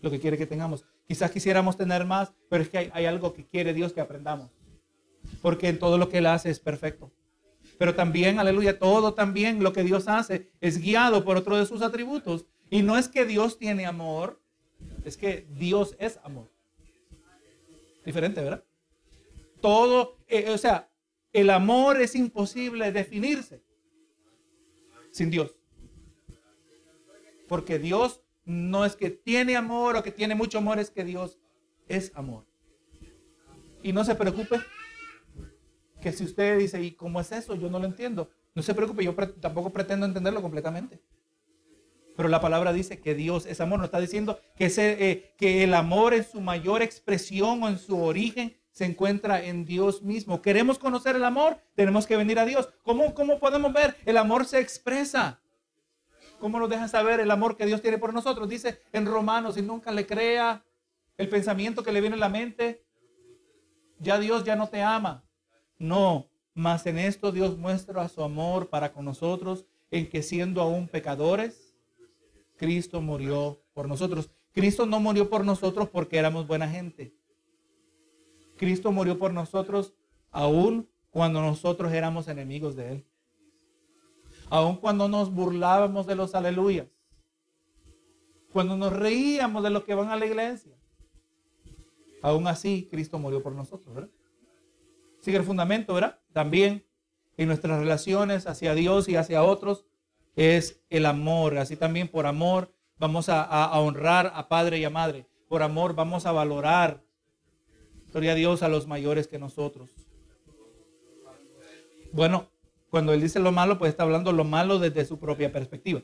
lo 0.00 0.10
que 0.10 0.20
quiere 0.20 0.38
que 0.38 0.46
tengamos. 0.46 0.84
Quizás 1.06 1.30
quisiéramos 1.30 1.76
tener 1.76 2.04
más, 2.04 2.32
pero 2.48 2.62
es 2.62 2.68
que 2.68 2.90
hay, 2.92 3.06
algo 3.06 3.32
que 3.32 3.46
quiere 3.46 3.74
Dios 3.74 3.92
que 3.92 4.00
aprendamos. 4.00 4.50
Porque 5.42 5.72
todo 5.72 5.98
lo 5.98 6.08
que 6.08 6.18
Él 6.18 6.26
hace 6.26 6.50
es 6.50 6.60
perfecto. 6.60 7.12
Pero 7.78 7.94
también, 7.94 8.38
aleluya, 8.38 8.78
todo 8.78 9.14
también 9.14 9.62
lo 9.62 9.72
que 9.72 9.82
Dios 9.82 10.08
hace 10.08 10.50
es 10.60 10.78
guiado 10.78 11.24
por 11.24 11.36
otro 11.36 11.56
de 11.56 11.66
sus 11.66 11.82
atributos. 11.82 12.46
Y 12.70 12.82
no 12.82 12.96
es 12.96 13.08
que 13.08 13.24
Dios 13.24 13.58
tiene 13.58 13.86
amor, 13.86 14.40
es 15.04 15.16
que 15.16 15.46
Dios 15.50 15.96
es 15.98 16.18
amor. 16.24 16.50
Diferente, 18.04 18.40
¿verdad? 18.40 18.64
Todo, 19.60 20.18
eh, 20.26 20.50
o 20.50 20.58
sea, 20.58 20.90
el 21.32 21.50
amor 21.50 22.00
es 22.00 22.14
imposible 22.14 22.92
definirse 22.92 23.62
sin 25.10 25.30
Dios. 25.30 25.58
Porque 27.48 27.78
Dios 27.78 28.20
no 28.44 28.84
es 28.84 28.96
que 28.96 29.10
tiene 29.10 29.56
amor 29.56 29.96
o 29.96 30.02
que 30.02 30.12
tiene 30.12 30.34
mucho 30.34 30.58
amor, 30.58 30.78
es 30.78 30.90
que 30.90 31.04
Dios 31.04 31.38
es 31.88 32.12
amor. 32.14 32.44
Y 33.82 33.92
no 33.92 34.04
se 34.04 34.14
preocupe 34.14 34.60
que 36.00 36.12
si 36.12 36.24
usted 36.24 36.58
dice, 36.58 36.82
¿y 36.82 36.92
cómo 36.92 37.20
es 37.20 37.32
eso? 37.32 37.54
Yo 37.54 37.70
no 37.70 37.78
lo 37.78 37.86
entiendo. 37.86 38.30
No 38.54 38.62
se 38.62 38.74
preocupe, 38.74 39.04
yo 39.04 39.14
tampoco 39.14 39.70
pretendo 39.70 40.06
entenderlo 40.06 40.42
completamente. 40.42 41.00
Pero 42.16 42.28
la 42.28 42.40
palabra 42.40 42.72
dice 42.72 42.98
que 42.98 43.14
Dios 43.14 43.44
es 43.46 43.60
amor. 43.60 43.78
No 43.78 43.84
está 43.84 44.00
diciendo 44.00 44.40
que, 44.56 44.72
eh, 44.76 45.34
que 45.36 45.64
el 45.64 45.74
amor 45.74 46.14
en 46.14 46.24
su 46.24 46.40
mayor 46.40 46.82
expresión 46.82 47.62
o 47.62 47.68
en 47.68 47.78
su 47.78 48.02
origen 48.02 48.56
se 48.76 48.84
encuentra 48.84 49.42
en 49.42 49.64
Dios 49.64 50.02
mismo. 50.02 50.42
Queremos 50.42 50.78
conocer 50.78 51.16
el 51.16 51.24
amor, 51.24 51.56
tenemos 51.74 52.06
que 52.06 52.14
venir 52.14 52.38
a 52.38 52.44
Dios. 52.44 52.68
¿Cómo, 52.82 53.14
cómo 53.14 53.38
podemos 53.38 53.72
ver? 53.72 53.96
El 54.04 54.18
amor 54.18 54.44
se 54.44 54.60
expresa. 54.60 55.40
¿Cómo 56.40 56.60
nos 56.60 56.68
deja 56.68 56.86
saber 56.86 57.20
el 57.20 57.30
amor 57.30 57.56
que 57.56 57.64
Dios 57.64 57.80
tiene 57.80 57.96
por 57.96 58.12
nosotros? 58.12 58.50
Dice 58.50 58.82
en 58.92 59.06
Romanos, 59.06 59.56
y 59.56 59.62
nunca 59.62 59.92
le 59.92 60.06
crea 60.06 60.62
el 61.16 61.30
pensamiento 61.30 61.82
que 61.82 61.90
le 61.90 62.02
viene 62.02 62.16
a 62.16 62.18
la 62.18 62.28
mente, 62.28 62.84
ya 63.98 64.18
Dios 64.18 64.44
ya 64.44 64.56
no 64.56 64.68
te 64.68 64.82
ama. 64.82 65.24
No, 65.78 66.28
mas 66.52 66.84
en 66.84 66.98
esto 66.98 67.32
Dios 67.32 67.56
muestra 67.56 68.06
su 68.10 68.22
amor 68.22 68.68
para 68.68 68.92
con 68.92 69.06
nosotros, 69.06 69.64
en 69.90 70.06
que 70.06 70.22
siendo 70.22 70.60
aún 70.60 70.86
pecadores, 70.86 71.74
Cristo 72.58 73.00
murió 73.00 73.58
por 73.72 73.88
nosotros. 73.88 74.30
Cristo 74.52 74.84
no 74.84 75.00
murió 75.00 75.30
por 75.30 75.46
nosotros 75.46 75.88
porque 75.88 76.18
éramos 76.18 76.46
buena 76.46 76.68
gente. 76.68 77.15
Cristo 78.56 78.92
murió 78.92 79.18
por 79.18 79.32
nosotros 79.32 79.94
aún 80.30 80.88
cuando 81.10 81.40
nosotros 81.40 81.92
éramos 81.92 82.28
enemigos 82.28 82.76
de 82.76 82.92
Él. 82.92 83.06
Aún 84.48 84.76
cuando 84.76 85.08
nos 85.08 85.32
burlábamos 85.32 86.06
de 86.06 86.14
los 86.14 86.34
aleluyas. 86.34 86.86
Cuando 88.52 88.76
nos 88.76 88.92
reíamos 88.92 89.62
de 89.62 89.70
los 89.70 89.84
que 89.84 89.94
van 89.94 90.10
a 90.10 90.16
la 90.16 90.26
iglesia. 90.26 90.72
aún 92.22 92.46
así 92.46 92.88
Cristo 92.90 93.18
murió 93.18 93.42
por 93.42 93.52
nosotros, 93.52 93.94
¿verdad? 93.94 94.10
Sigue 95.20 95.38
el 95.38 95.44
fundamento, 95.44 95.94
¿verdad? 95.94 96.20
También 96.32 96.86
en 97.36 97.48
nuestras 97.48 97.78
relaciones 97.80 98.46
hacia 98.46 98.74
Dios 98.74 99.08
y 99.08 99.16
hacia 99.16 99.42
otros 99.42 99.84
es 100.34 100.80
el 100.90 101.06
amor. 101.06 101.58
Así 101.58 101.76
también 101.76 102.08
por 102.08 102.26
amor 102.26 102.72
vamos 102.98 103.28
a, 103.28 103.42
a 103.42 103.78
honrar 103.80 104.32
a 104.34 104.48
padre 104.48 104.78
y 104.78 104.84
a 104.84 104.90
madre. 104.90 105.26
Por 105.48 105.62
amor 105.62 105.94
vamos 105.94 106.26
a 106.26 106.32
valorar, 106.32 107.02
gloria 108.16 108.32
a 108.32 108.34
Dios, 108.34 108.62
a 108.62 108.68
los 108.70 108.86
mayores 108.86 109.28
que 109.28 109.38
nosotros. 109.38 109.90
Bueno, 112.12 112.48
cuando 112.88 113.12
él 113.12 113.20
dice 113.20 113.40
lo 113.40 113.52
malo, 113.52 113.76
pues 113.76 113.90
está 113.90 114.04
hablando 114.04 114.32
lo 114.32 114.42
malo 114.42 114.78
desde 114.78 115.04
su 115.04 115.18
propia 115.18 115.52
perspectiva. 115.52 116.00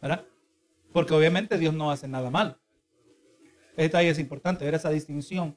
¿Verdad? 0.00 0.24
Porque 0.90 1.12
obviamente 1.12 1.58
Dios 1.58 1.74
no 1.74 1.90
hace 1.90 2.08
nada 2.08 2.30
malo. 2.30 2.56
Esta 3.76 3.98
ahí 3.98 4.06
es 4.06 4.18
importante, 4.18 4.64
ver 4.64 4.72
esa 4.72 4.88
distinción. 4.88 5.54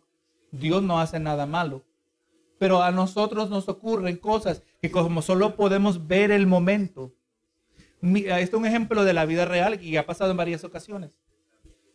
Dios 0.51 0.83
no 0.83 0.99
hace 0.99 1.21
nada 1.21 1.45
malo. 1.45 1.85
Pero 2.59 2.83
a 2.83 2.91
nosotros 2.91 3.49
nos 3.49 3.69
ocurren 3.69 4.17
cosas 4.17 4.61
que 4.81 4.91
como 4.91 5.21
solo 5.21 5.55
podemos 5.55 6.05
ver 6.05 6.31
el 6.31 6.47
momento. 6.47 7.13
Mira, 8.01 8.41
este 8.41 8.57
es 8.57 8.59
un 8.59 8.65
ejemplo 8.67 9.05
de 9.05 9.13
la 9.13 9.25
vida 9.25 9.45
real 9.45 9.81
y 9.81 9.95
ha 9.95 10.05
pasado 10.05 10.31
en 10.31 10.37
varias 10.37 10.65
ocasiones. 10.65 11.17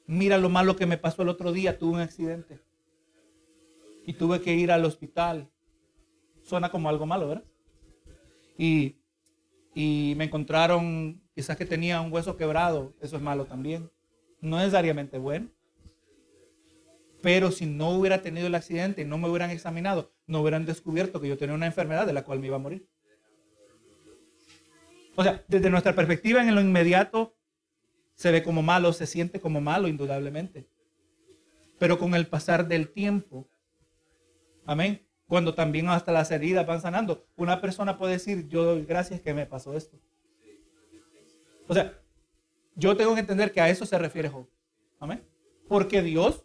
Mira 0.07 0.39
lo 0.39 0.49
malo 0.49 0.77
que 0.77 0.87
me 0.87 0.97
pasó 0.97 1.21
el 1.21 1.29
otro 1.29 1.53
día, 1.53 1.77
tuve 1.77 1.97
un 1.97 2.01
accidente. 2.01 2.70
Y 4.11 4.15
tuve 4.15 4.41
que 4.41 4.53
ir 4.53 4.73
al 4.73 4.85
hospital. 4.85 5.49
Suena 6.43 6.69
como 6.69 6.89
algo 6.89 7.07
malo, 7.07 7.29
¿verdad? 7.29 7.45
Y, 8.59 8.97
y 9.73 10.15
me 10.17 10.25
encontraron 10.25 11.23
quizás 11.33 11.57
que 11.57 11.65
tenía 11.65 12.01
un 12.01 12.13
hueso 12.13 12.37
quebrado. 12.37 12.93
Eso 13.01 13.15
es 13.15 13.23
malo 13.23 13.45
también. 13.45 13.89
No 14.41 14.57
necesariamente 14.57 15.17
bueno. 15.17 15.49
Pero 17.23 17.53
si 17.53 17.67
no 17.67 17.91
hubiera 17.91 18.21
tenido 18.21 18.49
el 18.49 18.55
accidente 18.57 19.03
y 19.03 19.05
no 19.05 19.17
me 19.17 19.29
hubieran 19.29 19.51
examinado, 19.51 20.13
no 20.27 20.41
hubieran 20.41 20.67
descubierto 20.67 21.21
que 21.21 21.29
yo 21.29 21.39
tenía 21.39 21.55
una 21.55 21.67
enfermedad 21.67 22.05
de 22.05 22.13
la 22.13 22.25
cual 22.25 22.41
me 22.41 22.49
iba 22.49 22.57
a 22.57 22.59
morir. 22.59 22.89
O 25.15 25.23
sea, 25.23 25.45
desde 25.47 25.71
nuestra 25.71 25.95
perspectiva 25.95 26.43
en 26.43 26.53
lo 26.53 26.61
inmediato, 26.61 27.37
se 28.17 28.33
ve 28.33 28.43
como 28.43 28.61
malo, 28.61 28.93
se 28.93 29.07
siente 29.07 29.39
como 29.39 29.61
malo, 29.61 29.87
indudablemente. 29.87 30.69
Pero 31.79 31.97
con 31.97 32.17
el 32.17 32.27
pasar 32.27 32.67
del 32.67 32.89
tiempo, 32.89 33.49
amén, 34.67 35.07
cuando 35.27 35.55
también 35.55 35.89
hasta 35.89 36.13
las 36.13 36.31
heridas 36.31 36.67
van 36.67 36.81
sanando, 36.81 37.27
una 37.37 37.61
persona 37.61 37.99
puede 37.99 38.15
decir, 38.15 38.49
yo 38.49 38.65
doy 38.65 38.85
gracias 38.85 39.21
que 39.21 39.35
me 39.35 39.47
pasó 39.47 39.77
esto. 39.77 39.99
O 41.69 41.75
sea, 41.75 42.01
yo 42.75 42.97
tengo 42.97 43.15
que 43.15 43.21
entender 43.21 43.53
que 43.53 43.61
a 43.61 43.69
eso 43.69 43.87
se 43.87 43.99
refiere 43.99 44.29
Job. 44.29 44.49
Amén. 44.99 45.23
Porque 45.69 46.03
Dios 46.03 46.45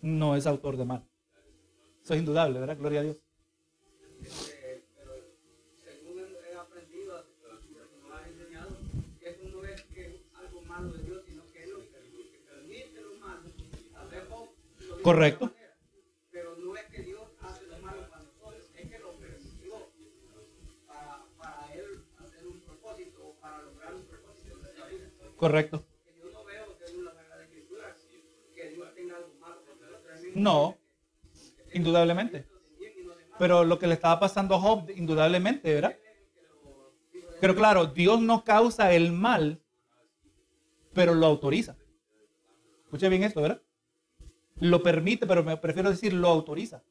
no 0.00 0.34
es 0.34 0.46
autor 0.46 0.76
de 0.76 0.86
mal. 0.86 1.04
Eso 2.02 2.14
es 2.14 2.20
indudable, 2.20 2.58
¿verdad? 2.58 2.78
Gloria 2.78 3.00
a 3.00 3.02
Dios. 3.02 3.16
Correcto. 15.02 15.52
Nosotros. 25.50 25.82
No, 30.34 30.78
indudablemente. 31.72 32.46
Pero 33.38 33.64
lo 33.64 33.78
que 33.78 33.86
le 33.86 33.94
estaba 33.94 34.20
pasando 34.20 34.54
a 34.54 34.60
Job, 34.60 34.88
indudablemente, 34.94 35.74
¿verdad? 35.74 35.96
Pero 37.40 37.56
claro, 37.56 37.86
Dios 37.86 38.20
no 38.20 38.44
causa 38.44 38.92
el 38.92 39.10
mal, 39.12 39.60
pero 40.92 41.14
lo 41.14 41.26
autoriza. 41.26 41.76
Escuche 42.84 43.08
bien 43.08 43.24
esto, 43.24 43.42
¿verdad? 43.42 43.62
Lo 44.56 44.82
permite, 44.82 45.26
pero 45.26 45.42
me 45.42 45.56
prefiero 45.56 45.90
decir 45.90 46.12
lo 46.12 46.28
autoriza, 46.28 46.84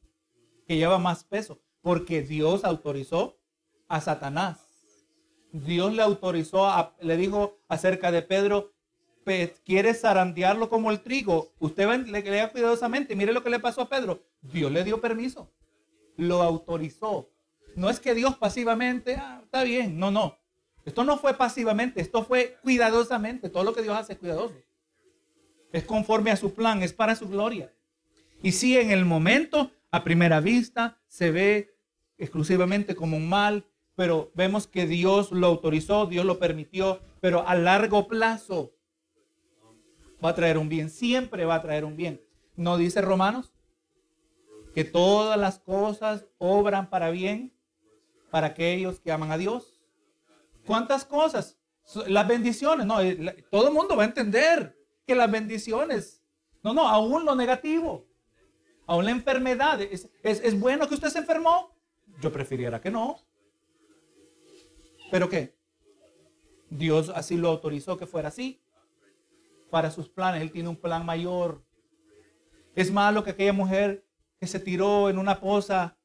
que 0.66 0.76
lleva 0.76 0.98
más 0.98 1.24
peso, 1.24 1.62
porque 1.80 2.22
Dios 2.22 2.64
autorizó 2.64 3.38
a 3.88 4.00
Satanás. 4.00 4.71
Dios 5.52 5.92
le 5.92 6.02
autorizó, 6.02 6.66
a- 6.66 6.94
le 7.00 7.16
dijo 7.16 7.58
acerca 7.68 8.10
de 8.10 8.22
Pedro, 8.22 8.72
"Pe- 9.24 9.54
quiere 9.64 9.94
zarandearlo 9.94 10.68
como 10.68 10.90
el 10.90 11.00
trigo. 11.00 11.52
Usted 11.60 11.88
le 12.06 12.22
lea 12.22 12.50
cuidadosamente, 12.50 13.14
mire 13.14 13.32
lo 13.32 13.42
que 13.42 13.50
le 13.50 13.60
pasó 13.60 13.82
a 13.82 13.88
Pedro. 13.88 14.22
Dios 14.40 14.72
le 14.72 14.82
dio 14.82 15.00
permiso, 15.00 15.50
lo 16.16 16.42
autorizó. 16.42 17.28
No 17.76 17.88
es 17.90 18.00
que 18.00 18.14
Dios 18.14 18.36
pasivamente, 18.36 19.16
ah, 19.16 19.40
está 19.44 19.62
bien, 19.62 19.98
no, 19.98 20.10
no. 20.10 20.36
Esto 20.84 21.04
no 21.04 21.16
fue 21.18 21.34
pasivamente, 21.34 22.00
esto 22.00 22.24
fue 22.24 22.56
cuidadosamente. 22.62 23.48
Todo 23.48 23.62
lo 23.62 23.72
que 23.74 23.82
Dios 23.82 23.96
hace 23.96 24.14
es 24.14 24.18
cuidadoso. 24.18 24.54
Es 25.72 25.84
conforme 25.84 26.30
a 26.30 26.36
su 26.36 26.54
plan, 26.54 26.82
es 26.82 26.92
para 26.92 27.14
su 27.14 27.28
gloria. 27.28 27.72
Y 28.42 28.52
si 28.52 28.76
en 28.76 28.90
el 28.90 29.04
momento, 29.04 29.70
a 29.90 30.02
primera 30.02 30.40
vista, 30.40 30.98
se 31.06 31.30
ve 31.30 31.74
exclusivamente 32.18 32.94
como 32.96 33.16
un 33.16 33.28
mal, 33.28 33.64
pero 33.94 34.30
vemos 34.34 34.66
que 34.66 34.86
Dios 34.86 35.32
lo 35.32 35.46
autorizó, 35.46 36.06
Dios 36.06 36.24
lo 36.24 36.38
permitió, 36.38 37.00
pero 37.20 37.46
a 37.46 37.54
largo 37.54 38.06
plazo 38.08 38.72
va 40.24 40.30
a 40.30 40.34
traer 40.34 40.58
un 40.58 40.68
bien, 40.68 40.88
siempre 40.90 41.44
va 41.44 41.56
a 41.56 41.62
traer 41.62 41.84
un 41.84 41.96
bien. 41.96 42.20
¿No 42.56 42.76
dice 42.76 43.00
Romanos? 43.00 43.52
Que 44.74 44.84
todas 44.84 45.38
las 45.38 45.58
cosas 45.58 46.26
obran 46.38 46.88
para 46.88 47.10
bien 47.10 47.52
para 48.30 48.48
aquellos 48.48 49.00
que 49.00 49.12
aman 49.12 49.30
a 49.30 49.38
Dios. 49.38 49.80
¿Cuántas 50.66 51.04
cosas? 51.04 51.58
Las 52.06 52.26
bendiciones, 52.26 52.86
no, 52.86 53.00
eh, 53.00 53.44
todo 53.50 53.68
el 53.68 53.74
mundo 53.74 53.96
va 53.96 54.04
a 54.04 54.06
entender 54.06 54.78
que 55.06 55.14
las 55.14 55.30
bendiciones, 55.30 56.22
no, 56.62 56.72
no, 56.72 56.88
aún 56.88 57.24
lo 57.24 57.34
negativo, 57.34 58.06
aún 58.86 59.04
la 59.04 59.10
enfermedad, 59.10 59.80
¿es, 59.82 60.08
es, 60.22 60.40
es 60.40 60.58
bueno 60.58 60.88
que 60.88 60.94
usted 60.94 61.08
se 61.08 61.18
enfermó? 61.18 61.74
Yo 62.20 62.32
prefiriera 62.32 62.80
que 62.80 62.90
no. 62.90 63.18
¿Pero 65.12 65.28
qué? 65.28 65.54
Dios 66.70 67.10
así 67.10 67.36
lo 67.36 67.48
autorizó 67.48 67.98
que 67.98 68.06
fuera 68.06 68.28
así. 68.28 68.62
Para 69.68 69.90
sus 69.90 70.08
planes, 70.08 70.40
Él 70.40 70.50
tiene 70.50 70.70
un 70.70 70.76
plan 70.76 71.04
mayor. 71.04 71.62
Es 72.74 72.90
malo 72.90 73.22
que 73.22 73.32
aquella 73.32 73.52
mujer 73.52 74.06
que 74.40 74.46
se 74.46 74.58
tiró 74.58 75.10
en 75.10 75.18
una 75.18 75.38
poza 75.38 75.98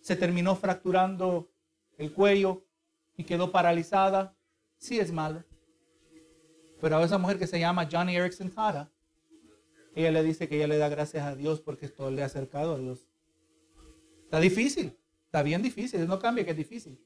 se 0.00 0.16
terminó 0.16 0.56
fracturando 0.56 1.52
el 1.98 2.10
cuello 2.14 2.64
y 3.18 3.24
quedó 3.24 3.52
paralizada. 3.52 4.34
Sí 4.78 4.98
es 4.98 5.12
malo. 5.12 5.44
Pero 6.80 6.96
a 6.96 7.04
esa 7.04 7.18
mujer 7.18 7.38
que 7.38 7.46
se 7.46 7.60
llama 7.60 7.86
Johnny 7.92 8.16
Erickson 8.16 8.48
Tara, 8.48 8.90
ella 9.94 10.10
le 10.10 10.22
dice 10.22 10.48
que 10.48 10.56
ella 10.56 10.68
le 10.68 10.78
da 10.78 10.88
gracias 10.88 11.22
a 11.26 11.36
Dios 11.36 11.60
porque 11.60 11.84
esto 11.84 12.10
le 12.10 12.22
ha 12.22 12.26
acercado 12.26 12.76
a 12.76 12.78
Dios. 12.78 13.06
Está 14.24 14.40
difícil, 14.40 14.98
está 15.26 15.42
bien 15.42 15.60
difícil, 15.60 16.08
no 16.08 16.18
cambia 16.18 16.46
que 16.46 16.52
es 16.52 16.56
difícil. 16.56 16.98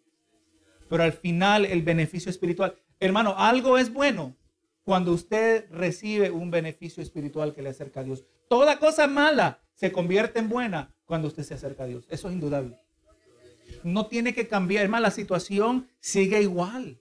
Pero 0.89 1.03
al 1.03 1.13
final 1.13 1.65
el 1.65 1.83
beneficio 1.83 2.31
espiritual, 2.31 2.77
hermano, 3.01 3.35
algo 3.37 3.79
es 3.79 3.93
bueno 3.93 4.37
cuando 4.85 5.13
usted 5.13 5.67
recibe 5.71 6.31
un 6.31 6.51
beneficio 6.51 7.03
espiritual 7.03 7.55
que 7.55 7.63
le 7.63 7.71
acerca 7.71 8.01
a 8.01 8.05
Dios. 8.05 8.25
Toda 8.49 8.79
cosa 8.79 9.07
mala 9.07 9.61
se 9.75 9.91
convierte 9.91 10.39
en 10.39 10.49
buena 10.49 10.95
cuando 11.05 11.29
usted 11.29 11.43
se 11.43 11.55
acerca 11.55 11.85
a 11.85 11.87
Dios. 11.87 12.07
Eso 12.09 12.29
es 12.29 12.35
indudable. 12.35 12.79
No 13.83 14.07
tiene 14.07 14.33
que 14.33 14.47
cambiar, 14.47 14.85
hermano, 14.85 15.03
la 15.03 15.11
situación 15.11 15.89
sigue 15.99 16.41
igual. 16.41 17.01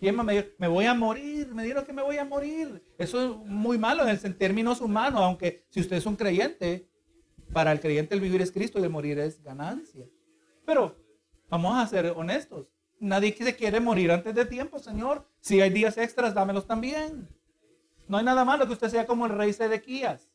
Y 0.00 0.10
me, 0.10 0.46
me 0.58 0.68
voy 0.68 0.84
a 0.86 0.94
morir, 0.94 1.54
me 1.54 1.62
dijeron 1.62 1.84
que 1.84 1.92
me 1.92 2.02
voy 2.02 2.18
a 2.18 2.24
morir. 2.24 2.82
Eso 2.98 3.24
es 3.24 3.36
muy 3.46 3.78
malo 3.78 4.06
en 4.08 4.38
términos 4.38 4.80
humanos, 4.80 5.20
aunque 5.22 5.64
si 5.70 5.80
usted 5.80 5.96
es 5.96 6.06
un 6.06 6.16
creyente, 6.16 6.88
para 7.52 7.70
el 7.72 7.80
creyente 7.80 8.14
el 8.14 8.20
vivir 8.20 8.40
es 8.42 8.50
Cristo 8.50 8.78
y 8.78 8.82
el 8.82 8.90
morir 8.90 9.18
es 9.18 9.42
ganancia. 9.42 10.06
Pero 10.64 10.96
vamos 11.48 11.76
a 11.76 11.86
ser 11.86 12.06
honestos. 12.16 12.66
Nadie 13.02 13.34
se 13.36 13.56
quiere 13.56 13.80
morir 13.80 14.12
antes 14.12 14.32
de 14.32 14.46
tiempo, 14.46 14.78
Señor. 14.78 15.26
Si 15.40 15.60
hay 15.60 15.70
días 15.70 15.98
extras, 15.98 16.34
dámelos 16.34 16.68
también. 16.68 17.28
No 18.06 18.16
hay 18.16 18.24
nada 18.24 18.44
malo 18.44 18.64
que 18.64 18.74
usted 18.74 18.88
sea 18.90 19.06
como 19.06 19.26
el 19.26 19.32
rey 19.32 19.52
Sedequías. 19.52 20.30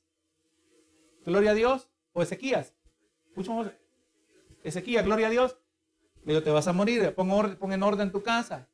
Gloria 1.26 1.51
a 1.51 1.53
Dios. 1.53 1.88
O 2.11 2.22
Ezequías. 2.22 2.74
Escuchamos. 3.30 3.68
Ezequías, 4.65 5.05
gloria 5.05 5.28
a 5.28 5.30
Dios. 5.30 5.57
Le 6.26 6.34
digo, 6.34 6.43
te 6.43 6.49
vas 6.49 6.68
a 6.68 6.74
morir. 6.74 7.15
Pon, 7.15 7.32
or- 7.32 7.57
pon 7.57 7.72
en 7.72 7.84
orden 7.84 8.11
tu 8.11 8.22
casa. 8.22 8.68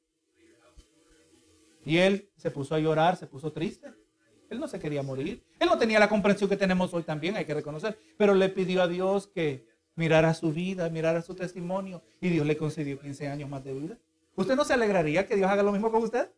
Y 1.85 1.97
él 1.97 2.31
se 2.35 2.49
puso 2.49 2.73
a 2.73 2.79
llorar, 2.79 3.15
se 3.15 3.27
puso 3.27 3.51
triste. 3.51 3.93
Él 4.49 4.59
no 4.59 4.67
se 4.67 4.79
quería 4.79 5.03
morir. 5.03 5.43
Él 5.59 5.69
no 5.69 5.77
tenía 5.77 5.99
la 5.99 6.09
comprensión 6.09 6.49
que 6.49 6.57
tenemos 6.57 6.91
hoy 6.95 7.03
también, 7.03 7.35
hay 7.37 7.45
que 7.45 7.53
reconocer. 7.53 7.99
Pero 8.17 8.33
le 8.33 8.49
pidió 8.49 8.81
a 8.81 8.87
Dios 8.87 9.27
que 9.27 9.67
mirara 9.95 10.33
su 10.33 10.51
vida, 10.51 10.89
mirara 10.89 11.21
su 11.21 11.35
testimonio. 11.35 12.01
Y 12.21 12.29
Dios 12.29 12.45
le 12.45 12.57
concedió 12.57 12.99
15 12.99 13.27
años 13.27 13.49
más 13.49 13.63
de 13.63 13.73
vida. 13.73 13.97
¿Usted 14.35 14.55
no 14.55 14.65
se 14.65 14.73
alegraría 14.73 15.27
que 15.27 15.35
Dios 15.35 15.49
haga 15.49 15.63
lo 15.63 15.71
mismo 15.71 15.91
con 15.91 16.03
usted? 16.03 16.29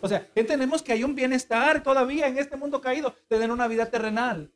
O 0.00 0.08
sea, 0.08 0.26
entendemos 0.34 0.82
que 0.82 0.92
hay 0.92 1.04
un 1.04 1.14
bienestar 1.14 1.82
todavía 1.82 2.26
en 2.26 2.38
este 2.38 2.56
mundo 2.56 2.80
caído, 2.80 3.14
tener 3.28 3.50
una 3.50 3.68
vida 3.68 3.86
terrenal. 3.86 4.50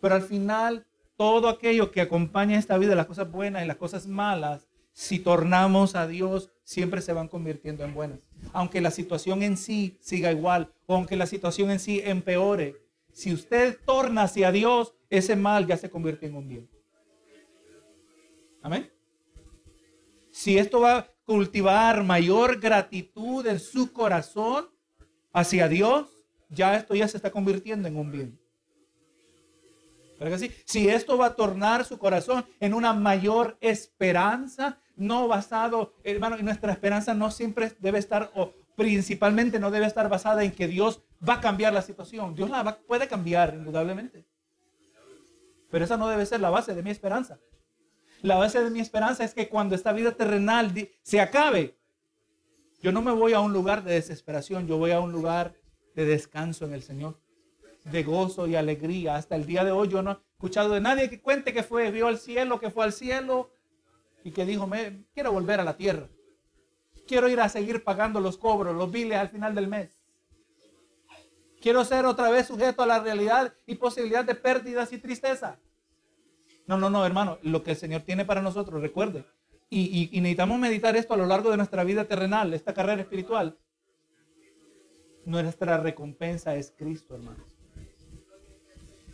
Pero 0.00 0.14
al 0.14 0.22
final, 0.22 0.86
todo 1.16 1.48
aquello 1.48 1.90
que 1.90 2.00
acompaña 2.00 2.58
esta 2.58 2.78
vida, 2.78 2.94
las 2.94 3.06
cosas 3.06 3.30
buenas 3.30 3.64
y 3.64 3.66
las 3.66 3.76
cosas 3.76 4.06
malas, 4.06 4.68
si 4.92 5.18
tornamos 5.20 5.94
a 5.94 6.06
Dios, 6.06 6.50
siempre 6.64 7.00
se 7.02 7.12
van 7.12 7.28
convirtiendo 7.28 7.84
en 7.84 7.94
buenas. 7.94 8.18
Aunque 8.52 8.80
la 8.80 8.90
situación 8.90 9.42
en 9.42 9.56
sí 9.56 9.96
siga 10.00 10.32
igual, 10.32 10.72
o 10.86 10.94
aunque 10.94 11.16
la 11.16 11.26
situación 11.26 11.70
en 11.70 11.78
sí 11.78 12.00
empeore, 12.04 12.76
si 13.12 13.32
usted 13.32 13.78
torna 13.84 14.22
hacia 14.22 14.52
Dios, 14.52 14.94
ese 15.10 15.36
mal 15.36 15.66
ya 15.66 15.76
se 15.76 15.90
convierte 15.90 16.26
en 16.26 16.36
un 16.36 16.48
bien. 16.48 16.68
Amén. 18.68 18.92
Si 20.30 20.58
esto 20.58 20.80
va 20.80 20.98
a 20.98 21.10
cultivar 21.24 22.04
mayor 22.04 22.60
gratitud 22.60 23.46
en 23.46 23.58
su 23.58 23.94
corazón 23.94 24.68
hacia 25.32 25.68
Dios, 25.68 26.06
ya 26.50 26.76
esto 26.76 26.94
ya 26.94 27.08
se 27.08 27.16
está 27.16 27.30
convirtiendo 27.30 27.88
en 27.88 27.96
un 27.96 28.12
bien. 28.12 28.38
¿Verdad 30.20 30.38
que 30.38 30.48
sí? 30.48 30.54
Si 30.66 30.86
esto 30.86 31.16
va 31.16 31.28
a 31.28 31.34
tornar 31.34 31.86
su 31.86 31.98
corazón 31.98 32.44
en 32.60 32.74
una 32.74 32.92
mayor 32.92 33.56
esperanza, 33.62 34.78
no 34.96 35.28
basado, 35.28 35.94
hermano, 36.04 36.36
y 36.38 36.42
nuestra 36.42 36.70
esperanza 36.70 37.14
no 37.14 37.30
siempre 37.30 37.72
debe 37.78 37.98
estar, 37.98 38.30
o 38.34 38.52
principalmente 38.76 39.58
no 39.58 39.70
debe 39.70 39.86
estar 39.86 40.10
basada 40.10 40.44
en 40.44 40.52
que 40.52 40.68
Dios 40.68 41.02
va 41.26 41.34
a 41.34 41.40
cambiar 41.40 41.72
la 41.72 41.80
situación. 41.80 42.34
Dios 42.34 42.50
la 42.50 42.80
puede 42.80 43.08
cambiar, 43.08 43.54
indudablemente. 43.54 44.26
Pero 45.70 45.86
esa 45.86 45.96
no 45.96 46.06
debe 46.06 46.26
ser 46.26 46.40
la 46.40 46.50
base 46.50 46.74
de 46.74 46.82
mi 46.82 46.90
esperanza. 46.90 47.38
La 48.22 48.36
base 48.36 48.62
de 48.62 48.70
mi 48.70 48.80
esperanza 48.80 49.24
es 49.24 49.32
que 49.32 49.48
cuando 49.48 49.74
esta 49.74 49.92
vida 49.92 50.12
terrenal 50.12 50.72
se 51.02 51.20
acabe, 51.20 51.76
yo 52.82 52.92
no 52.92 53.02
me 53.02 53.12
voy 53.12 53.32
a 53.32 53.40
un 53.40 53.52
lugar 53.52 53.84
de 53.84 53.94
desesperación, 53.94 54.66
yo 54.66 54.76
voy 54.78 54.90
a 54.90 55.00
un 55.00 55.12
lugar 55.12 55.54
de 55.94 56.04
descanso 56.04 56.64
en 56.64 56.74
el 56.74 56.82
Señor, 56.82 57.20
de 57.84 58.02
gozo 58.02 58.46
y 58.46 58.56
alegría. 58.56 59.16
Hasta 59.16 59.36
el 59.36 59.46
día 59.46 59.64
de 59.64 59.70
hoy 59.70 59.88
yo 59.88 60.02
no 60.02 60.12
he 60.12 60.16
escuchado 60.34 60.74
de 60.74 60.80
nadie 60.80 61.10
que 61.10 61.20
cuente 61.20 61.52
que 61.52 61.62
fue, 61.62 61.90
vio 61.90 62.08
al 62.08 62.18
cielo, 62.18 62.58
que 62.60 62.70
fue 62.70 62.84
al 62.84 62.92
cielo 62.92 63.50
y 64.24 64.32
que 64.32 64.44
dijo, 64.44 64.68
quiero 65.14 65.32
volver 65.32 65.60
a 65.60 65.64
la 65.64 65.76
tierra. 65.76 66.08
Quiero 67.06 67.28
ir 67.28 67.40
a 67.40 67.48
seguir 67.48 67.84
pagando 67.84 68.20
los 68.20 68.36
cobros, 68.36 68.76
los 68.76 68.90
biles 68.90 69.18
al 69.18 69.28
final 69.28 69.54
del 69.54 69.68
mes. 69.68 69.90
Quiero 71.60 71.84
ser 71.84 72.04
otra 72.04 72.30
vez 72.30 72.46
sujeto 72.46 72.82
a 72.82 72.86
la 72.86 73.00
realidad 73.00 73.54
y 73.66 73.76
posibilidad 73.76 74.24
de 74.24 74.34
pérdidas 74.34 74.92
y 74.92 74.98
tristeza. 74.98 75.58
No, 76.68 76.76
no, 76.76 76.90
no, 76.90 77.04
hermano. 77.04 77.38
Lo 77.42 77.64
que 77.64 77.72
el 77.72 77.76
Señor 77.76 78.02
tiene 78.02 78.26
para 78.26 78.42
nosotros, 78.42 78.80
recuerde. 78.80 79.24
Y, 79.70 80.10
necesitamos 80.12 80.58
meditar 80.58 80.96
esto 80.96 81.14
a 81.14 81.16
lo 81.16 81.26
largo 81.26 81.50
de 81.50 81.56
nuestra 81.56 81.82
vida 81.82 82.04
terrenal, 82.04 82.54
esta 82.54 82.74
carrera 82.74 83.02
espiritual. 83.02 83.58
Nuestra 85.24 85.78
recompensa 85.78 86.54
es 86.54 86.72
Cristo, 86.76 87.16
hermano. 87.16 87.44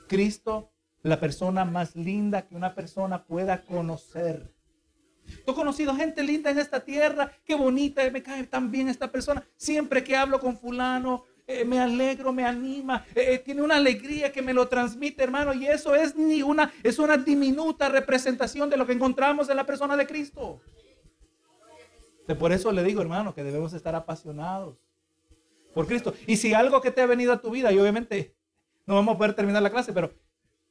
Cristo, 0.09 0.71
la 1.03 1.19
persona 1.19 1.65
más 1.65 1.97
linda 1.97 2.47
que 2.47 2.55
una 2.55 2.75
persona 2.75 3.25
pueda 3.25 3.65
conocer. 3.65 4.53
Tú 5.45 5.53
he 5.53 5.55
conocido 5.55 5.95
gente 5.95 6.23
linda 6.23 6.51
en 6.51 6.59
esta 6.59 6.85
tierra, 6.85 7.33
qué 7.45 7.55
bonita, 7.55 8.09
me 8.11 8.23
cae 8.23 8.45
tan 8.45 8.71
bien 8.71 8.89
esta 8.89 9.11
persona. 9.11 9.45
Siempre 9.57 10.05
que 10.05 10.17
hablo 10.17 10.39
con 10.39 10.57
fulano, 10.57 11.25
eh, 11.47 11.65
me 11.65 11.79
alegro, 11.79 12.33
me 12.33 12.43
anima, 12.45 13.05
eh, 13.15 13.35
eh, 13.35 13.39
tiene 13.39 13.61
una 13.61 13.77
alegría 13.77 14.33
que 14.33 14.41
me 14.41 14.55
lo 14.55 14.67
transmite, 14.67 15.23
hermano, 15.23 15.53
y 15.53 15.67
eso 15.67 15.95
es 15.95 16.17
ni 16.17 16.41
una, 16.43 16.73
es 16.83 16.99
una 16.99 17.19
diminuta 17.19 17.91
representación 17.91 18.71
de 18.71 18.79
lo 18.79 18.87
que 18.87 18.95
encontramos 18.95 19.51
en 19.51 19.57
la 19.57 19.67
persona 19.67 19.95
de 19.95 20.07
Cristo. 20.07 20.63
por 22.39 22.51
eso 22.51 22.73
le 22.73 22.83
digo, 22.83 23.03
hermano, 23.03 23.35
que 23.35 23.45
debemos 23.45 23.75
estar 23.75 23.95
apasionados 23.95 24.79
por 25.75 25.87
Cristo. 25.87 26.15
Y 26.27 26.37
si 26.37 26.55
algo 26.55 26.81
que 26.81 26.91
te 26.91 27.03
ha 27.03 27.07
venido 27.07 27.35
a 27.35 27.43
tu 27.43 27.51
vida, 27.51 27.71
y 27.73 27.79
obviamente 27.79 28.35
no 28.87 28.95
vamos 28.95 29.15
a 29.15 29.19
poder 29.19 29.35
terminar 29.35 29.63
la 29.63 29.71
clase, 29.71 29.93
pero 29.93 30.15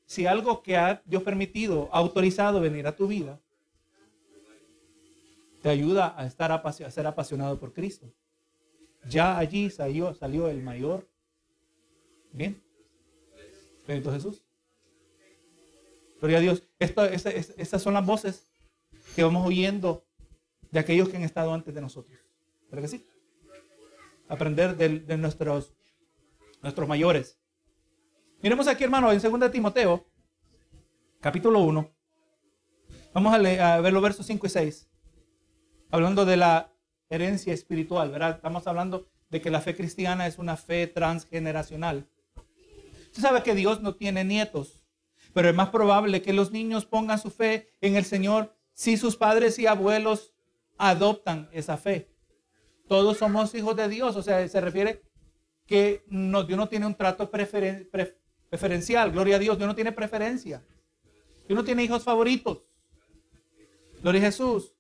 si 0.08 0.26
algo 0.26 0.64
que 0.64 0.76
ha 0.76 1.04
Dios 1.06 1.22
permitido, 1.22 1.88
autorizado 1.92 2.60
venir 2.60 2.88
a 2.88 2.96
tu 2.96 3.08
vida, 3.08 3.40
te 5.62 5.70
ayuda 5.70 6.16
a 6.18 6.26
estar 6.26 6.52
a 6.52 6.72
ser 6.72 7.06
apasionado 7.06 7.60
por 7.60 7.74
Cristo. 7.74 8.12
Ya 9.10 9.38
allí 9.38 9.70
salió, 9.70 10.14
salió 10.14 10.50
el 10.50 10.62
mayor. 10.64 11.08
Bien. 12.32 12.62
Bendito 13.88 14.12
Jesús. 14.12 14.44
Gloria 16.20 16.38
a 16.38 16.42
Dios. 16.42 16.64
estas 16.80 17.82
son 17.82 17.94
las 17.94 18.06
voces 18.06 18.48
que 19.16 19.24
vamos 19.24 19.46
oyendo 19.46 20.06
de 20.72 20.80
aquellos 20.80 21.10
que 21.10 21.18
han 21.18 21.24
estado 21.24 21.54
antes 21.54 21.74
de 21.74 21.82
nosotros. 21.82 22.18
¿Verdad 22.72 22.84
que 22.84 22.98
sí? 22.98 23.06
Aprender 24.28 24.76
de, 24.76 25.18
nuestros, 25.18 25.74
nuestros 26.62 26.88
mayores. 26.88 27.38
Miremos 28.42 28.68
aquí, 28.68 28.84
hermano, 28.84 29.12
en 29.12 29.22
2 29.22 29.52
Timoteo, 29.52 30.08
capítulo 31.20 31.60
1. 31.60 31.94
Vamos 33.14 33.34
a, 33.34 33.76
a 33.76 33.82
ver 33.82 33.94
los 33.94 34.02
versos 34.02 34.26
5 34.26 34.48
y 34.48 34.50
6. 34.50 34.90
Hablando 35.92 36.26
de 36.26 36.38
la 36.38 36.73
herencia 37.14 37.54
espiritual, 37.54 38.10
¿verdad? 38.10 38.32
Estamos 38.36 38.66
hablando 38.68 39.08
de 39.30 39.42
que 39.42 39.52
la 39.52 39.62
fe 39.62 39.76
cristiana 39.76 40.26
es 40.28 40.38
una 40.40 40.58
fe 40.58 40.88
transgeneracional. 40.88 42.08
Usted 43.06 43.22
sabe 43.22 43.44
que 43.44 43.54
Dios 43.54 43.82
no 43.82 43.96
tiene 43.96 44.24
nietos, 44.24 44.84
pero 45.34 45.50
es 45.50 45.56
más 45.56 45.70
probable 45.70 46.22
que 46.22 46.34
los 46.34 46.52
niños 46.52 46.86
pongan 46.86 47.20
su 47.20 47.30
fe 47.30 47.70
en 47.82 47.96
el 47.96 48.06
Señor 48.06 48.56
si 48.74 48.98
sus 48.98 49.16
padres 49.16 49.60
y 49.60 49.68
abuelos 49.68 50.34
adoptan 50.78 51.50
esa 51.52 51.78
fe. 51.78 52.10
Todos 52.88 53.18
somos 53.18 53.54
hijos 53.54 53.76
de 53.76 53.88
Dios, 53.88 54.16
o 54.16 54.24
sea, 54.24 54.48
se 54.48 54.62
refiere 54.62 55.04
que 55.68 56.04
no, 56.08 56.44
Dios 56.44 56.58
no 56.58 56.68
tiene 56.68 56.86
un 56.86 56.96
trato 56.96 57.30
preferencial, 57.30 59.12
gloria 59.12 59.36
a 59.36 59.40
Dios, 59.40 59.58
Dios 59.58 59.68
no 59.68 59.76
tiene 59.76 59.92
preferencia. 59.92 60.66
Dios 61.48 61.58
no 61.58 61.64
tiene 61.64 61.84
hijos 61.84 62.04
favoritos. 62.04 62.64
Gloria 64.02 64.22
a 64.22 64.26
Jesús. 64.26 64.73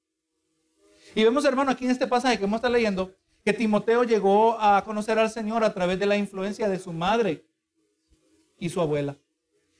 Y 1.15 1.23
vemos, 1.23 1.45
hermano, 1.45 1.71
aquí 1.71 1.85
en 1.85 1.91
este 1.91 2.07
pasaje 2.07 2.37
que 2.37 2.45
hemos 2.45 2.57
estado 2.57 2.73
leyendo, 2.73 3.15
que 3.45 3.53
Timoteo 3.53 4.03
llegó 4.03 4.59
a 4.59 4.83
conocer 4.83 5.19
al 5.19 5.29
Señor 5.29 5.63
a 5.63 5.73
través 5.73 5.99
de 5.99 6.05
la 6.05 6.17
influencia 6.17 6.69
de 6.69 6.79
su 6.79 6.93
madre 6.93 7.45
y 8.57 8.69
su 8.69 8.81
abuela, 8.81 9.17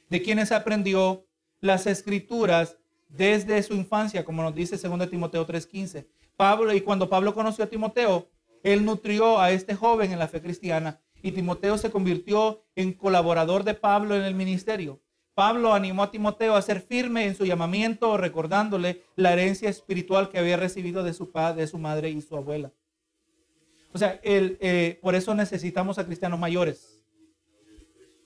de 0.10 0.22
quienes 0.22 0.52
aprendió 0.52 1.26
las 1.60 1.88
escrituras 1.88 2.78
desde 3.08 3.64
su 3.64 3.74
infancia, 3.74 4.26
como 4.26 4.44
nos 4.44 4.54
dice 4.54 4.78
2 4.78 5.10
Timoteo 5.10 5.46
3:15. 5.46 6.08
Pablo, 6.36 6.74
y 6.74 6.82
cuando 6.82 7.10
Pablo 7.10 7.34
conoció 7.34 7.64
a 7.64 7.68
Timoteo, 7.68 8.30
él 8.64 8.84
nutrió 8.84 9.40
a 9.40 9.52
este 9.52 9.76
joven 9.76 10.12
en 10.12 10.20
la 10.20 10.28
fe 10.28 10.42
cristiana 10.42 11.00
y 11.22 11.32
Timoteo 11.32 11.78
se 11.78 11.92
convirtió 11.92 12.66
en 12.76 12.94
colaborador 12.94 13.64
de 13.64 13.74
Pablo 13.76 14.16
en 14.16 14.24
el 14.24 14.36
ministerio. 14.36 15.02
Pablo 15.36 15.74
animó 15.74 16.04
a 16.04 16.12
Timoteo 16.12 16.56
a 16.56 16.62
ser 16.62 16.82
firme 16.82 17.26
en 17.26 17.36
su 17.36 17.46
llamamiento, 17.46 18.18
recordándole 18.18 19.04
la 19.16 19.34
herencia 19.34 19.70
espiritual 19.70 20.30
que 20.30 20.38
había 20.38 20.58
recibido 20.58 21.04
de 21.04 21.14
su 21.14 21.32
padre, 21.32 21.62
de 21.62 21.68
su 21.68 21.80
madre 21.80 22.10
y 22.10 22.22
su 22.22 22.36
abuela. 22.36 22.72
O 23.94 23.98
sea, 23.98 24.20
eh, 24.24 25.00
por 25.02 25.16
eso 25.16 25.34
necesitamos 25.36 25.98
a 25.98 26.06
cristianos 26.06 26.40
mayores. 26.40 27.00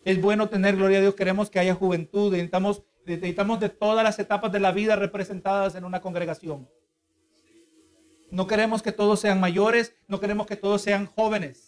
Es 0.04 0.22
bueno 0.22 0.48
tener, 0.48 0.78
gloria 0.78 1.00
a 1.00 1.02
Dios, 1.02 1.16
queremos 1.16 1.50
que 1.50 1.60
haya 1.60 1.76
juventud, 1.76 2.32
necesitamos, 2.32 2.84
necesitamos 3.06 3.60
de 3.60 3.70
todas 3.70 4.04
las 4.04 4.20
etapas 4.20 4.52
de 4.52 4.62
la 4.62 4.72
vida 4.72 4.96
representadas 4.96 5.76
en 5.76 5.84
una 5.84 6.02
congregación. 6.02 6.70
No 8.32 8.48
queremos 8.48 8.82
que 8.82 8.92
todos 8.92 9.20
sean 9.20 9.40
mayores, 9.40 9.94
no 10.08 10.20
queremos 10.20 10.48
que 10.48 10.56
todos 10.56 10.82
sean 10.82 11.06
jóvenes. 11.06 11.67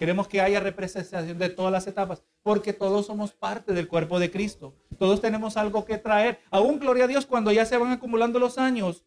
Queremos 0.00 0.28
que 0.28 0.40
haya 0.40 0.60
representación 0.60 1.36
de 1.36 1.50
todas 1.50 1.70
las 1.70 1.86
etapas 1.86 2.22
porque 2.42 2.72
todos 2.72 3.04
somos 3.04 3.32
parte 3.32 3.74
del 3.74 3.86
cuerpo 3.86 4.18
de 4.18 4.30
Cristo. 4.30 4.74
Todos 4.98 5.20
tenemos 5.20 5.58
algo 5.58 5.84
que 5.84 5.98
traer. 5.98 6.40
Aún, 6.50 6.78
gloria 6.78 7.04
a 7.04 7.06
Dios, 7.06 7.26
cuando 7.26 7.52
ya 7.52 7.66
se 7.66 7.76
van 7.76 7.92
acumulando 7.92 8.38
los 8.38 8.56
años, 8.56 9.04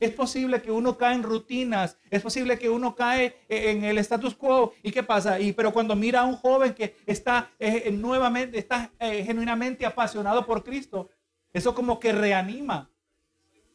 es 0.00 0.12
posible 0.12 0.62
que 0.62 0.70
uno 0.70 0.96
cae 0.96 1.14
en 1.14 1.24
rutinas, 1.24 1.98
es 2.10 2.22
posible 2.22 2.58
que 2.58 2.70
uno 2.70 2.94
cae 2.96 3.36
en 3.50 3.84
el 3.84 3.98
status 3.98 4.34
quo. 4.34 4.72
¿Y 4.82 4.92
qué 4.92 5.02
pasa? 5.02 5.38
Y, 5.38 5.52
pero 5.52 5.74
cuando 5.74 5.94
mira 5.94 6.20
a 6.20 6.24
un 6.24 6.36
joven 6.36 6.72
que 6.72 6.96
está 7.04 7.50
eh, 7.58 7.90
nuevamente, 7.92 8.56
está 8.58 8.90
eh, 8.98 9.22
genuinamente 9.22 9.84
apasionado 9.84 10.46
por 10.46 10.64
Cristo, 10.64 11.10
eso 11.52 11.74
como 11.74 12.00
que 12.00 12.12
reanima 12.12 12.89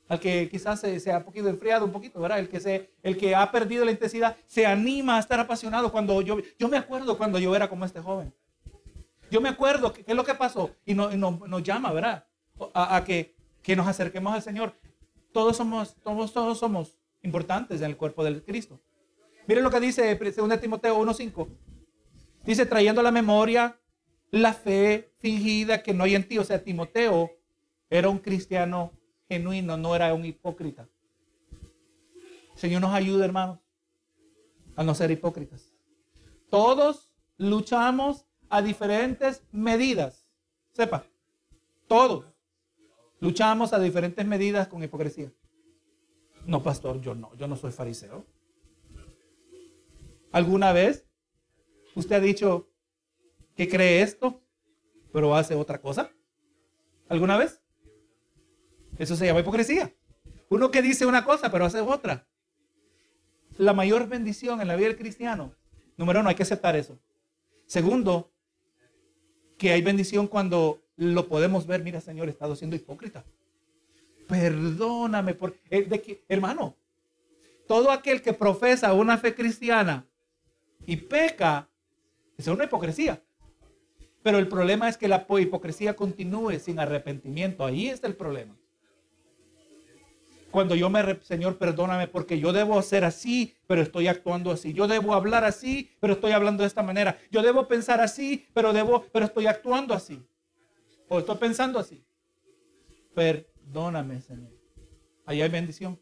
al 0.07 0.19
que 0.19 0.47
quizás 0.49 0.79
se, 0.79 1.11
ha 1.11 1.23
poquito 1.23 1.47
enfriado 1.47 1.85
un 1.85 1.91
poquito, 1.91 2.19
¿verdad? 2.19 2.39
El 2.39 2.47
que, 2.47 2.59
se, 2.59 2.91
el 3.01 3.17
que 3.17 3.33
ha 3.33 3.51
perdido 3.51 3.83
la 3.85 3.91
intensidad 3.91 4.35
se 4.45 4.65
anima 4.65 5.17
a 5.17 5.19
estar 5.19 5.39
apasionado. 5.39 5.91
Cuando 5.91 6.21
yo, 6.21 6.37
yo 6.59 6.67
me 6.67 6.77
acuerdo 6.77 7.17
cuando 7.17 7.39
yo 7.39 7.55
era 7.55 7.67
como 7.67 7.85
este 7.85 8.01
joven. 8.01 8.33
Yo 9.31 9.41
me 9.41 9.49
acuerdo 9.49 9.91
qué 9.91 10.03
es 10.05 10.15
lo 10.15 10.23
que 10.23 10.35
pasó 10.35 10.75
y, 10.85 10.93
no, 10.93 11.09
nos 11.09 11.63
llama, 11.63 11.91
¿verdad? 11.91 12.25
A, 12.73 13.03
que, 13.03 13.35
que, 13.63 13.75
nos 13.75 13.87
acerquemos 13.87 14.33
al 14.33 14.41
Señor. 14.41 14.75
Todos 15.33 15.57
somos, 15.57 15.95
todos, 15.95 16.31
todos 16.31 16.59
somos 16.59 16.97
importantes 17.23 17.81
en 17.81 17.87
el 17.87 17.97
cuerpo 17.97 18.23
del 18.23 18.43
Cristo. 18.43 18.79
Miren 19.47 19.63
lo 19.63 19.71
que 19.71 19.79
dice 19.79 20.15
2 20.15 20.59
Timoteo 20.59 20.99
1.5. 20.99 21.47
Dice, 22.45 22.65
trayendo 22.67 23.01
a 23.01 23.03
la 23.03 23.11
memoria 23.11 23.79
la 24.29 24.53
fe 24.53 25.11
fingida 25.17 25.81
que 25.81 25.93
no 25.93 26.03
hay 26.03 26.15
en 26.15 26.27
ti. 26.27 26.37
O 26.37 26.43
sea, 26.43 26.63
Timoteo 26.63 27.31
era 27.89 28.09
un 28.09 28.19
cristiano 28.19 28.93
genuino, 29.27 29.77
no 29.77 29.95
era 29.95 30.13
un 30.13 30.25
hipócrita. 30.25 30.87
Señor 32.55 32.81
nos 32.81 32.93
ayude, 32.93 33.25
hermanos, 33.25 33.59
a 34.75 34.83
no 34.83 34.95
ser 34.95 35.11
hipócritas. 35.11 35.73
Todos 36.49 37.11
luchamos 37.37 38.25
a 38.49 38.61
diferentes 38.61 39.43
medidas. 39.51 40.29
Sepa, 40.71 41.05
todos 41.87 42.25
luchamos 43.19 43.73
a 43.73 43.79
diferentes 43.79 44.25
medidas 44.25 44.67
con 44.67 44.83
hipocresía. 44.83 45.33
No, 46.45 46.61
pastor, 46.61 47.01
yo 47.01 47.15
no, 47.15 47.35
yo 47.35 47.47
no 47.47 47.55
soy 47.55 47.71
fariseo. 47.71 48.25
¿Alguna 50.31 50.73
vez 50.73 51.07
usted 51.95 52.17
ha 52.17 52.19
dicho 52.19 52.69
que 53.55 53.67
cree 53.67 54.01
esto, 54.01 54.41
pero 55.11 55.35
hace 55.35 55.55
otra 55.55 55.81
cosa? 55.81 56.11
¿Alguna 57.07 57.37
vez? 57.37 57.64
Eso 58.97 59.15
se 59.15 59.25
llama 59.25 59.41
hipocresía. 59.41 59.93
Uno 60.49 60.71
que 60.71 60.81
dice 60.81 61.05
una 61.05 61.25
cosa, 61.25 61.51
pero 61.51 61.65
hace 61.65 61.81
otra. 61.81 62.27
La 63.57 63.73
mayor 63.73 64.07
bendición 64.07 64.61
en 64.61 64.67
la 64.67 64.75
vida 64.75 64.87
del 64.87 64.97
cristiano, 64.97 65.53
número 65.97 66.19
uno, 66.19 66.29
hay 66.29 66.35
que 66.35 66.43
aceptar 66.43 66.75
eso. 66.75 66.99
Segundo, 67.65 68.31
que 69.57 69.71
hay 69.71 69.81
bendición 69.81 70.27
cuando 70.27 70.81
lo 70.97 71.27
podemos 71.27 71.65
ver, 71.65 71.83
mira 71.83 72.01
Señor, 72.01 72.27
he 72.27 72.31
estado 72.31 72.55
siendo 72.55 72.75
hipócrita. 72.75 73.25
Perdóname 74.27 75.33
por... 75.33 75.55
eh, 75.69 75.87
que, 76.01 76.23
hermano, 76.27 76.75
todo 77.67 77.91
aquel 77.91 78.21
que 78.21 78.33
profesa 78.33 78.93
una 78.93 79.17
fe 79.17 79.33
cristiana 79.33 80.05
y 80.85 80.97
peca, 80.97 81.69
es 82.37 82.47
una 82.47 82.65
hipocresía. 82.65 83.21
Pero 84.21 84.39
el 84.39 84.47
problema 84.47 84.89
es 84.89 84.97
que 84.97 85.07
la 85.07 85.25
hipocresía 85.39 85.95
continúe 85.95 86.59
sin 86.59 86.79
arrepentimiento. 86.79 87.65
Ahí 87.65 87.87
está 87.87 88.07
el 88.07 88.15
problema. 88.15 88.57
Cuando 90.55 90.73
yo 90.73 90.89
me, 90.89 91.19
Señor, 91.21 91.57
perdóname 91.57 92.07
porque 92.07 92.39
yo 92.39 92.53
debo 92.53 92.81
ser 92.81 93.03
así, 93.03 93.57
pero 93.67 93.81
estoy 93.81 94.07
actuando 94.07 94.51
así. 94.51 94.71
Yo 94.71 94.87
debo 94.87 95.13
hablar 95.13 95.43
así, 95.43 95.91
pero 95.99 96.13
estoy 96.13 96.31
hablando 96.31 96.63
de 96.63 96.67
esta 96.67 96.81
manera. 96.81 97.19
Yo 97.29 97.41
debo 97.41 97.67
pensar 97.67 97.99
así, 97.99 98.47
pero 98.53 98.71
debo, 98.71 99.03
pero 99.11 99.25
estoy 99.25 99.47
actuando 99.47 99.93
así. 99.93 100.25
O 101.09 101.19
estoy 101.19 101.35
pensando 101.35 101.77
así. 101.77 102.05
Perdóname, 103.13 104.21
Señor. 104.21 104.49
Ahí 105.25 105.41
hay 105.41 105.49
bendición. 105.49 105.99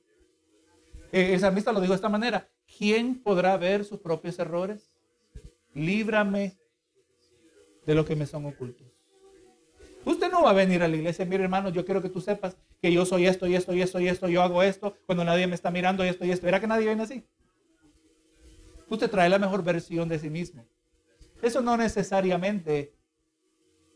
El 1.12 1.40
salmista 1.40 1.72
lo 1.72 1.82
dijo 1.82 1.94
de 1.94 1.96
esta 1.96 2.10
manera. 2.10 2.48
¿Quién 2.78 3.24
podrá 3.24 3.58
ver 3.58 3.84
sus 3.84 4.02
propios 4.02 4.38
errores? 4.38 4.94
Líbrame 5.74 6.60
de 7.88 7.96
lo 7.96 8.06
que 8.06 8.16
me 8.16 8.28
son 8.28 8.46
ocultos. 8.46 8.93
Usted 10.06 10.30
no 10.30 10.44
va 10.44 10.50
a 10.50 10.54
venir 10.54 10.84
a 10.84 10.88
la 10.88 10.96
iglesia, 10.96 11.26
mire 11.26 11.44
hermano, 11.44 11.70
yo 11.70 11.86
quiero 11.86 12.02
que 12.02 12.10
tú 12.10 12.20
sepas 12.20 12.58
que 12.82 12.92
yo 12.92 13.06
soy 13.06 13.26
esto 13.26 13.48
y 13.48 13.56
esto 13.56 13.74
y 13.74 13.82
esto 13.82 14.00
y 14.00 14.08
esto, 14.10 14.28
yo 14.28 14.42
hago 14.42 14.62
esto 14.62 14.98
cuando 15.06 15.24
nadie 15.24 15.48
me 15.48 15.56
está 15.56 15.72
mirando 15.72 16.04
y 16.04 16.10
esto 16.10 16.26
y 16.26 16.32
esto. 16.32 16.46
¿Verá 16.46 16.60
que 16.60 16.68
nadie 16.68 16.86
viene 16.86 17.04
así? 17.04 17.26
Usted 18.90 19.10
trae 19.10 19.30
la 19.30 19.40
mejor 19.40 19.64
versión 19.64 20.10
de 20.10 20.20
sí 20.20 20.30
mismo. 20.30 20.68
Eso 21.42 21.62
no 21.62 21.78
necesariamente, 21.78 22.94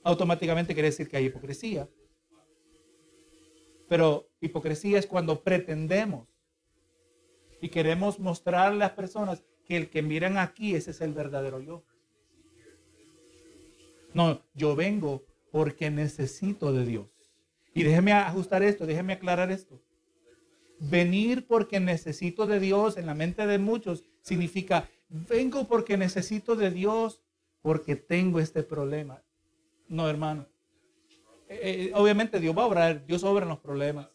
automáticamente 0.04 0.74
quiere 0.74 0.90
decir 0.90 1.10
que 1.10 1.18
hay 1.18 1.26
hipocresía. 1.26 1.90
Pero 3.90 4.30
hipocresía 4.42 5.00
es 5.00 5.08
cuando 5.08 5.44
pretendemos 5.44 6.28
y 7.62 7.70
queremos 7.70 8.20
mostrarle 8.20 8.84
a 8.84 8.88
las 8.88 8.92
personas 8.92 9.44
que 9.66 9.78
el 9.78 9.90
que 9.90 10.02
miran 10.02 10.38
aquí, 10.38 10.76
ese 10.76 10.92
es 10.92 11.02
el 11.02 11.14
verdadero 11.14 11.60
yo. 11.60 11.84
No, 14.14 14.42
yo 14.54 14.76
vengo 14.76 15.26
porque 15.58 15.90
necesito 15.90 16.72
de 16.72 16.86
Dios. 16.86 17.08
Y 17.74 17.82
déjeme 17.82 18.14
ajustar 18.14 18.62
esto, 18.62 18.86
déjeme 18.86 19.14
aclarar 19.14 19.50
esto. 19.50 19.82
Venir 20.78 21.48
porque 21.48 21.80
necesito 21.80 22.46
de 22.46 22.60
Dios 22.60 22.96
en 22.96 23.08
la 23.08 23.16
mente 23.16 23.48
de 23.48 23.58
muchos 23.58 24.04
significa, 24.22 24.88
vengo 25.10 25.68
porque 25.68 25.98
necesito 25.98 26.56
de 26.56 26.70
Dios 26.70 27.24
porque 27.64 27.96
tengo 27.96 28.40
este 28.40 28.62
problema. 28.62 29.24
No, 29.88 30.08
hermano. 30.08 30.46
Eh, 31.50 31.88
eh, 31.90 31.92
obviamente 31.96 32.40
Dios 32.40 32.56
va 32.56 32.62
a 32.62 32.68
obrar, 32.68 33.04
Dios 33.08 33.24
obra 33.24 33.42
en 33.42 33.50
los 33.50 33.60
problemas. 33.60 34.10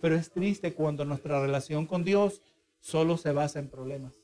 Pero 0.00 0.14
es 0.14 0.30
triste 0.30 0.74
cuando 0.74 1.04
nuestra 1.04 1.42
relación 1.42 1.86
con 1.86 2.04
Dios 2.04 2.40
solo 2.78 3.16
se 3.16 3.32
basa 3.32 3.58
en 3.58 3.68
problemas. 3.68 4.14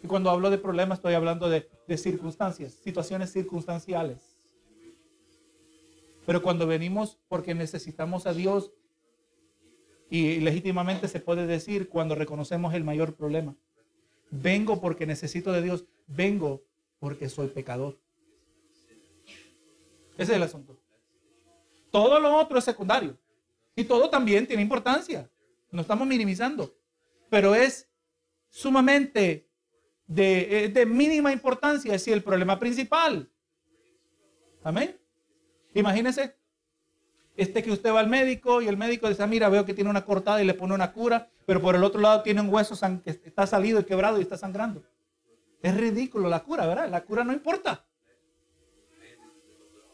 Y 0.00 0.06
cuando 0.06 0.30
hablo 0.30 0.48
de 0.48 0.58
problemas 0.58 0.98
estoy 0.98 1.14
hablando 1.14 1.48
de, 1.48 1.68
de 1.88 1.98
circunstancias, 1.98 2.74
situaciones 2.74 3.32
circunstanciales. 3.32 4.33
Pero 6.26 6.42
cuando 6.42 6.66
venimos 6.66 7.18
porque 7.28 7.54
necesitamos 7.54 8.26
a 8.26 8.34
Dios, 8.34 8.72
y 10.10 10.40
legítimamente 10.40 11.08
se 11.08 11.20
puede 11.20 11.46
decir 11.46 11.88
cuando 11.88 12.14
reconocemos 12.14 12.74
el 12.74 12.84
mayor 12.84 13.14
problema. 13.16 13.56
Vengo 14.30 14.80
porque 14.80 15.06
necesito 15.06 15.52
de 15.52 15.62
Dios, 15.62 15.86
vengo 16.06 16.62
porque 16.98 17.28
soy 17.28 17.48
pecador. 17.48 17.98
Ese 20.16 20.30
es 20.32 20.36
el 20.36 20.42
asunto. 20.42 20.78
Todo 21.90 22.20
lo 22.20 22.36
otro 22.36 22.58
es 22.58 22.64
secundario. 22.64 23.18
Y 23.76 23.84
todo 23.84 24.08
también 24.08 24.46
tiene 24.46 24.62
importancia. 24.62 25.28
No 25.70 25.80
estamos 25.80 26.06
minimizando. 26.06 26.76
Pero 27.28 27.54
es 27.54 27.88
sumamente 28.48 29.48
de, 30.06 30.86
mínima 30.86 31.32
importancia 31.32 31.98
si 31.98 32.12
el 32.12 32.22
problema 32.22 32.58
principal. 32.58 33.28
Amén. 34.62 34.96
Imagínese 35.74 36.36
este 37.36 37.62
que 37.62 37.72
usted 37.72 37.92
va 37.92 38.00
al 38.00 38.08
médico 38.08 38.62
y 38.62 38.68
el 38.68 38.76
médico 38.76 39.08
dice, 39.08 39.22
ah, 39.22 39.26
mira, 39.26 39.48
veo 39.48 39.64
que 39.64 39.74
tiene 39.74 39.90
una 39.90 40.04
cortada 40.04 40.40
y 40.42 40.46
le 40.46 40.54
pone 40.54 40.72
una 40.72 40.92
cura, 40.92 41.28
pero 41.46 41.60
por 41.60 41.74
el 41.74 41.82
otro 41.82 42.00
lado 42.00 42.22
tiene 42.22 42.40
un 42.40 42.48
hueso 42.48 42.78
que 43.02 43.10
está 43.24 43.46
salido 43.46 43.80
y 43.80 43.84
quebrado 43.84 44.18
y 44.18 44.22
está 44.22 44.38
sangrando. 44.38 44.84
Es 45.60 45.76
ridículo 45.76 46.28
la 46.28 46.40
cura, 46.44 46.66
¿verdad? 46.66 46.88
La 46.88 47.02
cura 47.02 47.24
no 47.24 47.32
importa. 47.32 47.84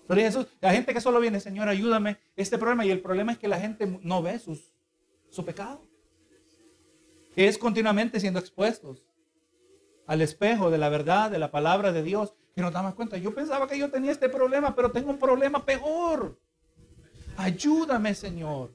Pero 0.06 0.44
la 0.60 0.72
gente 0.72 0.92
que 0.92 1.00
solo 1.00 1.20
viene, 1.20 1.38
Señor, 1.38 1.68
ayúdame, 1.68 2.18
este 2.34 2.58
problema, 2.58 2.84
y 2.84 2.90
el 2.90 3.00
problema 3.00 3.32
es 3.32 3.38
que 3.38 3.46
la 3.46 3.60
gente 3.60 3.86
no 4.02 4.20
ve 4.22 4.38
sus, 4.40 4.74
su 5.30 5.44
pecado. 5.44 5.86
Es 7.36 7.56
continuamente 7.56 8.18
siendo 8.18 8.40
expuestos 8.40 9.06
al 10.10 10.22
espejo 10.22 10.72
de 10.72 10.78
la 10.78 10.88
verdad, 10.88 11.30
de 11.30 11.38
la 11.38 11.52
palabra 11.52 11.92
de 11.92 12.02
Dios, 12.02 12.34
que 12.52 12.62
nos 12.62 12.72
damos 12.72 12.96
cuenta, 12.96 13.16
yo 13.16 13.32
pensaba 13.32 13.68
que 13.68 13.78
yo 13.78 13.92
tenía 13.92 14.10
este 14.10 14.28
problema, 14.28 14.74
pero 14.74 14.90
tengo 14.90 15.08
un 15.08 15.20
problema 15.20 15.64
peor. 15.64 16.36
Ayúdame, 17.36 18.12
Señor. 18.16 18.74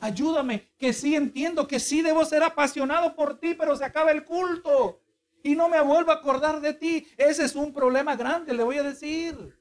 Ayúdame, 0.00 0.68
que 0.76 0.92
sí 0.92 1.14
entiendo 1.14 1.66
que 1.66 1.80
sí 1.80 2.02
debo 2.02 2.22
ser 2.26 2.42
apasionado 2.42 3.16
por 3.16 3.40
ti, 3.40 3.54
pero 3.54 3.74
se 3.76 3.86
acaba 3.86 4.12
el 4.12 4.26
culto 4.26 5.00
y 5.42 5.56
no 5.56 5.70
me 5.70 5.80
vuelvo 5.80 6.10
a 6.10 6.16
acordar 6.16 6.60
de 6.60 6.74
ti. 6.74 7.06
Ese 7.16 7.42
es 7.42 7.56
un 7.56 7.72
problema 7.72 8.14
grande, 8.14 8.52
le 8.52 8.62
voy 8.62 8.76
a 8.76 8.82
decir. 8.82 9.56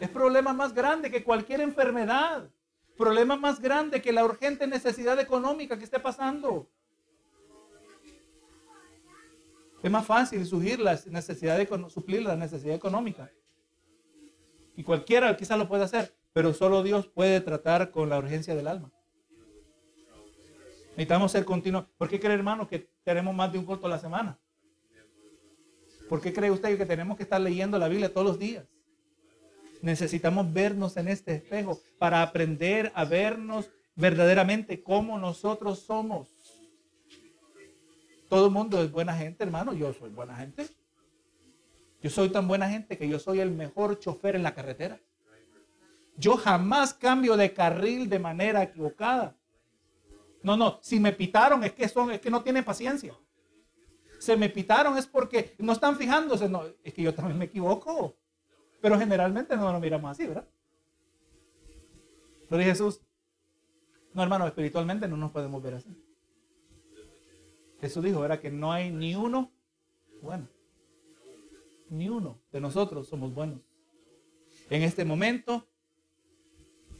Es 0.00 0.08
problema 0.08 0.54
más 0.54 0.72
grande 0.72 1.10
que 1.10 1.22
cualquier 1.22 1.60
enfermedad. 1.60 2.48
Problema 2.96 3.36
más 3.36 3.60
grande 3.60 4.00
que 4.00 4.12
la 4.12 4.24
urgente 4.24 4.66
necesidad 4.66 5.20
económica 5.20 5.76
que 5.76 5.84
esté 5.84 6.00
pasando. 6.00 6.70
Es 9.82 9.90
más 9.90 10.06
fácil 10.06 10.44
suplir 10.44 10.80
la 10.80 10.98
necesidad, 11.06 11.58
suplir 11.88 12.22
la 12.22 12.36
necesidad 12.36 12.74
económica. 12.74 13.30
Y 14.76 14.82
cualquiera 14.82 15.36
quizás 15.36 15.58
lo 15.58 15.68
puede 15.68 15.84
hacer, 15.84 16.14
pero 16.32 16.52
solo 16.52 16.82
Dios 16.82 17.06
puede 17.06 17.40
tratar 17.40 17.90
con 17.90 18.08
la 18.08 18.18
urgencia 18.18 18.54
del 18.54 18.68
alma. 18.68 18.90
Necesitamos 20.90 21.30
ser 21.30 21.44
continuos. 21.44 21.86
¿Por 21.96 22.08
qué 22.08 22.18
cree, 22.18 22.34
hermano, 22.34 22.68
que 22.68 22.90
tenemos 23.04 23.34
más 23.34 23.52
de 23.52 23.58
un 23.58 23.64
culto 23.64 23.86
a 23.86 23.90
la 23.90 24.00
semana? 24.00 24.38
¿Por 26.08 26.20
qué 26.20 26.32
cree 26.32 26.50
usted 26.50 26.76
que 26.76 26.86
tenemos 26.86 27.16
que 27.16 27.22
estar 27.22 27.40
leyendo 27.40 27.78
la 27.78 27.88
Biblia 27.88 28.12
todos 28.12 28.26
los 28.26 28.38
días? 28.38 28.64
Necesitamos 29.80 30.52
vernos 30.52 30.96
en 30.96 31.06
este 31.06 31.36
espejo 31.36 31.80
para 31.98 32.22
aprender 32.22 32.90
a 32.96 33.04
vernos 33.04 33.70
verdaderamente 33.94 34.82
como 34.82 35.18
nosotros 35.18 35.80
somos. 35.80 36.28
Todo 38.28 38.46
el 38.46 38.52
mundo 38.52 38.82
es 38.82 38.90
buena 38.90 39.14
gente, 39.14 39.42
hermano. 39.42 39.72
Yo 39.72 39.92
soy 39.92 40.10
buena 40.10 40.36
gente. 40.36 40.68
Yo 42.02 42.10
soy 42.10 42.28
tan 42.28 42.46
buena 42.46 42.68
gente 42.68 42.96
que 42.96 43.08
yo 43.08 43.18
soy 43.18 43.40
el 43.40 43.50
mejor 43.50 43.98
chofer 43.98 44.36
en 44.36 44.42
la 44.42 44.54
carretera. 44.54 45.00
Yo 46.16 46.36
jamás 46.36 46.94
cambio 46.94 47.36
de 47.36 47.52
carril 47.52 48.08
de 48.08 48.18
manera 48.18 48.62
equivocada. 48.62 49.36
No, 50.42 50.56
no, 50.56 50.78
si 50.82 51.00
me 51.00 51.12
pitaron 51.12 51.64
es 51.64 51.72
que 51.72 51.88
son, 51.88 52.10
es 52.10 52.20
que 52.20 52.30
no 52.30 52.42
tienen 52.42 52.64
paciencia. 52.64 53.14
Se 54.18 54.36
me 54.36 54.48
pitaron 54.48 54.96
es 54.98 55.06
porque 55.06 55.54
no 55.58 55.72
están 55.72 55.96
fijándose, 55.96 56.48
no, 56.48 56.64
es 56.82 56.92
que 56.92 57.02
yo 57.02 57.14
también 57.14 57.38
me 57.38 57.46
equivoco. 57.46 58.16
Pero 58.80 58.98
generalmente 58.98 59.56
no 59.56 59.72
nos 59.72 59.80
miramos 59.80 60.10
así, 60.10 60.26
¿verdad? 60.26 60.46
Lo 62.48 62.56
dice 62.56 62.70
Jesús. 62.70 63.00
No, 64.14 64.22
hermano, 64.22 64.46
espiritualmente 64.46 65.06
no 65.08 65.16
nos 65.16 65.30
podemos 65.30 65.62
ver 65.62 65.74
así. 65.74 66.07
Jesús 67.80 68.04
dijo, 68.04 68.24
era 68.24 68.40
que 68.40 68.50
no 68.50 68.72
hay 68.72 68.90
ni 68.90 69.14
uno 69.14 69.52
bueno. 70.22 70.48
Ni 71.90 72.08
uno 72.08 72.38
de 72.52 72.60
nosotros 72.60 73.08
somos 73.08 73.32
buenos. 73.32 73.60
En 74.70 74.82
este 74.82 75.04
momento, 75.04 75.66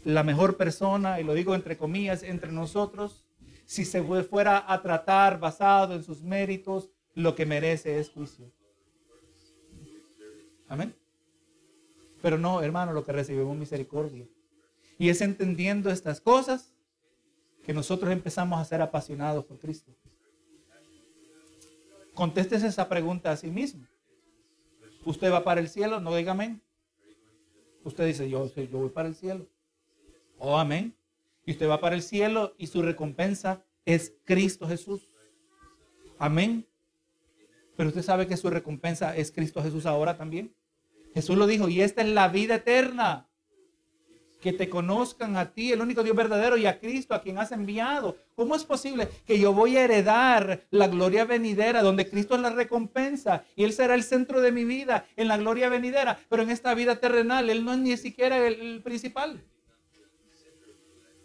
la 0.04 0.22
mejor 0.22 0.56
persona, 0.56 1.20
y 1.20 1.24
lo 1.24 1.34
digo 1.34 1.54
entre 1.54 1.76
comillas, 1.76 2.22
entre 2.22 2.52
nosotros, 2.52 3.26
si 3.66 3.84
se 3.84 4.02
fuera 4.02 4.64
a 4.72 4.80
tratar 4.80 5.38
basado 5.38 5.94
en 5.94 6.02
sus 6.02 6.22
méritos, 6.22 6.88
lo 7.14 7.34
que 7.34 7.44
merece 7.44 7.98
es 7.98 8.08
juicio. 8.08 8.50
Amén. 10.68 10.94
Pero 12.22 12.38
no, 12.38 12.62
hermano, 12.62 12.92
lo 12.92 13.04
que 13.04 13.12
recibimos 13.12 13.56
misericordia. 13.56 14.26
Y 14.98 15.08
es 15.08 15.20
entendiendo 15.20 15.90
estas 15.90 16.20
cosas 16.20 16.72
que 17.64 17.74
nosotros 17.74 18.10
empezamos 18.10 18.58
a 18.58 18.64
ser 18.64 18.80
apasionados 18.80 19.44
por 19.44 19.58
Cristo. 19.58 19.92
Contestes 22.18 22.64
esa 22.64 22.88
pregunta 22.88 23.30
a 23.30 23.36
sí 23.36 23.46
mismo. 23.46 23.86
¿Usted 25.04 25.30
va 25.30 25.44
para 25.44 25.60
el 25.60 25.68
cielo? 25.68 26.00
No 26.00 26.12
diga 26.16 26.32
amén. 26.32 26.60
Usted 27.84 28.06
dice, 28.08 28.28
yo, 28.28 28.52
yo 28.52 28.78
voy 28.78 28.88
para 28.88 29.06
el 29.06 29.14
cielo. 29.14 29.46
Oh, 30.36 30.58
amén. 30.58 30.96
Y 31.46 31.52
usted 31.52 31.68
va 31.68 31.80
para 31.80 31.94
el 31.94 32.02
cielo 32.02 32.56
y 32.58 32.66
su 32.66 32.82
recompensa 32.82 33.62
es 33.84 34.14
Cristo 34.24 34.66
Jesús. 34.66 35.06
Amén. 36.18 36.66
Pero 37.76 37.90
usted 37.90 38.02
sabe 38.02 38.26
que 38.26 38.36
su 38.36 38.50
recompensa 38.50 39.16
es 39.16 39.30
Cristo 39.30 39.62
Jesús 39.62 39.86
ahora 39.86 40.16
también. 40.16 40.52
Jesús 41.14 41.38
lo 41.38 41.46
dijo, 41.46 41.68
y 41.68 41.82
esta 41.82 42.02
es 42.02 42.08
la 42.08 42.26
vida 42.26 42.56
eterna. 42.56 43.28
Que 44.40 44.52
te 44.52 44.68
conozcan 44.68 45.36
a 45.36 45.52
ti, 45.52 45.70
el 45.70 45.80
único 45.80 46.02
Dios 46.02 46.16
verdadero, 46.16 46.56
y 46.56 46.66
a 46.66 46.80
Cristo, 46.80 47.14
a 47.14 47.22
quien 47.22 47.38
has 47.38 47.52
enviado. 47.52 48.16
¿Cómo 48.38 48.54
es 48.54 48.64
posible 48.64 49.08
que 49.26 49.36
yo 49.36 49.52
voy 49.52 49.76
a 49.76 49.82
heredar 49.82 50.62
la 50.70 50.86
gloria 50.86 51.24
venidera, 51.24 51.82
donde 51.82 52.08
Cristo 52.08 52.36
es 52.36 52.40
la 52.40 52.50
recompensa 52.50 53.44
y 53.56 53.64
Él 53.64 53.72
será 53.72 53.96
el 53.96 54.04
centro 54.04 54.40
de 54.40 54.52
mi 54.52 54.64
vida 54.64 55.08
en 55.16 55.26
la 55.26 55.36
gloria 55.36 55.68
venidera? 55.68 56.20
Pero 56.28 56.44
en 56.44 56.50
esta 56.50 56.72
vida 56.72 57.00
terrenal, 57.00 57.50
Él 57.50 57.64
no 57.64 57.72
es 57.72 57.80
ni 57.80 57.96
siquiera 57.96 58.46
el, 58.46 58.80
principal. 58.84 59.42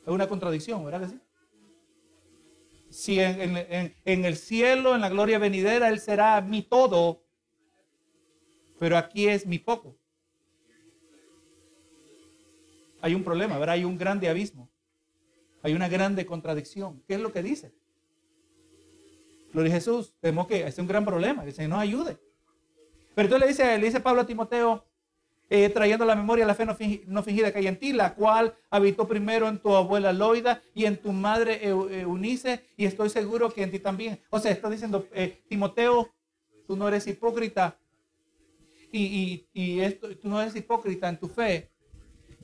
Es 0.02 0.08
una 0.08 0.26
contradicción, 0.26 0.84
¿verdad 0.84 1.02
que 1.02 1.10
sí? 1.10 1.20
Si 2.90 3.20
en, 3.20 3.58
en, 3.58 3.96
en, 4.04 4.26
el 4.26 4.36
cielo, 4.36 4.96
en 4.96 5.02
la 5.02 5.10
gloria 5.10 5.38
venidera, 5.38 5.90
Él 5.90 6.00
será 6.00 6.42
mi 6.42 6.64
todo, 6.64 7.22
pero 8.80 8.98
aquí 8.98 9.28
es 9.28 9.46
mi 9.46 9.60
poco. 9.60 9.96
Hay 13.02 13.14
un 13.14 13.24
problema, 13.24 13.60
¿verdad? 13.60 13.76
Hay 13.76 13.86
un 13.86 14.00
grande 14.00 14.28
abismo. 14.28 14.73
Hay 15.64 15.74
una 15.74 15.88
grande 15.88 16.26
contradicción. 16.26 17.02
¿Qué 17.08 17.16
es 17.16 17.22
lo 17.22 17.32
que 17.32 17.42
dice? 17.42 17.74
Gloria 19.52 19.72
a 19.72 19.76
Jesús. 19.76 20.14
Tenemos 20.20 20.46
que, 20.48 20.68
es 20.68 20.78
un 20.78 20.88
gran 20.88 21.06
problema. 21.06 21.44
Dice, 21.44 21.68
no 21.68 21.80
ayude. 21.80 22.18
Pero 23.16 23.28
entonces 23.28 23.40
le 23.40 23.48
dice, 23.48 23.78
le 23.78 23.86
dice 23.86 24.00
Pablo 24.00 24.22
a 24.22 24.26
Timoteo, 24.26 24.86
eh, 25.50 25.70
trayendo 25.70 26.04
la 26.04 26.16
memoria 26.16 26.46
la 26.46 26.56
fe 26.56 26.66
no, 26.66 27.24
fingida 27.24 27.52
que 27.52 27.60
hay 27.60 27.68
en 27.68 27.78
ti, 27.78 27.94
la 27.94 28.16
cual 28.16 28.56
habitó 28.70 29.08
primero 29.08 29.48
en 29.48 29.60
tu 29.60 29.76
abuela 29.76 30.12
Loida 30.12 30.62
y 30.74 30.86
en 30.86 30.98
tu 30.98 31.12
madre 31.12 31.68
Eunice, 31.68 32.66
y 32.76 32.86
estoy 32.86 33.10
seguro 33.10 33.54
que 33.54 33.62
en 33.62 33.72
ti 33.72 33.80
también. 33.80 34.20
O 34.30 34.40
sea, 34.40 34.52
está 34.52 34.70
diciendo, 34.70 35.08
eh, 35.14 35.44
Timoteo, 35.48 36.10
tú 36.66 36.76
no 36.76 36.88
eres 36.88 37.06
hipócrita, 37.08 37.78
y, 38.92 39.48
y, 39.54 39.80
esto, 39.80 40.16
tú 40.18 40.28
no 40.28 40.42
eres 40.42 40.56
hipócrita 40.56 41.10
en 41.10 41.18
tu 41.18 41.28
fe, 41.28 41.72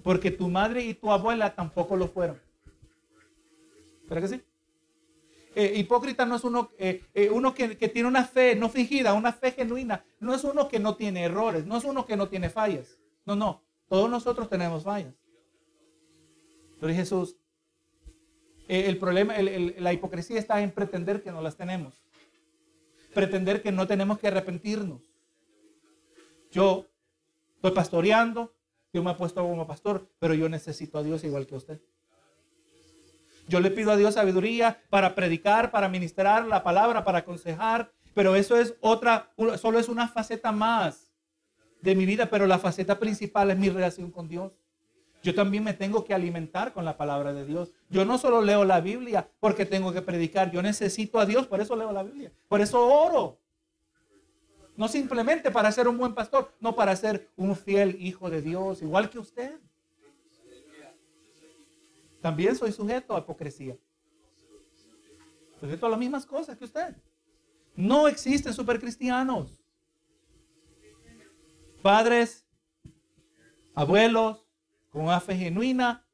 porque 0.03 0.31
tu 0.31 0.47
madre 0.49 0.83
y 0.83 0.93
tu 0.93 1.11
abuela 1.11 1.53
tampoco 1.53 1.95
lo 1.95 2.07
fueron. 2.07 2.39
¿Verdad 4.09 4.29
que 4.29 4.35
sí? 4.35 4.43
Eh, 5.55 5.73
hipócrita 5.77 6.25
no 6.25 6.35
es 6.35 6.43
uno, 6.43 6.71
uno 7.31 7.53
que, 7.53 7.75
tiene 7.75 8.07
una 8.07 8.23
fe 8.23 8.55
no 8.55 8.69
fingida, 8.69 9.13
una 9.13 9.33
fe 9.33 9.51
genuina. 9.51 10.03
No 10.19 10.33
es 10.33 10.43
uno 10.43 10.67
que 10.67 10.79
no 10.79 10.95
tiene 10.95 11.23
errores, 11.23 11.65
no 11.65 11.77
es 11.77 11.83
uno 11.83 12.05
que 12.05 12.17
no 12.17 12.27
tiene 12.27 12.49
fallas. 12.49 12.97
No, 13.25 13.35
no. 13.35 13.61
Todos 13.87 14.09
nosotros 14.09 14.49
tenemos 14.49 14.83
fallas. 14.83 15.15
Pero 16.79 16.93
Jesús, 16.93 17.35
eh, 18.67 18.85
el 18.87 18.97
problema, 18.97 19.33
la 19.39 19.93
hipocresía 19.93 20.39
está 20.39 20.61
en 20.61 20.71
pretender 20.71 21.21
que 21.21 21.31
no 21.31 21.41
las 21.41 21.57
tenemos. 21.57 22.03
Pretender 23.13 23.61
que 23.61 23.71
no 23.71 23.87
tenemos 23.87 24.19
que 24.19 24.27
arrepentirnos. 24.27 25.01
Yo 26.51 26.85
estoy 27.55 27.71
pastoreando, 27.71 28.53
yo 28.93 29.03
me 29.03 29.11
he 29.11 29.15
puesto 29.15 29.41
como 29.41 29.67
pastor, 29.67 30.07
pero 30.19 30.33
yo 30.35 30.47
necesito 30.49 30.99
a 30.99 31.03
Dios 31.03 31.23
igual 31.23 31.47
que 31.47 31.55
usted. 31.55 31.81
Yo 33.49 33.59
le 33.59 33.71
pido 33.71 33.91
a 33.91 33.97
Dios 33.97 34.13
sabiduría 34.13 34.79
para 34.91 35.15
predicar, 35.15 35.71
para 35.71 35.89
ministrar 35.89 36.45
la 36.45 36.63
palabra, 36.63 37.03
para 37.03 37.19
aconsejar, 37.19 37.91
pero 38.13 38.35
eso 38.35 38.55
es 38.55 38.75
otra, 38.79 39.31
solo 39.57 39.79
es 39.79 39.89
una 39.89 40.07
faceta 40.07 40.51
más 40.51 41.11
de 41.81 41.95
mi 41.95 42.05
vida, 42.05 42.27
pero 42.27 42.45
la 42.45 42.59
faceta 42.59 42.99
principal 42.99 43.49
es 43.49 43.57
mi 43.57 43.69
relación 43.69 44.11
con 44.11 44.27
Dios. 44.27 44.59
Yo 45.23 45.33
también 45.33 45.63
me 45.63 45.73
tengo 45.73 46.05
que 46.05 46.13
alimentar 46.13 46.73
con 46.73 46.85
la 46.85 46.95
palabra 46.95 47.33
de 47.33 47.43
Dios. 47.43 47.71
Yo 47.89 48.05
no 48.05 48.19
solo 48.19 48.41
leo 48.43 48.65
la 48.65 48.81
Biblia 48.81 49.27
porque 49.39 49.65
tengo 49.65 49.91
que 49.93 50.03
predicar, 50.03 50.51
yo 50.51 50.61
necesito 50.61 51.19
a 51.19 51.25
Dios, 51.25 51.47
por 51.47 51.59
eso 51.59 51.75
leo 51.75 51.91
la 51.91 52.03
Biblia, 52.03 52.31
por 52.47 52.61
eso 52.61 52.85
oro. 52.85 53.39
No 54.77 54.87
simplemente 54.87 55.49
para 55.49 55.71
ser 55.71 55.87
un 55.87 55.97
buen 55.97 56.13
pastor, 56.13 56.53
no 56.59 56.75
para 56.75 56.95
ser 56.95 57.27
un 57.35 57.55
fiel 57.55 57.97
hijo 57.99 58.29
de 58.29 58.43
Dios, 58.43 58.83
igual 58.83 59.09
que 59.09 59.17
usted. 59.17 59.59
También 62.21 62.55
soy 62.55 62.71
sujeto 62.71 63.15
a 63.15 63.19
hipocresía. 63.19 63.77
Sujeto 65.59 65.85
a 65.85 65.89
las 65.89 65.99
mismas 65.99 66.25
cosas 66.25 66.57
que 66.57 66.65
usted. 66.65 66.95
No 67.75 68.07
existen 68.07 68.53
supercristianos 68.53 69.59
padres, 71.81 72.45
abuelos, 73.73 74.45
con 74.89 75.21
fe 75.21 75.35
genuina, 75.35 76.05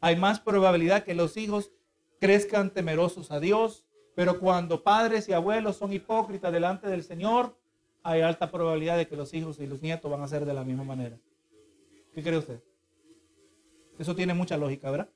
hay 0.00 0.16
más 0.16 0.38
probabilidad 0.38 1.04
que 1.04 1.14
los 1.14 1.36
hijos 1.36 1.72
crezcan 2.20 2.70
temerosos 2.70 3.30
a 3.30 3.40
Dios. 3.40 3.84
Pero 4.14 4.40
cuando 4.40 4.82
padres 4.82 5.28
y 5.28 5.32
abuelos 5.32 5.76
son 5.76 5.92
hipócritas 5.92 6.52
delante 6.52 6.88
del 6.88 7.04
Señor, 7.04 7.56
hay 8.02 8.20
alta 8.20 8.50
probabilidad 8.50 8.96
de 8.96 9.06
que 9.06 9.16
los 9.16 9.32
hijos 9.32 9.58
y 9.60 9.66
los 9.66 9.80
nietos 9.80 10.10
van 10.10 10.22
a 10.22 10.28
ser 10.28 10.44
de 10.44 10.54
la 10.54 10.64
misma 10.64 10.84
manera. 10.84 11.16
¿Qué 12.14 12.22
cree 12.22 12.38
usted? 12.38 12.60
Eso 13.98 14.14
tiene 14.14 14.34
mucha 14.34 14.56
lógica, 14.56 14.90
¿verdad? 14.90 15.08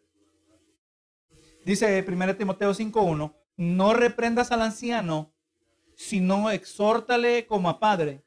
Dice 1.64 2.04
1 2.06 2.36
Timoteo 2.36 2.72
5.1, 2.72 3.34
no 3.56 3.94
reprendas 3.94 4.50
al 4.50 4.62
anciano, 4.62 5.32
sino 5.94 6.50
exhórtale 6.50 7.46
como 7.46 7.68
a 7.68 7.78
padre 7.78 8.24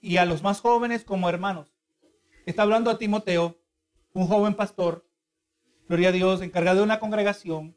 y 0.00 0.16
a 0.16 0.24
los 0.24 0.42
más 0.42 0.60
jóvenes 0.60 1.04
como 1.04 1.28
hermanos. 1.28 1.72
Está 2.46 2.62
hablando 2.62 2.90
a 2.90 2.98
Timoteo, 2.98 3.60
un 4.12 4.26
joven 4.26 4.54
pastor, 4.54 5.06
gloria 5.88 6.08
a 6.08 6.12
Dios, 6.12 6.42
encargado 6.42 6.78
de 6.78 6.82
una 6.82 6.98
congregación. 6.98 7.76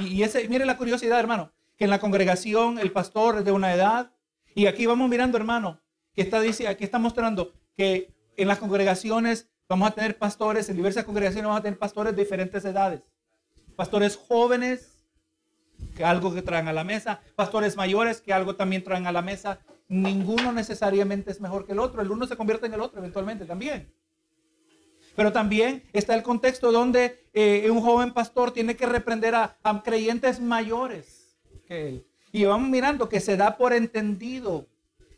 Y, 0.00 0.22
ese, 0.22 0.48
mire 0.48 0.66
la 0.66 0.76
curiosidad, 0.76 1.18
hermano, 1.18 1.52
que 1.76 1.84
en 1.84 1.90
la 1.90 1.98
congregación 1.98 2.78
el 2.78 2.92
pastor 2.92 3.38
es 3.38 3.44
de 3.44 3.52
una 3.52 3.74
edad. 3.74 4.12
Y 4.54 4.66
aquí 4.66 4.86
vamos 4.86 5.08
mirando, 5.08 5.36
hermano, 5.36 5.80
que 6.14 6.22
está, 6.22 6.40
dice, 6.40 6.68
aquí 6.68 6.84
está 6.84 6.98
mostrando 6.98 7.54
que 7.76 8.14
en 8.36 8.46
las 8.46 8.58
congregaciones 8.58 9.48
vamos 9.68 9.88
a 9.88 9.94
tener 9.94 10.16
pastores, 10.16 10.68
en 10.68 10.76
diversas 10.76 11.04
congregaciones 11.04 11.46
vamos 11.46 11.60
a 11.60 11.62
tener 11.62 11.78
pastores 11.78 12.14
de 12.14 12.22
diferentes 12.22 12.64
edades. 12.64 13.02
Pastores 13.76 14.16
jóvenes, 14.16 14.96
que 15.96 16.04
algo 16.04 16.34
que 16.34 16.42
traen 16.42 16.68
a 16.68 16.72
la 16.72 16.84
mesa, 16.84 17.20
pastores 17.34 17.76
mayores 17.76 18.20
que 18.20 18.32
algo 18.32 18.56
también 18.56 18.82
traen 18.82 19.06
a 19.06 19.12
la 19.12 19.22
mesa, 19.22 19.60
ninguno 19.88 20.52
necesariamente 20.52 21.30
es 21.30 21.40
mejor 21.40 21.66
que 21.66 21.72
el 21.72 21.78
otro. 21.78 22.02
El 22.02 22.10
uno 22.10 22.26
se 22.26 22.36
convierte 22.36 22.66
en 22.66 22.74
el 22.74 22.80
otro 22.80 22.98
eventualmente 22.98 23.44
también. 23.44 23.92
Pero 25.14 25.32
también 25.32 25.82
está 25.92 26.14
el 26.14 26.22
contexto 26.22 26.72
donde 26.72 27.26
eh, 27.32 27.70
un 27.70 27.80
joven 27.80 28.12
pastor 28.12 28.52
tiene 28.52 28.76
que 28.76 28.86
reprender 28.86 29.34
a, 29.34 29.56
creyentes 29.82 30.40
mayores 30.40 31.36
que 31.66 31.88
él. 31.88 32.06
Y 32.32 32.44
vamos 32.44 32.68
mirando 32.68 33.08
que 33.08 33.20
se 33.20 33.36
da 33.36 33.56
por 33.56 33.72
entendido 33.72 34.66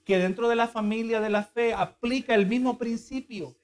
que 0.05 0.19
dentro 0.19 0.49
de 0.49 0.55
la 0.55 0.69
familia 0.69 1.21
de 1.21 1.31
la 1.31 1.43
fe 1.43 1.75
aplica 1.75 2.35
el 2.35 2.47
mismo 2.47 2.79
principio. 2.79 3.57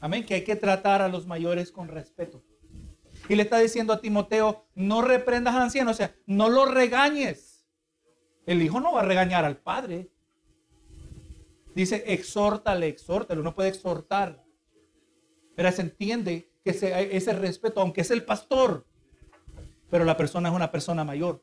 Amén, 0.00 0.24
que 0.24 0.34
hay 0.34 0.44
que 0.44 0.56
tratar 0.56 1.02
a 1.02 1.08
los 1.08 1.26
mayores 1.26 1.70
con 1.70 1.88
respeto. 1.88 2.42
Y 3.32 3.34
le 3.34 3.44
está 3.44 3.60
diciendo 3.60 3.94
a 3.94 4.00
Timoteo, 4.02 4.66
no 4.74 5.00
reprendas 5.00 5.54
al 5.54 5.62
anciano, 5.62 5.92
o 5.92 5.94
sea, 5.94 6.14
no 6.26 6.50
lo 6.50 6.66
regañes. 6.66 7.66
El 8.44 8.60
hijo 8.60 8.78
no 8.78 8.92
va 8.92 9.00
a 9.00 9.06
regañar 9.06 9.46
al 9.46 9.56
padre. 9.56 10.10
Dice, 11.74 12.04
exhórtale, 12.08 12.88
exhórtale. 12.88 13.40
Uno 13.40 13.54
puede 13.54 13.70
exhortar. 13.70 14.44
Pero 15.56 15.72
se 15.72 15.80
entiende 15.80 16.52
que 16.62 16.72
ese, 16.72 17.32
respeto, 17.32 17.80
aunque 17.80 18.02
es 18.02 18.10
el 18.10 18.22
pastor, 18.22 18.84
pero 19.88 20.04
la 20.04 20.18
persona 20.18 20.50
es 20.50 20.54
una 20.54 20.70
persona 20.70 21.02
mayor. 21.02 21.42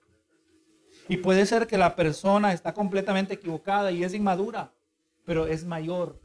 Y 1.08 1.18
puede 1.18 1.48
ser 1.48 1.66
que 1.66 1.80
la 1.80 1.96
persona 1.96 2.54
está 2.54 2.72
completamente 2.72 3.34
equivocada 3.34 3.92
y 3.92 4.04
es 4.04 4.14
inmadura, 4.14 4.76
pero 5.26 5.48
es 5.48 5.66
mayor. 5.66 6.22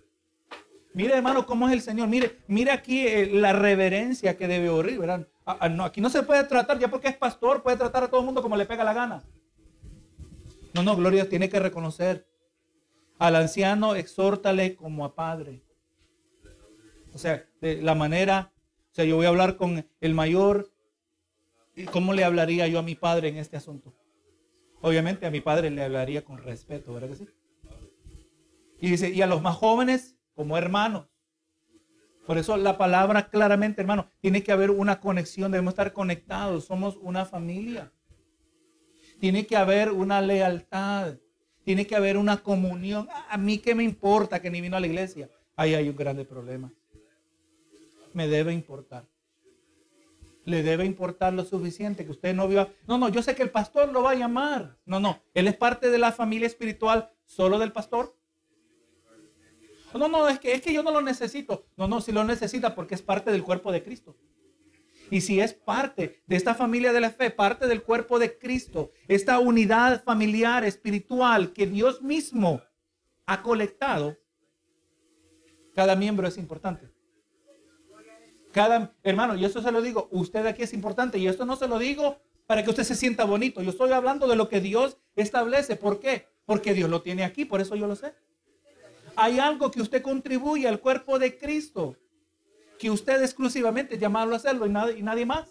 Mire, 0.93 1.15
hermano, 1.15 1.47
cómo 1.47 1.69
es 1.69 1.73
el 1.73 1.81
Señor. 1.81 2.09
Mire, 2.09 2.43
mire 2.49 2.71
aquí 2.71 3.07
eh, 3.07 3.31
la 3.33 3.55
reverencia 3.55 4.37
que 4.37 4.47
debe 4.47 4.69
ocurrir, 4.69 4.99
¿verdad? 4.99 5.27
Ah, 5.47 5.59
ah, 5.61 5.69
no, 5.69 5.85
aquí 5.85 6.01
no 6.01 6.09
se 6.09 6.23
puede 6.23 6.45
tratar, 6.45 6.79
ya 6.79 6.89
porque 6.89 7.09
es 7.09 7.17
pastor, 7.17 7.63
puede 7.63 7.77
tratar 7.77 8.05
a 8.05 8.09
todo 8.09 8.21
el 8.21 8.27
mundo 8.27 8.43
como 8.43 8.57
le 8.57 8.67
pega 8.67 8.85
la 8.85 8.95
gana. 8.95 9.23
No, 10.73 10.83
no, 10.83 10.97
Gloria 10.97 11.29
tiene 11.29 11.49
que 11.49 11.61
reconocer. 11.61 12.27
Al 13.19 13.37
anciano 13.37 13.95
exhórtale 13.95 14.75
como 14.75 15.05
a 15.05 15.15
padre. 15.15 15.63
O 17.13 17.19
sea, 17.19 17.47
de 17.61 17.81
la 17.81 17.95
manera, 17.95 18.53
o 18.91 18.95
sea, 18.95 19.05
yo 19.05 19.17
voy 19.17 19.27
a 19.27 19.29
hablar 19.29 19.57
con 19.57 19.89
el 20.01 20.15
mayor. 20.15 20.73
¿Y 21.77 21.85
cómo 21.85 22.13
le 22.13 22.25
hablaría 22.25 22.67
yo 22.67 22.79
a 22.79 22.83
mi 22.83 22.95
padre 22.95 23.29
en 23.29 23.37
este 23.37 23.57
asunto? 23.57 23.95
Obviamente 24.81 25.27
a 25.27 25.31
mi 25.31 25.41
padre 25.41 25.71
le 25.71 25.85
hablaría 25.85 26.25
con 26.25 26.39
respeto, 26.39 26.93
¿verdad 26.95 27.09
que 27.09 27.17
sí? 27.17 27.29
Y 28.81 28.91
dice, 28.91 29.11
y 29.11 29.23
a 29.23 29.27
los 29.27 29.43
más 29.43 29.57
jóvenes 29.57 30.17
como 30.35 30.59
hermanos. 30.59 31.07
Por 32.27 32.39
eso 32.39 32.57
la 32.57 32.79
palabra 32.79 33.29
claramente, 33.29 33.83
hermano, 33.83 34.09
tiene 34.21 34.43
que 34.43 34.53
haber 34.53 34.71
una 34.71 35.01
conexión, 35.01 35.53
debemos 35.53 35.73
estar 35.73 35.93
conectados, 35.93 36.65
somos 36.65 36.97
una 37.03 37.27
familia. 37.27 37.93
Tiene 39.21 39.47
que 39.47 39.57
haber 39.57 39.93
una 39.93 40.21
lealtad, 40.23 41.17
tiene 41.65 41.87
que 41.87 41.97
haber 41.97 42.17
una 42.17 42.39
comunión. 42.39 43.09
Ah, 43.11 43.27
A 43.31 43.39
mí 43.39 43.59
qué 43.59 43.75
me 43.75 43.85
importa 43.85 44.41
que 44.41 44.51
ni 44.51 44.61
vino 44.61 44.77
a 44.77 44.81
la 44.81 44.87
iglesia. 44.87 45.29
Ahí 45.57 45.75
hay 45.75 45.89
un 45.89 45.97
grande 45.97 46.25
problema. 46.25 46.73
Me 48.13 48.27
debe 48.27 48.53
importar. 48.53 49.07
Le 50.45 50.63
debe 50.63 50.85
importar 50.85 51.33
lo 51.33 51.45
suficiente 51.45 52.05
que 52.05 52.11
usted 52.11 52.35
no 52.35 52.49
vio. 52.49 52.71
No, 52.87 52.99
no, 52.99 53.09
yo 53.09 53.23
sé 53.23 53.35
que 53.35 53.43
el 53.43 53.51
pastor 53.51 53.93
lo 53.93 54.03
va 54.03 54.11
a 54.11 54.15
llamar. 54.15 54.77
No, 54.85 55.01
no, 55.01 55.21
él 55.33 55.49
es 55.49 55.57
parte 55.57 55.91
de 55.91 55.99
la 55.99 56.13
familia 56.13 56.47
espiritual 56.47 57.11
solo 57.25 57.59
del 57.59 57.73
pastor. 57.73 58.15
No, 59.99 60.09
no, 60.09 60.29
es 60.29 60.39
que, 60.41 60.53
es 60.53 60.61
que 60.61 60.73
yo 60.73 60.83
no 60.83 60.91
lo 60.91 61.01
necesito. 61.01 61.67
No, 61.77 61.89
no, 61.89 62.01
si 62.01 62.13
lo 62.13 62.25
necesita 62.25 62.75
porque 62.75 62.95
es 62.95 63.03
parte 63.03 63.31
del 63.31 63.43
cuerpo 63.43 63.73
de 63.73 63.83
Cristo. 63.83 64.17
Y 65.11 65.21
si 65.21 65.41
es 65.41 65.55
parte 65.55 66.23
de 66.27 66.37
esta 66.37 66.55
familia 66.55 66.93
de 66.93 67.01
la 67.01 67.11
fe, 67.11 67.31
parte 67.31 67.67
del 67.67 67.83
cuerpo 67.83 68.19
de 68.19 68.39
Cristo, 68.39 68.91
esta 69.07 69.39
unidad 69.39 70.03
familiar, 70.03 70.65
espiritual 70.65 71.53
que 71.53 71.67
Dios 71.67 72.03
mismo 72.03 72.63
ha 73.27 73.43
colectado, 73.43 74.17
cada 75.75 75.95
miembro 75.97 76.27
es 76.27 76.39
importante. 76.39 76.91
Cada 78.53 78.95
hermano, 79.03 79.35
y 79.35 79.45
eso 79.45 79.61
se 79.61 79.73
lo 79.73 79.83
digo, 79.83 80.09
usted 80.13 80.47
aquí 80.47 80.63
es 80.63 80.73
importante 80.73 81.19
y 81.19 81.27
esto 81.27 81.45
no 81.45 81.57
se 81.57 81.67
lo 81.67 81.79
digo 81.79 82.21
para 82.47 82.63
que 82.63 82.71
usted 82.71 82.85
se 82.85 82.95
sienta 82.95 83.25
bonito. 83.25 83.63
Yo 83.63 83.71
estoy 83.71 83.91
hablando 83.93 84.29
de 84.29 84.37
lo 84.37 84.49
que 84.49 84.61
Dios 84.61 84.99
establece. 85.17 85.77
¿Por 85.77 85.99
qué? 85.99 86.29
Porque 86.47 86.73
Dios 86.73 86.89
lo 86.89 87.03
tiene 87.03 87.25
aquí, 87.25 87.45
por 87.45 87.61
eso 87.61 87.75
yo 87.75 87.87
lo 87.87 87.97
sé. 87.97 88.15
Hay 89.17 89.39
algo 89.39 89.71
que 89.71 89.81
usted 89.81 90.03
contribuye 90.03 90.67
al 90.67 90.81
cuerpo 90.81 91.19
de 91.19 91.39
Cristo, 91.39 91.97
que 92.79 92.91
usted 92.91 93.23
exclusivamente 93.23 93.99
llamado 93.99 94.33
a 94.33 94.37
hacerlo 94.37 94.67
y 94.67 94.71
nadie, 94.71 94.99
y 94.99 95.03
nadie 95.03 95.27
más. 95.27 95.49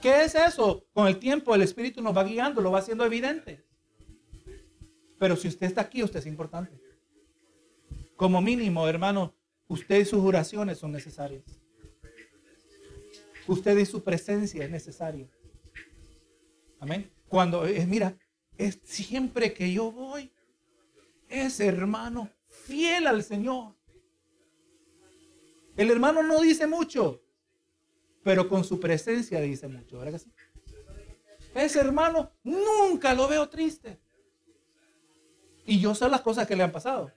¿Qué 0.00 0.24
es 0.24 0.34
eso? 0.34 0.86
Con 0.94 1.06
el 1.06 1.18
tiempo 1.18 1.54
el 1.54 1.62
Espíritu 1.62 2.00
nos 2.00 2.16
va 2.16 2.24
guiando, 2.24 2.62
lo 2.62 2.70
va 2.70 2.78
haciendo 2.78 3.04
evidente. 3.04 3.62
Pero 5.18 5.36
si 5.36 5.48
usted 5.48 5.66
está 5.66 5.82
aquí, 5.82 6.02
usted 6.02 6.20
es 6.20 6.26
importante. 6.26 6.80
Como 8.16 8.40
mínimo, 8.40 8.88
hermano, 8.88 9.34
usted 9.68 10.00
y 10.00 10.04
sus 10.06 10.20
oraciones 10.20 10.78
son 10.78 10.92
necesarias. 10.92 11.44
Usted 13.46 13.76
y 13.76 13.84
su 13.84 14.02
presencia 14.02 14.64
es 14.64 14.70
necesaria. 14.70 15.28
Amén. 16.78 17.10
Cuando 17.28 17.66
es, 17.66 17.86
mira, 17.86 18.16
es 18.56 18.78
siempre 18.84 19.52
que 19.52 19.70
yo 19.72 19.92
voy, 19.92 20.32
es 21.46 21.60
hermano 21.60 22.30
fiel 22.48 23.06
al 23.06 23.22
Señor. 23.22 23.74
El 25.76 25.90
hermano 25.90 26.22
no 26.22 26.40
dice 26.40 26.66
mucho, 26.66 27.22
pero 28.22 28.48
con 28.48 28.64
su 28.64 28.78
presencia 28.78 29.40
dice 29.40 29.68
mucho. 29.68 29.98
¿verdad 29.98 30.12
que 30.12 30.18
sí? 30.18 30.32
Ese 31.54 31.80
hermano 31.80 32.32
nunca 32.42 33.14
lo 33.14 33.28
veo 33.28 33.48
triste. 33.48 33.98
Y 35.66 35.80
yo 35.80 35.94
sé 35.94 36.08
las 36.08 36.20
cosas 36.20 36.46
que 36.46 36.56
le 36.56 36.62
han 36.62 36.72
pasado. 36.72 37.12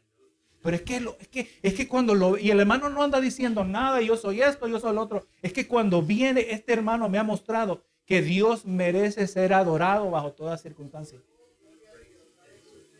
Pero 0.61 0.77
es 0.77 0.81
que, 0.83 1.01
lo, 1.01 1.17
es 1.19 1.27
que, 1.27 1.59
es 1.61 1.73
que 1.73 1.87
cuando 1.87 2.15
lo... 2.15 2.37
Y 2.37 2.49
el 2.49 2.59
hermano 2.59 2.89
no 2.89 3.03
anda 3.03 3.19
diciendo 3.19 3.65
nada, 3.65 4.01
yo 4.01 4.15
soy 4.15 4.41
esto, 4.41 4.67
yo 4.67 4.79
soy 4.79 4.95
lo 4.95 5.01
otro. 5.01 5.27
Es 5.41 5.51
que 5.51 5.67
cuando 5.67 6.01
viene 6.01 6.51
este 6.51 6.71
hermano 6.71 7.09
me 7.09 7.17
ha 7.17 7.23
mostrado 7.23 7.83
que 8.05 8.21
Dios 8.21 8.65
merece 8.65 9.27
ser 9.27 9.53
adorado 9.53 10.09
bajo 10.09 10.31
todas 10.31 10.61
circunstancias. 10.61 11.21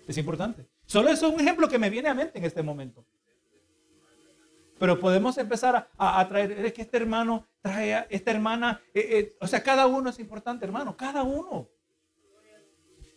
Es 0.08 0.18
importante. 0.18 0.68
Solo 0.86 1.10
eso 1.10 1.28
es 1.28 1.34
un 1.34 1.40
ejemplo 1.40 1.68
que 1.68 1.80
me 1.80 1.90
viene 1.90 2.10
a 2.10 2.14
mente 2.14 2.38
en 2.38 2.46
este 2.46 2.64
momento. 2.64 3.06
Pero 4.80 5.00
podemos 5.00 5.38
empezar 5.38 5.90
a, 5.98 6.20
a, 6.20 6.28
traer, 6.28 6.52
es 6.52 6.74
que 6.74 6.82
este 6.82 6.98
hermano 6.98 7.48
trae, 7.62 7.94
a 7.94 8.08
esta 8.10 8.32
hermana, 8.32 8.82
eh, 8.94 9.08
eh, 9.12 9.38
o 9.40 9.48
sea, 9.48 9.64
cada 9.64 9.88
uno 9.88 10.10
es 10.10 10.20
importante, 10.20 10.66
hermano, 10.66 10.98
cada 10.98 11.24
uno. 11.24 11.70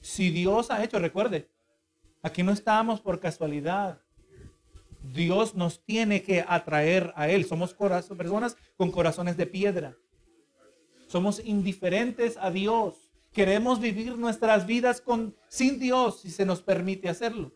Si 0.01 0.31
Dios 0.31 0.71
ha 0.71 0.85
hecho, 0.85 0.99
recuerde, 0.99 1.49
aquí 2.23 2.43
no 2.43 2.53
estamos 2.53 3.01
por 3.01 3.19
casualidad. 3.19 4.01
Dios 5.13 5.55
nos 5.55 5.85
tiene 5.85 6.23
que 6.23 6.45
atraer 6.47 7.13
a 7.17 7.29
Él. 7.29 7.45
Somos 7.45 7.75
personas 7.75 8.57
con 8.77 8.91
corazones 8.91 9.37
de 9.37 9.47
piedra. 9.47 9.97
Somos 11.09 11.41
indiferentes 11.45 12.37
a 12.37 12.51
Dios. 12.51 13.06
Queremos 13.37 13.81
vivir 13.81 14.17
nuestras 14.17 14.67
vidas 14.67 15.03
con, 15.03 15.37
sin 15.49 15.79
Dios 15.79 16.21
si 16.21 16.31
se 16.31 16.47
nos 16.47 16.63
permite 16.63 17.11
hacerlo. 17.11 17.53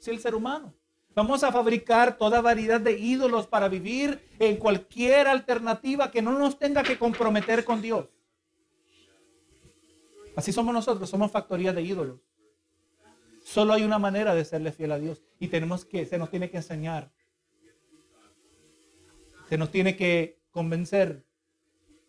Es 0.00 0.08
el 0.08 0.18
ser 0.18 0.34
humano. 0.34 0.72
Vamos 1.14 1.44
a 1.44 1.52
fabricar 1.52 2.16
toda 2.16 2.40
variedad 2.40 2.80
de 2.80 2.98
ídolos 2.98 3.46
para 3.46 3.68
vivir 3.68 4.26
en 4.38 4.56
cualquier 4.56 5.28
alternativa 5.28 6.10
que 6.10 6.22
no 6.22 6.38
nos 6.38 6.58
tenga 6.58 6.82
que 6.82 6.96
comprometer 6.96 7.66
con 7.66 7.82
Dios. 7.82 8.06
Así 10.34 10.52
somos 10.52 10.72
nosotros, 10.72 11.10
somos 11.10 11.30
factoría 11.30 11.74
de 11.74 11.82
ídolos. 11.82 12.20
Solo 13.44 13.74
hay 13.74 13.82
una 13.82 13.98
manera 13.98 14.34
de 14.34 14.46
serle 14.46 14.72
fiel 14.72 14.92
a 14.92 14.98
Dios 14.98 15.22
y 15.38 15.48
tenemos 15.48 15.84
que, 15.84 16.06
se 16.06 16.16
nos 16.16 16.30
tiene 16.30 16.48
que 16.48 16.56
enseñar. 16.56 17.12
Se 19.50 19.58
nos 19.58 19.70
tiene 19.70 19.96
que 19.96 20.40
convencer. 20.50 21.26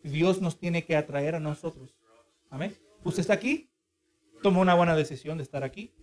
Dios 0.01 0.39
nos 0.39 0.57
tiene 0.57 0.85
que 0.85 0.95
atraer 0.95 1.35
a 1.35 1.41
nosotros. 1.41 1.98
Amén. 2.49 2.75
Usted 3.03 3.21
está 3.21 3.33
aquí, 3.33 3.69
tomó 4.41 4.61
una 4.61 4.73
buena 4.73 4.95
decisión 4.95 5.37
de 5.37 5.43
estar 5.43 5.63
aquí. 5.63 5.93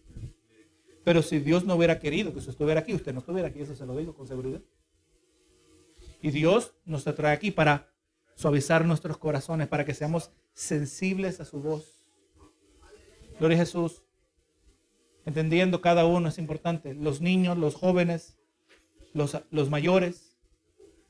Pero 1.04 1.22
si 1.22 1.38
Dios 1.38 1.64
no 1.64 1.76
hubiera 1.76 1.98
querido 1.98 2.32
que 2.32 2.38
usted 2.38 2.50
estuviera 2.50 2.80
aquí, 2.80 2.92
usted 2.92 3.12
no 3.12 3.20
estuviera 3.20 3.48
aquí, 3.48 3.60
eso 3.60 3.76
se 3.76 3.86
lo 3.86 3.96
digo 3.96 4.14
con 4.14 4.26
seguridad. 4.26 4.60
Y 6.20 6.30
Dios 6.30 6.74
nos 6.84 7.06
atrae 7.06 7.32
aquí 7.32 7.50
para 7.50 7.92
suavizar 8.34 8.84
nuestros 8.84 9.16
corazones, 9.18 9.68
para 9.68 9.84
que 9.84 9.94
seamos 9.94 10.32
sensibles 10.52 11.40
a 11.40 11.44
su 11.44 11.60
voz. 11.60 12.06
Gloria 13.38 13.56
a 13.56 13.60
Jesús. 13.60 14.02
Entendiendo 15.24 15.80
cada 15.80 16.06
uno 16.06 16.28
es 16.28 16.38
importante. 16.38 16.94
Los 16.94 17.20
niños, 17.20 17.56
los 17.56 17.74
jóvenes, 17.74 18.38
los 19.12 19.70
mayores, 19.70 20.36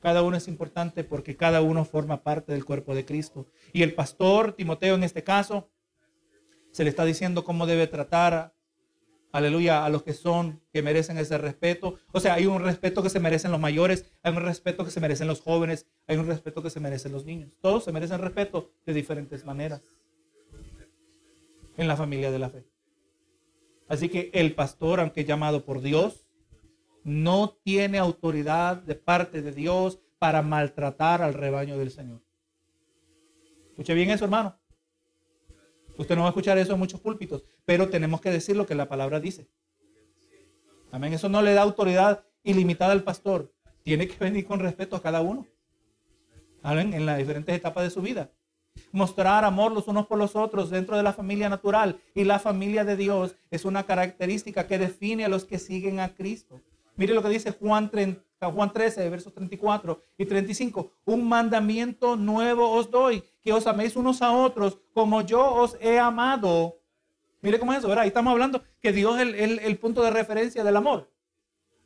cada 0.00 0.22
uno 0.22 0.36
es 0.36 0.46
importante 0.46 1.04
porque 1.04 1.36
cada 1.36 1.62
uno 1.62 1.84
forma 1.84 2.22
parte 2.22 2.52
del 2.52 2.64
cuerpo 2.64 2.94
de 2.94 3.04
Cristo. 3.04 3.48
Y 3.76 3.82
el 3.82 3.92
pastor, 3.92 4.54
Timoteo 4.54 4.94
en 4.94 5.02
este 5.02 5.22
caso, 5.22 5.68
se 6.70 6.82
le 6.82 6.88
está 6.88 7.04
diciendo 7.04 7.44
cómo 7.44 7.66
debe 7.66 7.86
tratar, 7.86 8.54
aleluya, 9.32 9.84
a 9.84 9.90
los 9.90 10.02
que 10.02 10.14
son, 10.14 10.62
que 10.72 10.80
merecen 10.80 11.18
ese 11.18 11.36
respeto. 11.36 11.98
O 12.10 12.18
sea, 12.18 12.32
hay 12.32 12.46
un 12.46 12.62
respeto 12.62 13.02
que 13.02 13.10
se 13.10 13.20
merecen 13.20 13.50
los 13.50 13.60
mayores, 13.60 14.10
hay 14.22 14.32
un 14.32 14.42
respeto 14.42 14.82
que 14.82 14.90
se 14.90 14.98
merecen 14.98 15.28
los 15.28 15.42
jóvenes, 15.42 15.86
hay 16.06 16.16
un 16.16 16.26
respeto 16.26 16.62
que 16.62 16.70
se 16.70 16.80
merecen 16.80 17.12
los 17.12 17.26
niños. 17.26 17.58
Todos 17.60 17.84
se 17.84 17.92
merecen 17.92 18.18
respeto 18.18 18.72
de 18.86 18.94
diferentes 18.94 19.44
maneras 19.44 19.82
en 21.76 21.86
la 21.86 21.98
familia 21.98 22.30
de 22.30 22.38
la 22.38 22.48
fe. 22.48 22.64
Así 23.88 24.08
que 24.08 24.30
el 24.32 24.54
pastor, 24.54 25.00
aunque 25.00 25.26
llamado 25.26 25.66
por 25.66 25.82
Dios, 25.82 26.30
no 27.04 27.58
tiene 27.62 27.98
autoridad 27.98 28.78
de 28.78 28.94
parte 28.94 29.42
de 29.42 29.52
Dios 29.52 30.00
para 30.18 30.40
maltratar 30.40 31.20
al 31.20 31.34
rebaño 31.34 31.76
del 31.76 31.90
Señor. 31.90 32.25
Escuche 33.76 33.92
bien 33.92 34.08
eso, 34.08 34.24
hermano. 34.24 34.58
Usted 35.98 36.16
no 36.16 36.22
va 36.22 36.28
a 36.28 36.30
escuchar 36.30 36.56
eso 36.56 36.72
en 36.72 36.78
muchos 36.78 36.98
púlpitos, 36.98 37.44
pero 37.66 37.90
tenemos 37.90 38.22
que 38.22 38.30
decir 38.30 38.56
lo 38.56 38.64
que 38.64 38.74
la 38.74 38.88
palabra 38.88 39.20
dice. 39.20 39.50
Amén. 40.90 41.12
Eso 41.12 41.28
no 41.28 41.42
le 41.42 41.52
da 41.52 41.60
autoridad 41.60 42.24
ilimitada 42.42 42.92
al 42.92 43.02
pastor. 43.02 43.52
Tiene 43.82 44.08
que 44.08 44.16
venir 44.16 44.46
con 44.46 44.60
respeto 44.60 44.96
a 44.96 45.02
cada 45.02 45.20
uno. 45.20 45.46
Amén. 46.62 46.94
En 46.94 47.04
las 47.04 47.18
diferentes 47.18 47.54
etapas 47.54 47.84
de 47.84 47.90
su 47.90 48.00
vida. 48.00 48.32
Mostrar 48.92 49.44
amor 49.44 49.72
los 49.72 49.88
unos 49.88 50.06
por 50.06 50.16
los 50.16 50.36
otros 50.36 50.70
dentro 50.70 50.96
de 50.96 51.02
la 51.02 51.12
familia 51.12 51.50
natural 51.50 52.00
y 52.14 52.24
la 52.24 52.38
familia 52.38 52.82
de 52.82 52.96
Dios 52.96 53.36
es 53.50 53.66
una 53.66 53.82
característica 53.82 54.66
que 54.66 54.78
define 54.78 55.26
a 55.26 55.28
los 55.28 55.44
que 55.44 55.58
siguen 55.58 56.00
a 56.00 56.14
Cristo. 56.14 56.62
Mire 56.96 57.12
lo 57.12 57.22
que 57.22 57.28
dice 57.28 57.52
Juan, 57.52 57.90
30, 58.38 58.54
Juan 58.54 58.72
13, 58.72 59.08
versos 59.10 59.32
34 59.32 60.02
y 60.18 60.26
35. 60.26 60.92
Un 61.04 61.28
mandamiento 61.28 62.16
nuevo 62.16 62.70
os 62.70 62.90
doy, 62.90 63.22
que 63.42 63.52
os 63.52 63.66
améis 63.66 63.96
unos 63.96 64.22
a 64.22 64.32
otros 64.32 64.78
como 64.92 65.22
yo 65.22 65.44
os 65.54 65.76
he 65.80 65.98
amado. 65.98 66.78
Mire 67.42 67.58
cómo 67.58 67.72
es 67.72 67.78
eso, 67.78 67.88
¿verdad? 67.88 68.02
Ahí 68.02 68.08
estamos 68.08 68.32
hablando 68.32 68.62
que 68.80 68.92
Dios 68.92 69.16
es 69.16 69.22
el, 69.22 69.34
el, 69.34 69.58
el 69.60 69.78
punto 69.78 70.02
de 70.02 70.10
referencia 70.10 70.64
del 70.64 70.76
amor. 70.76 71.10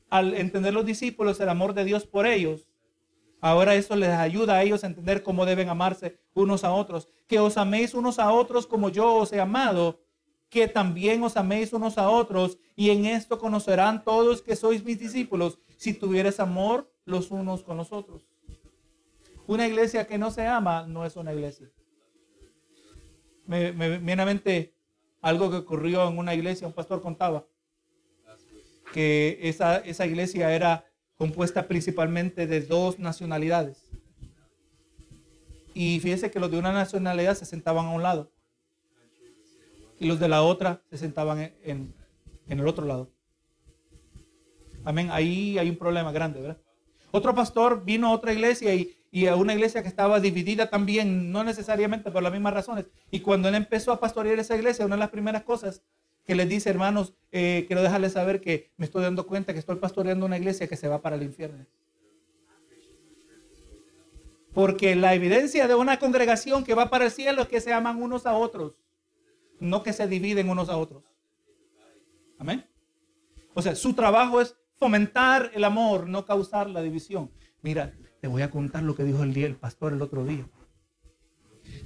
Al 0.08 0.34
entender 0.34 0.74
los 0.74 0.84
discípulos 0.84 1.38
el 1.40 1.48
amor 1.48 1.74
de 1.74 1.84
Dios 1.84 2.06
por 2.06 2.26
ellos, 2.26 2.66
Ahora 3.42 3.74
eso 3.74 3.96
les 3.96 4.10
ayuda 4.10 4.56
a 4.56 4.62
ellos 4.62 4.84
a 4.84 4.86
entender 4.86 5.22
cómo 5.22 5.46
deben 5.46 5.70
amarse 5.70 6.18
unos 6.34 6.62
a 6.62 6.72
otros. 6.72 7.08
Que 7.26 7.38
os 7.38 7.56
améis 7.56 7.94
unos 7.94 8.18
a 8.18 8.30
otros 8.32 8.66
como 8.66 8.90
yo 8.90 9.14
os 9.14 9.32
he 9.32 9.40
amado. 9.40 10.00
Que 10.50 10.68
también 10.68 11.22
os 11.22 11.36
améis 11.36 11.72
unos 11.72 11.96
a 11.96 12.10
otros. 12.10 12.58
Y 12.76 12.90
en 12.90 13.06
esto 13.06 13.38
conocerán 13.38 14.04
todos 14.04 14.42
que 14.42 14.56
sois 14.56 14.84
mis 14.84 14.98
discípulos. 14.98 15.58
Si 15.80 15.94
tuvieres 15.94 16.40
amor 16.40 16.92
los 17.06 17.30
unos 17.30 17.62
con 17.62 17.78
los 17.78 17.90
otros. 17.90 18.28
Una 19.46 19.66
iglesia 19.66 20.06
que 20.06 20.18
no 20.18 20.30
se 20.30 20.46
ama 20.46 20.86
no 20.86 21.06
es 21.06 21.16
una 21.16 21.32
iglesia. 21.32 21.70
Me 23.46 23.72
viene 23.96 24.20
a 24.20 24.26
mente 24.26 24.74
algo 25.22 25.50
que 25.50 25.56
ocurrió 25.56 26.06
en 26.06 26.18
una 26.18 26.34
iglesia. 26.34 26.66
Un 26.66 26.74
pastor 26.74 27.00
contaba 27.00 27.46
que 28.92 29.38
esa, 29.40 29.78
esa 29.78 30.04
iglesia 30.04 30.54
era 30.54 30.84
compuesta 31.16 31.66
principalmente 31.66 32.46
de 32.46 32.60
dos 32.60 32.98
nacionalidades. 32.98 33.90
Y 35.72 35.98
fíjese 36.00 36.30
que 36.30 36.40
los 36.40 36.50
de 36.50 36.58
una 36.58 36.74
nacionalidad 36.74 37.38
se 37.38 37.46
sentaban 37.46 37.86
a 37.86 37.92
un 37.92 38.02
lado 38.02 38.30
y 39.98 40.04
los 40.08 40.20
de 40.20 40.28
la 40.28 40.42
otra 40.42 40.82
se 40.90 40.98
sentaban 40.98 41.54
en, 41.62 41.94
en 42.48 42.60
el 42.60 42.68
otro 42.68 42.84
lado. 42.84 43.10
Amén. 44.84 45.08
Ahí 45.10 45.58
hay 45.58 45.68
un 45.68 45.76
problema 45.76 46.12
grande, 46.12 46.40
¿verdad? 46.40 46.58
Otro 47.10 47.34
pastor 47.34 47.84
vino 47.84 48.08
a 48.08 48.12
otra 48.12 48.32
iglesia 48.32 48.74
y, 48.74 49.26
a 49.26 49.34
una 49.34 49.54
iglesia 49.54 49.82
que 49.82 49.88
estaba 49.88 50.20
dividida 50.20 50.70
también, 50.70 51.32
no 51.32 51.42
necesariamente 51.42 52.10
por 52.10 52.22
las 52.22 52.32
mismas 52.32 52.54
razones. 52.54 52.86
Y 53.10 53.20
cuando 53.20 53.48
él 53.48 53.56
empezó 53.56 53.92
a 53.92 54.00
pastorear 54.00 54.38
esa 54.38 54.54
iglesia, 54.56 54.86
una 54.86 54.94
de 54.94 55.00
las 55.00 55.10
primeras 55.10 55.42
cosas 55.42 55.82
que 56.24 56.36
les 56.36 56.48
dice, 56.48 56.70
hermanos, 56.70 57.14
eh, 57.32 57.64
quiero 57.66 57.82
dejarles 57.82 58.12
saber 58.12 58.40
que 58.40 58.70
me 58.76 58.84
estoy 58.84 59.02
dando 59.02 59.26
cuenta 59.26 59.52
que 59.52 59.58
estoy 59.58 59.76
pastoreando 59.76 60.26
una 60.26 60.38
iglesia 60.38 60.68
que 60.68 60.76
se 60.76 60.86
va 60.86 61.02
para 61.02 61.16
el 61.16 61.24
infierno. 61.24 61.66
Porque 64.54 64.94
la 64.94 65.14
evidencia 65.14 65.66
de 65.66 65.74
una 65.74 65.98
congregación 65.98 66.62
que 66.64 66.74
va 66.74 66.90
para 66.90 67.06
el 67.06 67.10
cielo 67.10 67.42
es 67.42 67.48
que 67.48 67.60
se 67.60 67.72
aman 67.72 68.00
unos 68.00 68.26
a 68.26 68.34
otros, 68.34 68.78
no 69.58 69.82
que 69.82 69.92
se 69.92 70.06
dividen 70.06 70.50
unos 70.50 70.68
a 70.68 70.76
otros. 70.76 71.02
Amén. 72.38 72.64
O 73.54 73.62
sea, 73.62 73.74
su 73.74 73.94
trabajo 73.94 74.40
es 74.40 74.56
fomentar 74.80 75.50
el 75.54 75.62
amor, 75.64 76.08
no 76.08 76.24
causar 76.24 76.70
la 76.70 76.80
división. 76.80 77.30
Mira, 77.60 77.92
te 78.22 78.28
voy 78.28 78.40
a 78.40 78.50
contar 78.50 78.82
lo 78.82 78.96
que 78.96 79.04
dijo 79.04 79.22
el, 79.22 79.34
día, 79.34 79.46
el 79.46 79.54
pastor 79.54 79.92
el 79.92 80.00
otro 80.00 80.24
día. 80.24 80.48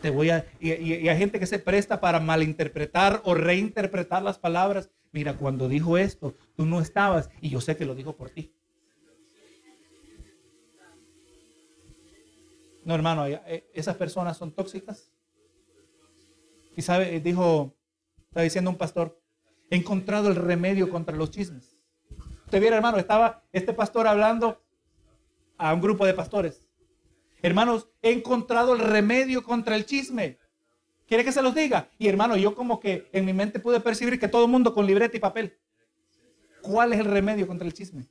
Te 0.01 0.11
voy 0.11 0.31
a, 0.31 0.47
y, 0.61 0.71
hay 0.71 1.19
gente 1.19 1.41
que 1.41 1.47
se 1.47 1.59
presta 1.59 2.01
para 2.01 2.21
malinterpretar 2.21 3.21
o 3.25 3.35
reinterpretar 3.35 4.23
las 4.23 4.39
palabras. 4.39 4.91
Mira, 5.11 5.37
cuando 5.37 5.69
dijo 5.69 5.99
esto, 5.99 6.35
tú 6.57 6.67
no 6.67 6.81
estabas 6.81 7.31
y 7.41 7.51
yo 7.51 7.61
sé 7.61 7.77
que 7.77 7.85
lo 7.85 7.97
dijo 7.97 8.17
por 8.17 8.31
ti. 8.31 8.55
No, 12.85 12.95
hermano, 12.95 13.27
eh, 13.27 13.69
esas 13.75 13.97
personas 13.97 14.37
son 14.37 14.53
tóxicas. 14.53 15.11
Y 16.77 16.83
sabe, 16.83 17.19
dijo, 17.19 17.75
está 18.29 18.43
diciendo 18.43 18.71
un 18.71 18.77
pastor, 18.77 19.21
he 19.69 19.77
encontrado 19.77 20.29
el 20.29 20.37
remedio 20.37 20.89
contra 20.91 21.17
los 21.17 21.33
chismes. 21.33 21.74
Usted 22.45 22.61
viera, 22.61 22.77
hermano, 22.77 22.99
estaba 22.99 23.43
este 23.53 23.73
pastor 23.73 24.07
hablando 24.07 24.63
a 25.57 25.73
un 25.73 25.81
grupo 25.81 26.07
de 26.07 26.15
pastores. 26.15 26.61
Hermanos, 27.43 27.89
he 28.03 28.13
encontrado 28.13 28.75
el 28.75 28.81
remedio 28.81 29.43
contra 29.43 29.77
el 29.77 29.87
chisme. 29.87 30.39
¿Quiere 31.07 31.25
que 31.25 31.33
se 31.33 31.43
los 31.43 31.55
diga? 31.55 31.91
Y 31.99 32.09
hermano, 32.09 32.37
yo 32.37 32.55
como 32.55 32.81
que 32.81 33.09
en 33.13 33.25
mi 33.25 33.33
mente 33.33 33.61
pude 33.61 33.81
percibir 33.81 34.19
que 34.19 34.29
todo 34.29 34.45
el 34.45 34.51
mundo 34.51 34.73
con 34.73 34.87
libreta 34.87 35.17
y 35.17 35.21
papel. 35.21 35.59
¿Cuál 36.63 36.95
es 36.95 37.01
el 37.01 37.07
remedio 37.07 37.47
contra 37.47 37.67
el 37.67 37.75
chisme? 37.75 38.07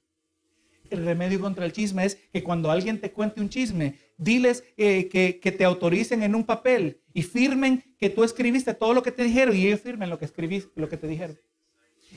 El 0.90 1.04
remedio 1.04 1.40
contra 1.40 1.66
el 1.66 1.74
chisme 1.74 2.06
es 2.06 2.16
que 2.32 2.44
cuando 2.44 2.70
alguien 2.70 3.02
te 3.02 3.12
cuente 3.12 3.42
un 3.42 3.50
chisme, 3.50 3.98
diles 4.18 4.64
eh, 4.78 5.10
que, 5.10 5.40
que, 5.40 5.52
te 5.52 5.66
autoricen 5.66 6.22
en 6.22 6.36
un 6.36 6.44
papel 6.44 7.02
y 7.14 7.24
firmen 7.24 7.84
que 7.98 8.12
tú 8.12 8.24
escribiste 8.24 8.76
todo 8.76 8.94
lo 8.94 9.02
que 9.02 9.12
te 9.12 9.24
dijeron 9.24 9.56
y 9.56 9.66
ellos 9.66 9.82
firmen 9.82 10.12
lo 10.12 10.20
que 10.20 10.26
escribiste, 10.26 10.72
lo 10.80 10.88
que 10.88 10.98
te 10.98 11.08
dijeron. 11.08 11.40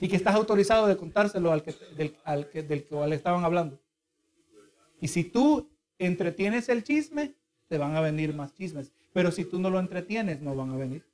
Y 0.01 0.09
que 0.09 0.17
estás 0.17 0.35
autorizado 0.35 0.87
de 0.87 0.97
contárselo 0.97 1.53
al 1.53 1.63
que, 1.63 1.75
del, 1.97 2.17
al 2.25 2.49
que, 2.51 2.63
del 2.63 2.85
cual 2.85 3.13
estaban 3.13 3.45
hablando. 3.45 3.81
Y 5.01 5.09
si 5.09 5.25
tú 5.25 5.71
entretienes 5.99 6.69
el 6.69 6.83
chisme, 6.85 7.35
te 7.69 7.79
van 7.79 7.97
a 7.97 8.01
venir 8.01 8.35
más 8.35 8.55
chismes. 8.55 8.93
Pero 9.13 9.31
si 9.31 9.45
tú 9.45 9.59
no 9.59 9.71
lo 9.71 9.81
entretienes, 9.81 10.41
no 10.41 10.55
van 10.55 10.71
a 10.71 10.77
venir. 10.77 11.05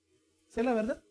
Esa 0.48 0.60
es 0.60 0.66
la 0.66 0.74
verdad. 0.74 1.02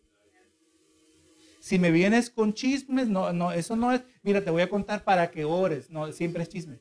Si 1.59 1.78
me 1.78 1.91
vienes 1.91 2.30
con 2.30 2.53
chismes, 2.53 3.07
no, 3.07 3.32
no, 3.34 3.51
eso 3.51 3.76
no 3.76 3.91
es, 3.91 4.03
mira, 4.24 4.43
te 4.43 4.49
voy 4.49 4.63
a 4.63 4.69
contar 4.69 5.03
para 5.03 5.30
que 5.30 5.45
ores. 5.45 5.89
No, 5.89 6.11
siempre 6.11 6.43
es 6.43 6.49
chisme. 6.49 6.80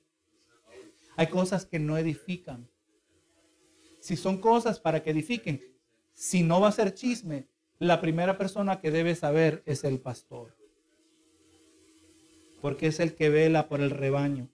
Hay 1.16 1.26
cosas 1.26 1.66
que 1.66 1.78
no 1.78 1.99
edifican. 1.99 2.68
Si 4.01 4.16
son 4.16 4.41
cosas 4.41 4.80
para 4.80 5.03
que 5.03 5.11
edifiquen, 5.11 5.62
si 6.14 6.43
no 6.43 6.61
va 6.61 6.68
a 6.68 6.72
ser 6.72 6.95
chisme, 6.95 7.47
la 7.78 8.01
primera 8.01 8.38
persona 8.38 8.80
que 8.80 8.91
debe 8.91 9.14
saber 9.14 9.62
es 9.66 9.84
el 9.84 10.01
pastor. 10.01 10.57
Porque 12.61 12.87
es 12.87 13.01
el 13.01 13.15
que 13.15 13.29
vela 13.29 13.69
por 13.69 13.81
el 13.81 13.91
rebaño. 13.91 14.49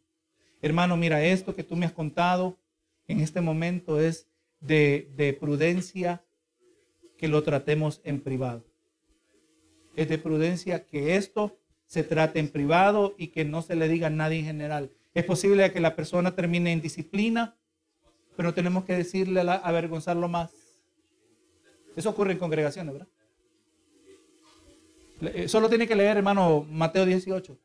Hermano, 0.62 0.96
mira, 0.96 1.22
esto 1.22 1.54
que 1.54 1.64
tú 1.64 1.76
me 1.76 1.86
has 1.86 1.92
contado 1.92 2.56
en 3.08 3.20
este 3.20 3.40
momento 3.40 4.00
es 4.00 4.26
de, 4.60 5.10
de 5.16 5.32
prudencia 5.32 6.24
que 7.18 7.28
lo 7.28 7.42
tratemos 7.42 8.00
en 8.04 8.20
privado. 8.20 8.64
Es 9.94 10.08
de 10.08 10.18
prudencia 10.18 10.84
que 10.84 11.16
esto 11.16 11.56
se 11.86 12.02
trate 12.02 12.38
en 12.38 12.48
privado 12.48 13.14
y 13.16 13.28
que 13.28 13.44
no 13.44 13.62
se 13.62 13.76
le 13.76 13.88
diga 13.88 14.08
a 14.08 14.10
nadie 14.10 14.40
en 14.40 14.44
general. 14.44 14.90
Es 15.14 15.24
posible 15.24 15.72
que 15.72 15.80
la 15.80 15.96
persona 15.96 16.34
termine 16.34 16.72
en 16.72 16.80
disciplina, 16.80 17.56
pero 18.36 18.52
tenemos 18.52 18.84
que 18.84 18.94
decirle, 18.94 19.40
a 19.40 19.54
avergonzarlo 19.54 20.28
más. 20.28 20.50
Eso 21.94 22.10
ocurre 22.10 22.32
en 22.32 22.38
congregaciones, 22.38 22.92
¿verdad? 22.92 23.08
Eh, 25.22 25.48
solo 25.48 25.68
tiene 25.68 25.88
que 25.88 25.96
leer, 25.96 26.18
hermano, 26.18 26.66
Mateo 26.68 27.06
18 27.06 27.58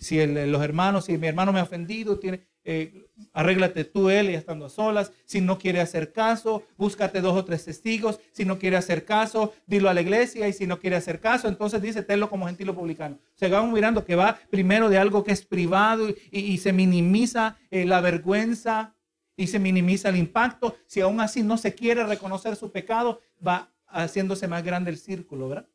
si 0.00 0.26
los 0.26 0.62
hermanos, 0.62 1.04
si 1.04 1.18
mi 1.18 1.26
hermano 1.26 1.52
me 1.52 1.60
ha 1.60 1.64
ofendido, 1.64 2.18
tiene, 2.18 2.40
eh, 2.64 3.06
arréglate 3.34 3.84
tú, 3.84 4.08
él, 4.08 4.30
y 4.30 4.34
estando 4.34 4.64
a 4.64 4.70
solas. 4.70 5.12
Si 5.26 5.42
no 5.42 5.58
quiere 5.58 5.80
hacer 5.80 6.12
caso, 6.12 6.62
búscate 6.78 7.20
dos 7.20 7.36
o 7.36 7.44
tres 7.44 7.66
testigos. 7.66 8.18
Si 8.32 8.46
no 8.46 8.58
quiere 8.58 8.78
hacer 8.78 9.04
caso, 9.04 9.52
dilo 9.66 9.90
a 9.90 9.94
la 9.94 10.00
iglesia. 10.00 10.48
Y 10.48 10.54
si 10.54 10.66
no 10.66 10.80
quiere 10.80 10.96
hacer 10.96 11.20
caso, 11.20 11.48
entonces 11.48 11.82
dice, 11.82 12.02
tenlo 12.02 12.30
como 12.30 12.46
gentil 12.46 12.72
publicano. 12.72 13.18
Se 13.34 13.48
van 13.48 13.70
mirando 13.72 14.06
que 14.06 14.14
va 14.14 14.38
primero 14.48 14.88
de 14.88 14.96
algo 14.96 15.22
que 15.22 15.32
es 15.32 15.44
privado 15.44 16.08
y, 16.30 16.56
se 16.56 16.72
minimiza 16.72 17.58
eh, 17.70 17.84
la 17.84 18.00
vergüenza 18.00 18.94
y 19.36 19.48
se 19.48 19.58
minimiza 19.58 20.08
el 20.08 20.16
impacto. 20.16 20.76
Si 20.86 21.02
aún 21.02 21.20
así 21.20 21.42
no 21.42 21.58
se 21.58 21.74
quiere 21.74 22.04
reconocer 22.04 22.56
su 22.56 22.72
pecado, 22.72 23.20
va 23.46 23.70
haciéndose 23.86 24.48
más 24.48 24.64
grande 24.64 24.90
el 24.90 24.96
círculo, 24.96 25.50
¿verdad? 25.50 25.66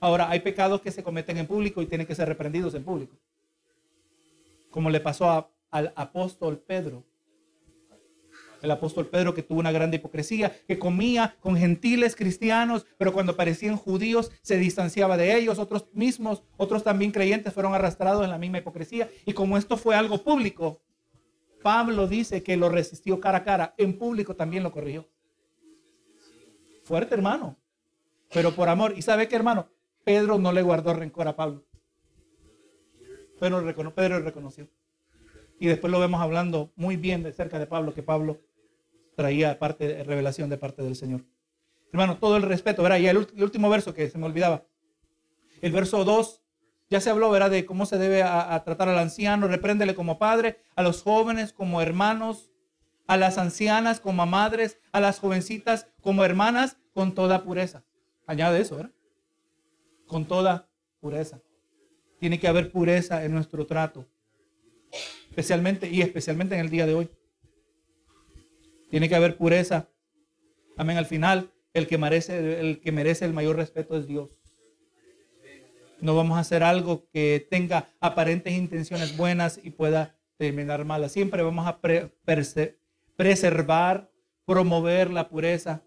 Ahora, 0.00 0.30
hay 0.30 0.40
pecados 0.40 0.80
que 0.80 0.90
se 0.90 1.02
cometen 1.02 1.36
en 1.36 1.46
público 1.46 1.82
y 1.82 1.86
tienen 1.86 2.06
que 2.06 2.14
ser 2.14 2.28
reprendidos 2.28 2.74
en 2.74 2.84
público 2.84 3.16
como 4.74 4.90
le 4.90 4.98
pasó 4.98 5.52
al 5.70 5.92
apóstol 5.94 6.58
Pedro. 6.58 7.04
El 8.60 8.72
apóstol 8.72 9.06
Pedro 9.06 9.32
que 9.32 9.44
tuvo 9.44 9.60
una 9.60 9.70
gran 9.70 9.94
hipocresía, 9.94 10.50
que 10.66 10.80
comía 10.80 11.36
con 11.38 11.56
gentiles 11.56 12.16
cristianos, 12.16 12.84
pero 12.98 13.12
cuando 13.12 13.36
parecían 13.36 13.76
judíos 13.76 14.32
se 14.42 14.58
distanciaba 14.58 15.16
de 15.16 15.36
ellos. 15.36 15.60
Otros 15.60 15.86
mismos, 15.92 16.42
otros 16.56 16.82
también 16.82 17.12
creyentes 17.12 17.52
fueron 17.52 17.72
arrastrados 17.72 18.24
en 18.24 18.30
la 18.30 18.38
misma 18.38 18.58
hipocresía. 18.58 19.08
Y 19.24 19.32
como 19.32 19.56
esto 19.56 19.76
fue 19.76 19.94
algo 19.94 20.24
público, 20.24 20.82
Pablo 21.62 22.08
dice 22.08 22.42
que 22.42 22.56
lo 22.56 22.68
resistió 22.68 23.20
cara 23.20 23.38
a 23.38 23.44
cara. 23.44 23.74
En 23.78 23.96
público 23.96 24.34
también 24.34 24.64
lo 24.64 24.72
corrigió. 24.72 25.08
Fuerte 26.82 27.14
hermano, 27.14 27.56
pero 28.32 28.52
por 28.52 28.68
amor. 28.68 28.94
¿Y 28.96 29.02
sabe 29.02 29.28
qué 29.28 29.36
hermano? 29.36 29.68
Pedro 30.02 30.36
no 30.36 30.50
le 30.50 30.62
guardó 30.62 30.94
rencor 30.94 31.28
a 31.28 31.36
Pablo. 31.36 31.64
Pedro, 33.38 33.94
Pedro 33.94 34.20
reconoció. 34.20 34.68
Y 35.58 35.66
después 35.66 35.90
lo 35.90 36.00
vemos 36.00 36.20
hablando 36.20 36.72
muy 36.76 36.96
bien 36.96 37.22
de 37.22 37.32
cerca 37.32 37.58
de 37.58 37.66
Pablo, 37.66 37.94
que 37.94 38.02
Pablo 38.02 38.40
traía 39.16 39.58
parte 39.58 40.02
revelación 40.04 40.50
de 40.50 40.58
parte 40.58 40.82
del 40.82 40.96
Señor. 40.96 41.24
Hermano, 41.92 42.18
todo 42.18 42.36
el 42.36 42.42
respeto, 42.42 42.82
¿verdad? 42.82 42.98
Y 42.98 43.06
el, 43.06 43.16
último 43.16 43.70
verso 43.70 43.94
que 43.94 44.10
se 44.10 44.18
me 44.18 44.26
olvidaba. 44.26 44.64
El 45.62 45.70
verso 45.70 46.04
2, 46.04 46.42
ya 46.90 47.00
se 47.00 47.10
habló, 47.10 47.30
¿verdad? 47.30 47.50
De 47.50 47.64
cómo 47.64 47.86
se 47.86 47.98
debe 47.98 48.22
a, 48.24 48.60
tratar 48.64 48.88
al 48.88 48.98
anciano, 48.98 49.46
repréndele 49.46 49.94
como 49.94 50.18
padre, 50.18 50.58
a 50.74 50.82
los 50.82 51.02
jóvenes 51.02 51.52
como 51.52 51.80
hermanos, 51.80 52.50
a 53.06 53.16
las 53.16 53.38
ancianas 53.38 54.00
como 54.00 54.26
madres, 54.26 54.78
a 54.90 55.00
las 55.00 55.20
jovencitas 55.20 55.86
como 56.00 56.24
hermanas, 56.24 56.78
con 56.94 57.14
toda 57.14 57.44
pureza. 57.44 57.84
Añade 58.26 58.60
eso, 58.60 58.76
¿verdad? 58.76 58.92
Con 60.06 60.24
toda 60.24 60.68
pureza. 61.00 61.40
Tiene 62.18 62.38
que 62.38 62.48
haber 62.48 62.70
pureza 62.70 63.24
en 63.24 63.32
nuestro 63.32 63.66
trato. 63.66 64.06
Especialmente 65.28 65.88
y 65.88 66.02
especialmente 66.02 66.54
en 66.54 66.60
el 66.60 66.70
día 66.70 66.86
de 66.86 66.94
hoy. 66.94 67.10
Tiene 68.90 69.08
que 69.08 69.16
haber 69.16 69.36
pureza. 69.36 69.88
Amén. 70.76 70.96
Al 70.96 71.06
final, 71.06 71.50
el 71.72 71.88
que 71.88 71.98
merece 71.98 72.60
el, 72.60 72.80
que 72.80 72.92
merece 72.92 73.24
el 73.24 73.32
mayor 73.32 73.56
respeto 73.56 73.96
es 73.96 74.06
Dios. 74.06 74.38
No 76.00 76.14
vamos 76.14 76.36
a 76.36 76.40
hacer 76.40 76.62
algo 76.62 77.08
que 77.12 77.46
tenga 77.50 77.88
aparentes 78.00 78.52
intenciones 78.52 79.16
buenas 79.16 79.58
y 79.62 79.70
pueda 79.70 80.16
terminar 80.36 80.84
malas. 80.84 81.12
Siempre 81.12 81.42
vamos 81.42 81.66
a 81.66 81.80
preservar, 83.16 84.10
promover 84.44 85.10
la 85.10 85.28
pureza 85.28 85.82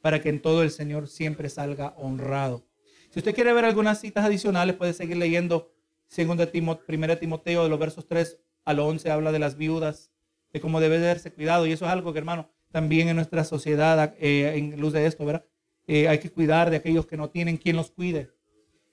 para 0.00 0.22
que 0.22 0.28
en 0.28 0.40
todo 0.40 0.62
el 0.62 0.70
Señor 0.70 1.08
siempre 1.08 1.48
salga 1.48 1.94
honrado. 1.96 2.67
Si 3.10 3.20
usted 3.20 3.34
quiere 3.34 3.52
ver 3.52 3.64
algunas 3.64 4.00
citas 4.00 4.24
adicionales, 4.24 4.76
puede 4.76 4.92
seguir 4.92 5.16
leyendo 5.16 5.72
Segunda 6.08 6.46
Timoteo, 6.46 6.86
primera 6.86 7.18
Timoteo 7.18 7.64
de 7.64 7.68
los 7.68 7.78
versos 7.78 8.06
3 8.06 8.38
al 8.64 8.80
11 8.80 9.10
habla 9.10 9.32
de 9.32 9.38
las 9.38 9.56
viudas, 9.56 10.10
de 10.52 10.60
cómo 10.60 10.80
debe 10.80 10.98
darse 10.98 11.32
cuidado. 11.32 11.66
Y 11.66 11.72
eso 11.72 11.86
es 11.86 11.90
algo 11.90 12.12
que, 12.12 12.18
hermano, 12.18 12.50
también 12.70 13.08
en 13.08 13.16
nuestra 13.16 13.44
sociedad, 13.44 14.14
eh, 14.18 14.54
en 14.56 14.78
luz 14.80 14.92
de 14.92 15.06
esto, 15.06 15.24
¿verdad? 15.24 15.44
Eh, 15.86 16.06
hay 16.08 16.18
que 16.18 16.30
cuidar 16.30 16.70
de 16.70 16.76
aquellos 16.76 17.06
que 17.06 17.16
no 17.16 17.30
tienen 17.30 17.56
quien 17.56 17.76
los 17.76 17.90
cuide. 17.90 18.30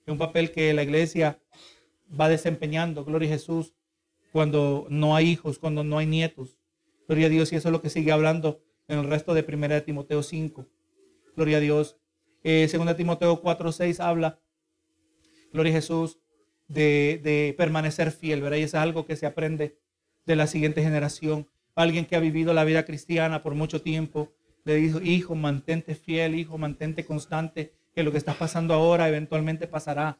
Es 0.06 0.12
un 0.12 0.18
papel 0.18 0.52
que 0.52 0.74
la 0.74 0.84
iglesia 0.84 1.40
va 2.20 2.30
desempeñando, 2.30 3.04
gloria 3.04 3.28
a 3.28 3.34
Jesús, 3.34 3.74
cuando 4.32 4.88
no 4.90 5.16
hay 5.16 5.30
hijos, 5.30 5.60
cuando 5.60 5.84
no 5.84 5.98
hay 5.98 6.06
nietos. 6.06 6.58
Gloria 7.08 7.28
a 7.28 7.30
Dios, 7.30 7.52
y 7.52 7.58
eso 7.58 7.68
es 7.68 7.72
lo 7.72 7.82
que 7.82 7.90
sigue 7.90 8.12
hablando 8.12 8.62
en 8.88 9.00
el 9.00 9.08
resto 9.08 9.34
de 9.34 9.46
1 9.48 9.84
Timoteo 9.84 10.24
5. 10.24 10.66
Gloria 11.36 11.58
a 11.58 11.60
Dios. 11.60 11.98
Eh, 12.48 12.70
2 12.72 12.96
Timoteo 12.96 13.42
4, 13.42 13.72
6 13.72 14.00
habla, 14.00 14.40
gloria 15.52 15.72
a 15.74 15.78
Jesús, 15.78 16.20
de, 16.68 17.20
de 17.24 17.56
permanecer 17.58 18.12
fiel, 18.12 18.42
¿verdad? 18.42 18.58
Y 18.58 18.62
eso 18.62 18.78
es 18.78 18.84
algo 18.84 19.08
que 19.08 19.16
se 19.16 19.26
aprende 19.26 19.80
de 20.28 20.36
la 20.36 20.46
siguiente 20.46 20.84
generación. 20.84 21.50
Alguien 21.74 22.06
que 22.06 22.16
ha 22.16 22.20
vivido 22.20 22.54
la 22.54 22.64
vida 22.64 22.86
cristiana 22.86 23.42
por 23.42 23.56
mucho 23.56 23.82
tiempo, 23.82 24.32
le 24.64 24.76
dijo, 24.76 25.02
hijo, 25.02 25.34
mantente 25.34 25.96
fiel, 25.96 26.36
hijo, 26.36 26.60
mantente 26.60 27.04
constante, 27.04 27.74
que 27.96 28.04
lo 28.04 28.12
que 28.12 28.20
está 28.20 28.36
pasando 28.36 28.76
ahora 28.76 29.10
eventualmente 29.10 29.66
pasará. 29.66 30.20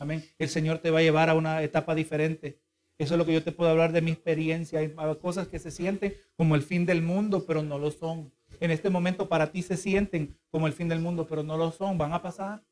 Amén. 0.00 0.24
El 0.40 0.48
Señor 0.48 0.78
te 0.78 0.90
va 0.90 0.98
a 0.98 1.02
llevar 1.02 1.30
a 1.30 1.34
una 1.34 1.62
etapa 1.62 1.94
diferente. 1.94 2.58
Eso 2.98 3.14
es 3.14 3.18
lo 3.18 3.24
que 3.24 3.32
yo 3.32 3.44
te 3.44 3.52
puedo 3.52 3.70
hablar 3.70 3.92
de 3.92 4.02
mi 4.02 4.10
experiencia. 4.10 4.80
Hay 4.80 4.92
cosas 5.22 5.46
que 5.46 5.60
se 5.60 5.70
sienten 5.70 6.14
como 6.36 6.56
el 6.56 6.62
fin 6.62 6.84
del 6.84 7.00
mundo, 7.00 7.44
pero 7.46 7.62
no 7.62 7.78
lo 7.78 7.92
son. 7.92 8.32
En 8.60 8.70
este 8.70 8.90
momento 8.90 9.28
para 9.28 9.50
ti 9.50 9.62
se 9.62 9.76
sienten 9.76 10.36
como 10.50 10.66
el 10.66 10.72
fin 10.72 10.88
del 10.88 11.00
mundo, 11.00 11.26
pero 11.26 11.42
no 11.42 11.56
lo 11.56 11.70
son. 11.70 11.96
Van 11.98 12.12
a 12.12 12.22
pasar. 12.22 12.62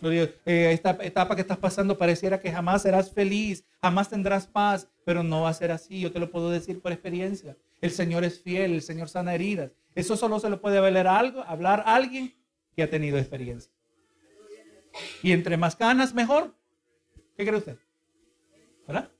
Eh, 0.00 0.70
esta 0.72 0.96
etapa 1.00 1.34
que 1.34 1.40
estás 1.40 1.58
pasando 1.58 1.98
pareciera 1.98 2.40
que 2.40 2.52
jamás 2.52 2.82
serás 2.82 3.12
feliz, 3.12 3.64
jamás 3.82 4.08
tendrás 4.08 4.46
paz, 4.46 4.88
pero 5.04 5.22
no 5.22 5.42
va 5.42 5.48
a 5.48 5.54
ser 5.54 5.72
así. 5.72 6.00
Yo 6.00 6.12
te 6.12 6.20
lo 6.20 6.30
puedo 6.30 6.50
decir 6.50 6.80
por 6.80 6.92
experiencia. 6.92 7.56
El 7.80 7.90
Señor 7.90 8.24
es 8.24 8.40
fiel, 8.40 8.72
el 8.74 8.82
Señor 8.82 9.08
sana 9.08 9.34
heridas. 9.34 9.72
Eso 9.94 10.16
solo 10.16 10.38
se 10.38 10.50
lo 10.50 10.60
puede 10.60 10.78
hablar, 10.78 11.06
algo, 11.06 11.42
hablar 11.42 11.82
a 11.84 11.96
alguien 11.96 12.34
que 12.74 12.82
ha 12.82 12.90
tenido 12.90 13.18
experiencia. 13.18 13.72
Y 15.22 15.32
entre 15.32 15.56
más 15.56 15.76
canas, 15.76 16.14
mejor. 16.14 16.54
¿Qué 17.36 17.44
cree 17.44 17.58
usted? 17.58 17.78
¿Verdad? 18.86 19.10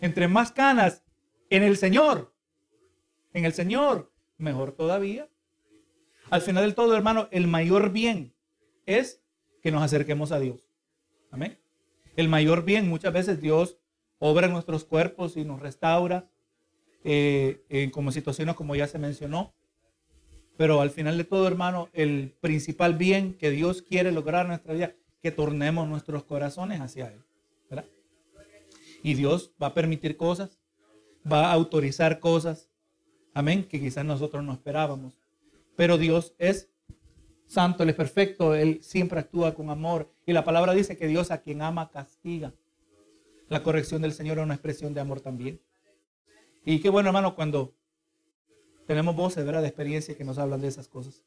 Entre 0.00 0.28
más 0.28 0.52
canas 0.52 1.02
en 1.50 1.62
el 1.62 1.76
Señor, 1.76 2.32
en 3.32 3.44
el 3.44 3.52
Señor, 3.52 4.10
mejor 4.40 4.72
todavía. 4.72 5.28
Al 6.30 6.40
final 6.40 6.64
del 6.64 6.74
todo, 6.74 6.96
hermano, 6.96 7.28
el 7.30 7.46
mayor 7.46 7.92
bien 7.92 8.34
es 8.86 9.22
que 9.62 9.70
nos 9.70 9.82
acerquemos 9.82 10.32
a 10.32 10.40
Dios. 10.40 10.70
Amén. 11.30 11.58
El 12.16 12.28
mayor 12.28 12.64
bien, 12.64 12.88
muchas 12.88 13.12
veces 13.12 13.40
Dios 13.40 13.78
obra 14.18 14.46
en 14.46 14.52
nuestros 14.52 14.84
cuerpos 14.84 15.36
y 15.36 15.44
nos 15.44 15.60
restaura, 15.60 16.28
eh, 17.04 17.90
como 17.92 18.12
situaciones 18.12 18.54
como 18.54 18.76
ya 18.76 18.86
se 18.86 18.98
mencionó. 18.98 19.54
Pero 20.56 20.80
al 20.80 20.90
final 20.90 21.16
de 21.16 21.24
todo, 21.24 21.46
hermano, 21.46 21.88
el 21.92 22.34
principal 22.40 22.94
bien 22.94 23.34
que 23.34 23.50
Dios 23.50 23.82
quiere 23.82 24.12
lograr 24.12 24.42
en 24.42 24.48
nuestra 24.48 24.74
vida, 24.74 24.94
que 25.22 25.30
tornemos 25.30 25.88
nuestros 25.88 26.24
corazones 26.24 26.80
hacia 26.80 27.08
Él. 27.08 27.22
Y 29.02 29.14
Dios 29.14 29.52
va 29.60 29.68
a 29.68 29.74
permitir 29.74 30.18
cosas, 30.18 30.58
va 31.30 31.46
a 31.46 31.52
autorizar 31.52 32.20
cosas, 32.20 32.69
amén, 33.34 33.64
que 33.64 33.80
quizás 33.80 34.04
nosotros 34.04 34.44
no 34.44 34.52
esperábamos. 34.52 35.14
Pero 35.76 35.98
Dios 35.98 36.34
es 36.38 36.68
santo, 37.46 37.82
Él 37.82 37.90
es 37.90 37.94
perfecto, 37.96 38.54
Él 38.54 38.78
siempre 38.82 39.20
actúa 39.20 39.54
con 39.54 39.70
amor. 39.70 40.10
Y 40.26 40.32
la 40.32 40.44
palabra 40.44 40.72
dice 40.72 40.96
que 40.96 41.08
Dios 41.08 41.30
a 41.30 41.42
quien 41.42 41.62
ama 41.62 41.90
castiga. 41.90 42.52
La 43.48 43.62
corrección 43.62 44.02
del 44.02 44.12
Señor 44.12 44.38
es 44.38 44.44
una 44.44 44.54
expresión 44.54 44.94
de 44.94 45.00
amor 45.00 45.20
también. 45.20 45.60
Y 46.64 46.80
qué 46.80 46.88
bueno, 46.88 47.08
hermano, 47.08 47.34
cuando 47.34 47.74
tenemos 48.86 49.16
voces, 49.16 49.44
¿verdad? 49.44 49.62
De 49.62 49.68
experiencia 49.68 50.16
que 50.16 50.24
nos 50.24 50.38
hablan 50.38 50.60
de 50.60 50.68
esas 50.68 50.86
cosas. 50.86 51.24